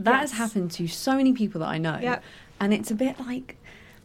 a. 0.00 0.02
That 0.02 0.20
has 0.20 0.32
happened 0.32 0.70
to 0.72 0.86
so 0.88 1.16
many 1.16 1.32
people 1.32 1.60
that 1.60 1.68
I 1.68 1.78
know, 1.78 1.98
Yep. 2.00 2.22
and 2.60 2.74
it's 2.74 2.90
a 2.90 2.94
bit 2.94 3.18
like. 3.20 3.56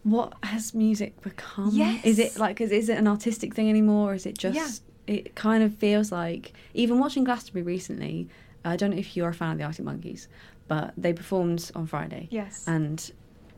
What 0.04 0.34
has 0.44 0.74
music 0.74 1.20
become? 1.22 1.72
Yes. 1.74 2.06
Is 2.06 2.18
it 2.20 2.38
like 2.38 2.62
is, 2.62 2.72
is 2.72 2.88
it 2.88 2.98
an 2.98 3.08
artistic 3.10 3.54
thing 3.54 3.68
anymore? 3.70 4.12
Or 4.12 4.14
is 4.14 4.26
it 4.26 4.38
just 4.38 4.56
yeah. 4.56 5.16
it 5.16 5.36
kind 5.36 5.62
of 5.64 5.76
feels 5.76 6.14
like 6.14 6.54
even 6.74 6.98
watching 7.00 7.26
Glastonbury 7.26 7.64
recently, 7.64 8.30
I 8.70 8.76
don't 8.76 8.92
know 8.92 8.98
if 8.98 9.16
you're 9.18 9.30
a 9.30 9.34
fan 9.34 9.52
of 9.54 9.58
the 9.58 9.64
Arctic 9.64 9.86
Monkeys, 9.86 10.28
but 10.68 10.94
they 10.98 11.14
performed 11.14 11.72
on 11.76 11.86
Friday. 11.88 12.28
Yes. 12.32 12.64
And 12.68 13.12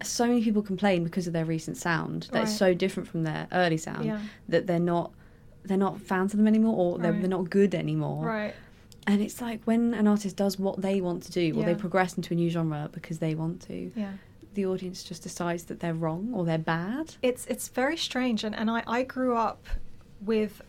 so 0.04 0.28
many 0.28 0.42
people 0.44 0.62
complain 0.62 1.04
because 1.04 1.28
of 1.28 1.34
their 1.34 1.46
recent 1.46 1.76
sound 1.78 2.24
that 2.32 2.44
it's 2.44 2.52
Right. 2.52 2.58
so 2.58 2.74
different 2.74 3.10
from 3.10 3.24
their 3.24 3.48
early 3.52 3.78
sound 3.78 4.06
Yeah. 4.06 4.20
that 4.48 4.68
they're 4.68 4.80
not 4.80 5.12
they're 5.66 5.78
not 5.78 6.00
fans 6.00 6.34
of 6.34 6.38
them 6.38 6.48
anymore 6.48 6.74
or 6.78 6.98
they're, 7.00 7.12
Right. 7.12 7.20
they're 7.22 7.30
not 7.30 7.50
good 7.50 7.76
anymore. 7.76 8.26
right. 8.26 8.54
And 9.06 9.22
it's 9.22 9.42
like 9.42 9.62
when 9.66 9.94
an 9.94 10.08
artist 10.08 10.38
does 10.38 10.58
what 10.58 10.82
they 10.82 11.02
want 11.02 11.24
to 11.24 11.32
do 11.34 11.54
or 11.60 11.64
they 11.66 11.76
progress 11.76 12.16
into 12.16 12.34
a 12.34 12.38
new 12.38 12.50
genre 12.50 12.90
because 12.94 13.20
they 13.20 13.36
want 13.36 13.62
to, 13.64 13.92
Yeah. 13.94 14.14
the 14.54 14.66
audience 14.66 15.04
just 15.04 15.22
decides 15.24 15.66
that 15.66 15.82
they're 15.82 15.94
wrong 15.94 16.30
or 16.34 16.46
they're 16.46 16.58
bad. 16.58 17.16
It's 17.22 17.46
it's 17.48 17.68
very 17.68 17.98
strange 17.98 18.44
and, 18.46 18.56
and 18.56 18.70
I, 18.72 18.84
I 18.88 19.04
grew 19.04 19.36
up 19.36 19.68
with 20.22 20.62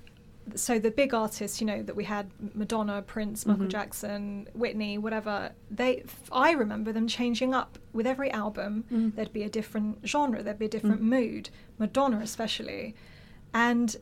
so 0.57 0.79
the 0.79 0.91
big 0.91 1.13
artists, 1.15 1.61
you 1.61 1.67
know, 1.67 1.83
that 1.83 1.95
we 1.97 2.05
had 2.05 2.31
Madonna, 2.55 3.03
Prince, 3.03 3.47
Michael 3.47 3.67
Mhm. 3.67 3.71
Jackson, 3.71 4.49
Whitney, 4.55 4.99
whatever. 4.99 5.53
They 5.71 6.05
I 6.33 6.53
remember 6.53 6.93
them 6.93 7.07
changing 7.07 7.55
up 7.55 7.79
with 7.93 8.07
every 8.07 8.31
album. 8.31 8.85
Mm. 8.91 9.15
There'd 9.15 9.33
be 9.33 9.43
a 9.45 9.49
different 9.49 9.99
genre, 10.07 10.43
there'd 10.43 10.59
be 10.59 10.67
a 10.67 10.69
different 10.69 11.03
Mm. 11.03 11.09
mood. 11.17 11.51
Madonna 11.79 12.19
especially. 12.21 12.95
And 13.55 13.97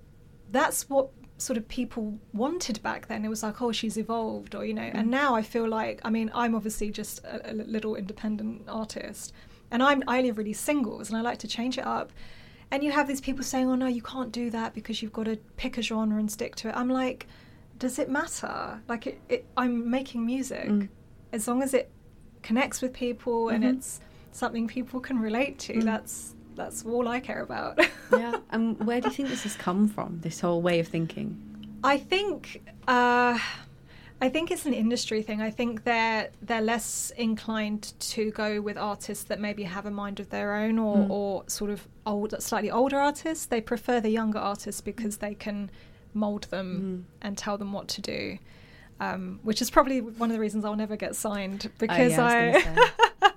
that's 0.51 0.89
what 0.89 1.11
sort 1.37 1.57
of 1.57 1.69
people 1.69 2.19
wanted 2.33 2.83
back 2.83 3.07
then. 3.07 3.25
It 3.25 3.29
was 3.29 3.43
like, 3.43 3.63
oh, 3.63 3.71
she's 3.71 3.97
evolved, 3.97 4.55
or 4.55 4.65
you 4.65 4.75
know. 4.75 4.83
And 4.93 5.09
Mm. 5.09 5.11
now 5.11 5.35
I 5.35 5.43
feel 5.43 5.69
like, 5.69 6.01
I 6.05 6.11
mean, 6.11 6.31
I'm 6.35 6.55
obviously 6.55 6.91
just 6.91 7.23
a, 7.25 7.53
a 7.53 7.55
little 7.55 7.95
independent 7.95 8.63
artist, 8.69 9.33
and 9.71 9.83
I'm 9.83 10.03
I 10.09 10.19
only 10.19 10.33
really 10.33 10.53
singles, 10.53 11.09
and 11.09 11.17
I 11.17 11.21
like 11.21 11.39
to 11.39 11.49
change 11.49 11.79
it 11.79 11.87
up. 11.87 12.13
And 12.71 12.83
you 12.85 12.93
have 12.93 13.09
these 13.09 13.21
people 13.21 13.43
saying, 13.45 13.69
oh 13.69 13.75
no, 13.77 13.87
you 13.87 14.03
can't 14.03 14.31
do 14.31 14.51
that 14.51 14.75
because 14.75 15.01
you've 15.03 15.13
got 15.13 15.25
to 15.25 15.37
pick 15.57 15.79
a 15.79 15.83
genre 15.83 16.19
and 16.19 16.31
stick 16.31 16.55
to 16.57 16.69
it. 16.69 16.77
I'm 16.77 16.91
like, 16.91 17.27
does 17.79 17.99
it 17.99 18.11
matter? 18.11 18.81
Like, 18.89 19.07
it, 19.07 19.21
it, 19.29 19.47
I'm 19.57 19.91
making 19.91 20.27
music 20.27 20.69
Mm. 20.69 20.89
as 21.33 21.49
long 21.49 21.63
as 21.63 21.73
it 21.75 21.91
connects 22.43 22.83
with 22.83 22.93
people 22.93 23.49
and 23.49 23.65
Mhm. 23.65 23.75
it's 23.77 24.01
something 24.33 24.67
people 24.69 25.01
can 25.01 25.19
relate 25.19 25.59
to. 25.61 25.75
Mm. 25.75 25.85
That's 25.85 26.35
that's 26.57 26.85
all 26.85 27.07
I 27.07 27.21
care 27.21 27.41
about. 27.43 27.79
yeah. 28.13 28.35
And 28.51 28.85
where 28.85 29.01
do 29.01 29.07
you 29.09 29.15
think 29.15 29.29
this 29.29 29.45
has 29.45 29.55
come 29.55 29.87
from? 29.87 30.19
This 30.23 30.41
whole 30.41 30.61
way 30.61 30.81
of 30.81 30.89
thinking. 30.89 31.41
I 31.85 31.99
think 31.99 32.63
uh, 32.89 33.39
I 34.21 34.29
think 34.29 34.51
it's 34.51 34.67
an 34.67 34.75
industry 34.75 35.23
thing. 35.23 35.41
I 35.41 35.51
think 35.51 35.85
they're 35.85 36.31
they're 36.43 36.61
less 36.61 37.13
inclined 37.17 37.93
to 38.01 38.31
go 38.33 38.61
with 38.61 38.77
artists 38.77 39.25
that 39.25 39.39
maybe 39.41 39.63
have 39.65 39.87
a 39.87 39.91
mind 39.93 40.19
of 40.21 40.31
their 40.31 40.55
own 40.55 40.79
or, 40.79 40.97
Mm. 40.97 41.11
or 41.11 41.45
sort 41.47 41.71
of 41.71 41.87
old, 42.05 42.35
slightly 42.43 42.71
older 42.71 42.99
artists. 42.99 43.47
They 43.47 43.61
prefer 43.61 44.01
the 44.01 44.11
younger 44.11 44.39
artists 44.39 44.81
because 44.81 45.19
they 45.19 45.35
can 45.35 45.71
mold 46.15 46.45
them 46.51 47.07
Mm. 47.07 47.27
and 47.27 47.39
tell 47.39 47.59
them 47.59 47.73
what 47.73 47.89
to 47.89 48.01
do. 48.01 48.39
um, 49.01 49.39
which 49.45 49.63
is 49.63 49.71
probably 49.71 50.01
one 50.01 50.29
of 50.29 50.35
the 50.35 50.41
reasons 50.41 50.65
I'll 50.65 50.75
never 50.75 50.97
get 50.97 51.15
signed 51.15 51.71
because 51.79 52.19
Oh, 52.19 52.27
yeah, 52.29 52.59
I 52.67 53.31
I 53.31 53.33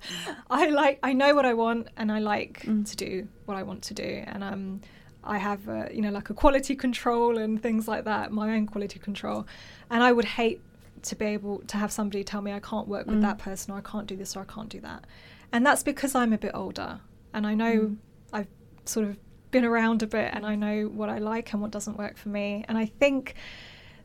I 0.50 0.68
like 0.70 0.98
I 1.04 1.12
know 1.12 1.36
what 1.36 1.46
I 1.46 1.54
want 1.54 1.86
and 1.96 2.10
I 2.10 2.18
like 2.18 2.62
Mm. 2.66 2.84
to 2.90 2.96
do 2.96 3.28
what 3.46 3.56
I 3.56 3.62
want 3.62 3.82
to 3.82 3.94
do 3.94 4.24
and 4.26 4.42
um 4.42 4.80
I 5.22 5.38
have 5.38 5.68
uh, 5.68 5.86
you 5.92 6.02
know 6.02 6.10
like 6.10 6.30
a 6.30 6.34
quality 6.34 6.74
control 6.74 7.38
and 7.38 7.62
things 7.62 7.86
like 7.86 8.02
that 8.06 8.32
my 8.32 8.56
own 8.56 8.66
quality 8.66 8.98
control 8.98 9.46
and 9.88 10.02
I 10.02 10.10
would 10.10 10.24
hate 10.24 10.60
to 11.02 11.16
be 11.16 11.24
able 11.26 11.58
to 11.66 11.76
have 11.76 11.90
somebody 11.92 12.22
tell 12.24 12.42
me 12.42 12.52
I 12.52 12.60
can't 12.60 12.86
work 12.88 13.06
with 13.06 13.16
Mm. 13.18 13.22
that 13.22 13.38
person 13.38 13.72
or 13.72 13.78
I 13.78 13.80
can't 13.82 14.06
do 14.06 14.16
this 14.16 14.36
or 14.36 14.40
I 14.40 14.44
can't 14.44 14.68
do 14.68 14.80
that 14.80 15.04
and 15.52 15.64
that's 15.66 15.82
because 15.82 16.14
I'm 16.14 16.32
a 16.32 16.38
bit 16.38 16.52
older 16.54 17.00
and 17.34 17.46
I 17.46 17.54
know 17.54 17.72
Mm. 17.74 17.96
I've 18.32 18.48
sort 18.84 19.06
of 19.08 19.16
been 19.50 19.64
around 19.64 20.02
a 20.02 20.06
bit 20.06 20.30
and 20.32 20.46
I 20.46 20.54
know 20.54 20.84
what 20.84 21.08
I 21.10 21.18
like 21.18 21.52
and 21.52 21.60
what 21.60 21.70
doesn't 21.70 21.98
work 21.98 22.16
for 22.16 22.28
me 22.30 22.64
and 22.68 22.78
I 22.78 22.86
think 22.86 23.34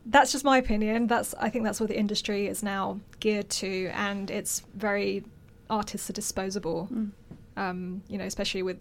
that's 0.10 0.32
just 0.32 0.46
my 0.46 0.58
opinion. 0.58 1.08
That's 1.08 1.34
I 1.40 1.50
think 1.50 1.66
that's 1.66 1.80
what 1.82 1.90
the 1.90 2.00
industry 2.00 2.48
is 2.48 2.64
now 2.64 3.00
geared 3.20 3.50
to, 3.62 3.88
and 3.94 4.32
it's 4.32 4.62
very 4.74 5.26
artists 5.70 6.10
are 6.10 6.14
disposable. 6.14 6.88
Mm. 6.94 7.12
Um, 7.58 8.02
you 8.08 8.18
know, 8.18 8.24
especially 8.24 8.64
with 8.64 8.78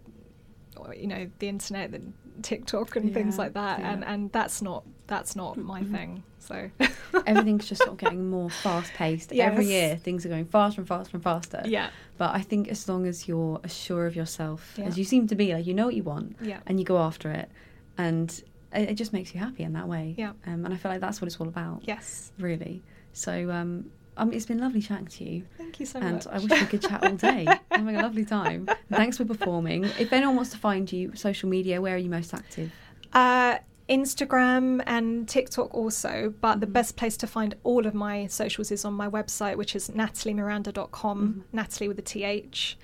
you 0.94 1.08
know 1.08 1.28
the 1.40 1.48
internet 1.48 1.90
and 1.94 2.12
TikTok 2.42 2.94
and 2.94 3.12
things 3.12 3.38
like 3.38 3.54
that, 3.54 3.80
and 3.80 4.02
yeah. 4.02 4.12
and 4.12 4.30
that's 4.30 4.62
not 4.62 4.84
that's 5.08 5.34
not 5.34 5.56
my 5.56 5.82
Mhm. 5.82 5.90
thing. 5.90 6.22
So 6.46 6.70
Everything's 7.26 7.68
just 7.68 7.80
sort 7.82 7.92
of 7.92 7.98
getting 7.98 8.30
more 8.30 8.50
fast 8.50 8.92
paced. 8.94 9.32
Every 9.32 9.66
year, 9.66 9.96
things 9.96 10.24
are 10.24 10.28
going 10.28 10.44
faster 10.46 10.80
and 10.80 10.88
faster 10.88 11.16
and 11.16 11.22
faster. 11.24 11.62
yeah, 11.64 11.90
But 12.18 12.34
I 12.34 12.40
think 12.40 12.68
as 12.68 12.88
long 12.88 13.06
as 13.06 13.26
you're 13.26 13.60
as 13.64 13.74
sure 13.76 14.06
of 14.06 14.14
yourself 14.14 14.74
Yeah. 14.76 14.84
as 14.84 14.98
you 14.98 15.04
seem 15.04 15.26
to 15.28 15.34
be, 15.34 15.52
like 15.54 15.66
you 15.66 15.74
know 15.74 15.86
what 15.86 15.94
you 15.94 16.02
want 16.02 16.36
yeah, 16.40 16.60
and 16.66 16.78
you 16.78 16.84
go 16.86 16.98
after 16.98 17.30
it, 17.30 17.50
and 17.98 18.30
it, 18.72 18.90
it 18.90 18.94
just 18.94 19.12
makes 19.12 19.34
you 19.34 19.40
happy 19.40 19.62
in 19.64 19.72
that 19.72 19.88
way. 19.88 20.14
Yeah. 20.16 20.32
Um, 20.46 20.64
and 20.64 20.72
I 20.74 20.76
feel 20.76 20.90
like 20.92 21.00
that's 21.00 21.20
what 21.20 21.26
it's 21.26 21.38
all 21.40 21.48
about. 21.48 21.82
yes. 21.84 22.30
Really. 22.38 22.82
So 23.12 23.50
um, 23.50 23.90
um, 24.18 24.32
it's 24.32 24.46
been 24.46 24.58
lovely 24.58 24.82
chatting 24.82 25.06
to 25.06 25.24
you. 25.24 25.44
Thank 25.56 25.80
you 25.80 25.86
so 25.86 25.98
and 26.00 26.16
much. 26.16 26.26
And 26.26 26.34
I 26.34 26.38
wish 26.38 26.60
we 26.60 26.66
could 26.66 26.82
chat 26.82 27.02
all 27.02 27.16
day. 27.30 27.46
I'm 27.70 27.80
having 27.86 27.96
a 27.96 28.02
lovely 28.02 28.24
time. 28.24 28.68
Thanks 28.90 29.16
for 29.16 29.24
performing. 29.24 29.84
If 29.98 30.12
anyone 30.12 30.36
wants 30.36 30.50
to 30.52 30.58
find 30.58 30.90
you, 30.92 31.14
social 31.16 31.48
media, 31.48 31.80
where 31.80 31.94
are 31.94 31.98
you 31.98 32.10
most 32.10 32.34
active? 32.34 32.70
Uh, 33.12 33.56
Instagram 33.88 34.82
and 34.86 35.28
TikTok 35.28 35.72
also, 35.74 36.34
but 36.40 36.60
the 36.60 36.66
Mhm. 36.66 36.72
best 36.72 36.96
place 36.96 37.16
to 37.18 37.26
find 37.26 37.54
all 37.64 37.86
of 37.86 37.94
my 37.94 38.26
socials 38.26 38.70
is 38.72 38.84
on 38.84 38.94
my 38.94 39.08
website, 39.08 39.56
which 39.56 39.76
is 39.76 39.88
nathaliemiranda.com, 39.90 41.18
Mhm. 41.28 41.42
Nathalie 41.52 41.88
with 41.88 41.98
a 41.98 42.02
TH. 42.02 42.76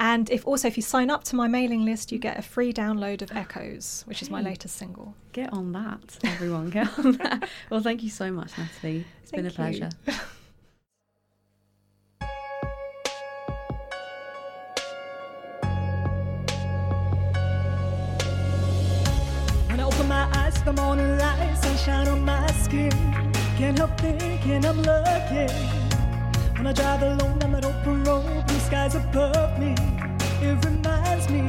And 0.00 0.30
if 0.30 0.46
also 0.46 0.68
if 0.68 0.76
you 0.76 0.82
sign 0.82 1.10
up 1.10 1.24
to 1.24 1.34
my 1.34 1.48
mailing 1.48 1.84
list, 1.84 2.12
you 2.12 2.20
get 2.20 2.38
a 2.38 2.42
free 2.42 2.72
download 2.72 3.20
of 3.20 3.32
Echoes, 3.36 4.04
which 4.06 4.22
is 4.22 4.30
my 4.30 4.40
latest 4.40 4.76
single. 4.76 5.16
Get 5.32 5.52
on 5.52 5.72
that, 5.72 6.18
everyone. 6.22 6.70
Get 6.70 6.96
on 7.00 7.12
that. 7.12 7.48
Well, 7.68 7.80
thank 7.80 8.04
you 8.04 8.10
so 8.10 8.30
much, 8.30 8.56
Nathalie. 8.56 9.04
It's 9.22 9.32
been 9.32 9.46
a 9.46 9.50
Thank 9.50 9.78
pleasure. 9.78 9.90
the 20.74 20.82
morning 20.82 21.16
light, 21.16 21.54
sunshine 21.56 22.08
on 22.08 22.22
my 22.26 22.46
skin. 22.52 22.92
Can't 23.56 23.78
help 23.78 23.98
thinking 23.98 24.66
I'm 24.66 24.82
lucky. 24.82 25.46
When 26.56 26.66
I 26.66 26.72
drive 26.74 27.02
alone 27.02 27.38
down 27.38 27.52
that 27.52 27.64
open 27.64 28.04
road, 28.04 28.46
blue 28.46 28.58
skies 28.58 28.94
above 28.94 29.58
me. 29.58 29.74
It 30.42 30.62
reminds 30.66 31.30
me. 31.30 31.46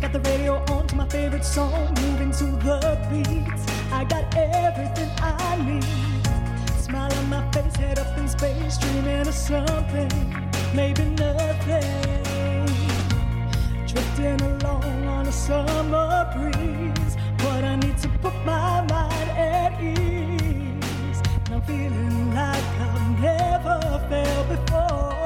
Got 0.00 0.12
the 0.12 0.20
radio 0.30 0.56
on 0.72 0.88
to 0.88 0.96
my 0.96 1.06
favorite 1.08 1.44
song, 1.44 1.94
moving 2.02 2.32
to 2.32 2.46
the 2.66 2.98
beat. 3.10 3.60
I 3.92 4.02
got 4.04 4.24
everything 4.34 5.10
I 5.18 5.56
need. 5.68 5.84
Smile 6.80 7.12
on 7.14 7.28
my 7.28 7.48
face, 7.52 7.76
head 7.76 8.00
up 8.00 8.18
in 8.18 8.26
space, 8.26 8.76
dreaming 8.78 9.28
of 9.28 9.34
something, 9.34 10.10
maybe 10.74 11.04
nothing 11.04 12.49
drifting 13.92 14.40
along 14.42 15.04
on 15.06 15.26
a 15.26 15.32
summer 15.32 16.30
breeze. 16.36 17.16
But 17.38 17.64
I 17.64 17.76
need 17.76 17.98
to 17.98 18.08
put 18.22 18.34
my 18.44 18.82
mind 18.82 19.30
at 19.30 19.82
ease. 19.82 21.20
And 21.46 21.54
I'm 21.54 21.62
feeling 21.62 22.34
like 22.34 22.64
I've 22.78 23.20
never 23.20 23.80
felt 24.08 24.48
before. 24.48 25.18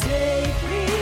Take 0.00 0.62
me 0.70 0.99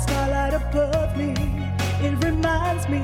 starlight 0.00 0.54
above 0.54 1.16
me. 1.16 1.34
It 2.02 2.14
reminds 2.24 2.88
me 2.88 3.02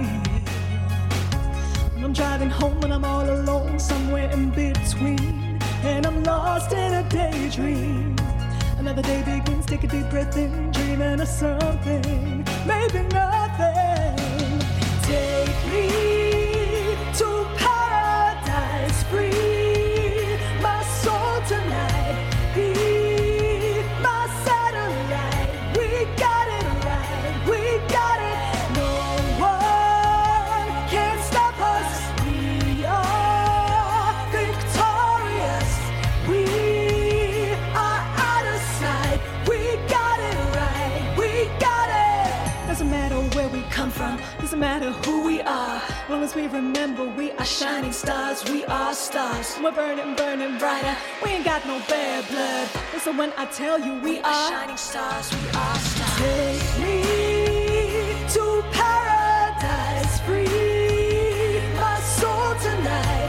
I'm 2.03 2.13
driving 2.13 2.51
home 2.51 2.83
and 2.85 2.93
I'm 2.93 3.05
all 3.05 3.29
alone, 3.29 3.79
somewhere 3.79 4.31
in 4.31 4.51
between, 4.51 5.59
and 5.83 6.07
I'm 6.07 6.23
lost 6.23 6.73
in 6.73 6.93
a 6.95 7.03
daydream. 7.09 8.17
Another 8.79 9.03
day 9.03 9.23
begins, 9.23 9.67
take 9.67 9.85
a 9.85 9.89
deep 9.89 10.09
breath 10.09 10.37
in, 10.37 10.71
dreaming 10.71 11.21
of 11.21 11.29
something, 11.29 12.47
maybe 12.67 13.03
nothing. 13.09 13.36
doesn't 44.57 44.61
matter 44.61 44.91
who 45.05 45.23
we 45.23 45.41
are, 45.43 45.83
long 46.09 46.23
as 46.23 46.35
we 46.35 46.47
remember 46.47 47.05
we 47.05 47.31
are 47.33 47.45
shining 47.45 47.93
stars, 47.93 48.43
we 48.51 48.65
are 48.65 48.95
stars. 48.95 49.57
We're 49.63 49.73
burning, 49.73 50.15
burning 50.15 50.59
brighter. 50.59 50.97
We 51.23 51.31
ain't 51.33 51.45
got 51.45 51.67
no 51.67 51.79
bad 51.89 52.27
blood. 52.29 52.69
Listen 52.93 53.17
when 53.17 53.33
I 53.37 53.45
tell 53.47 53.79
you 53.79 53.95
we, 53.95 54.13
we 54.13 54.19
are, 54.21 54.27
are 54.27 54.51
shining 54.51 54.77
stars, 54.77 55.31
we 55.33 55.49
are 55.51 55.79
stars. 55.79 56.19
Take 56.19 56.83
me 56.83 57.03
to 58.35 58.65
paradise 58.73 60.21
free, 60.21 61.61
my 61.77 62.01
soul 62.01 62.55
tonight. 62.61 63.26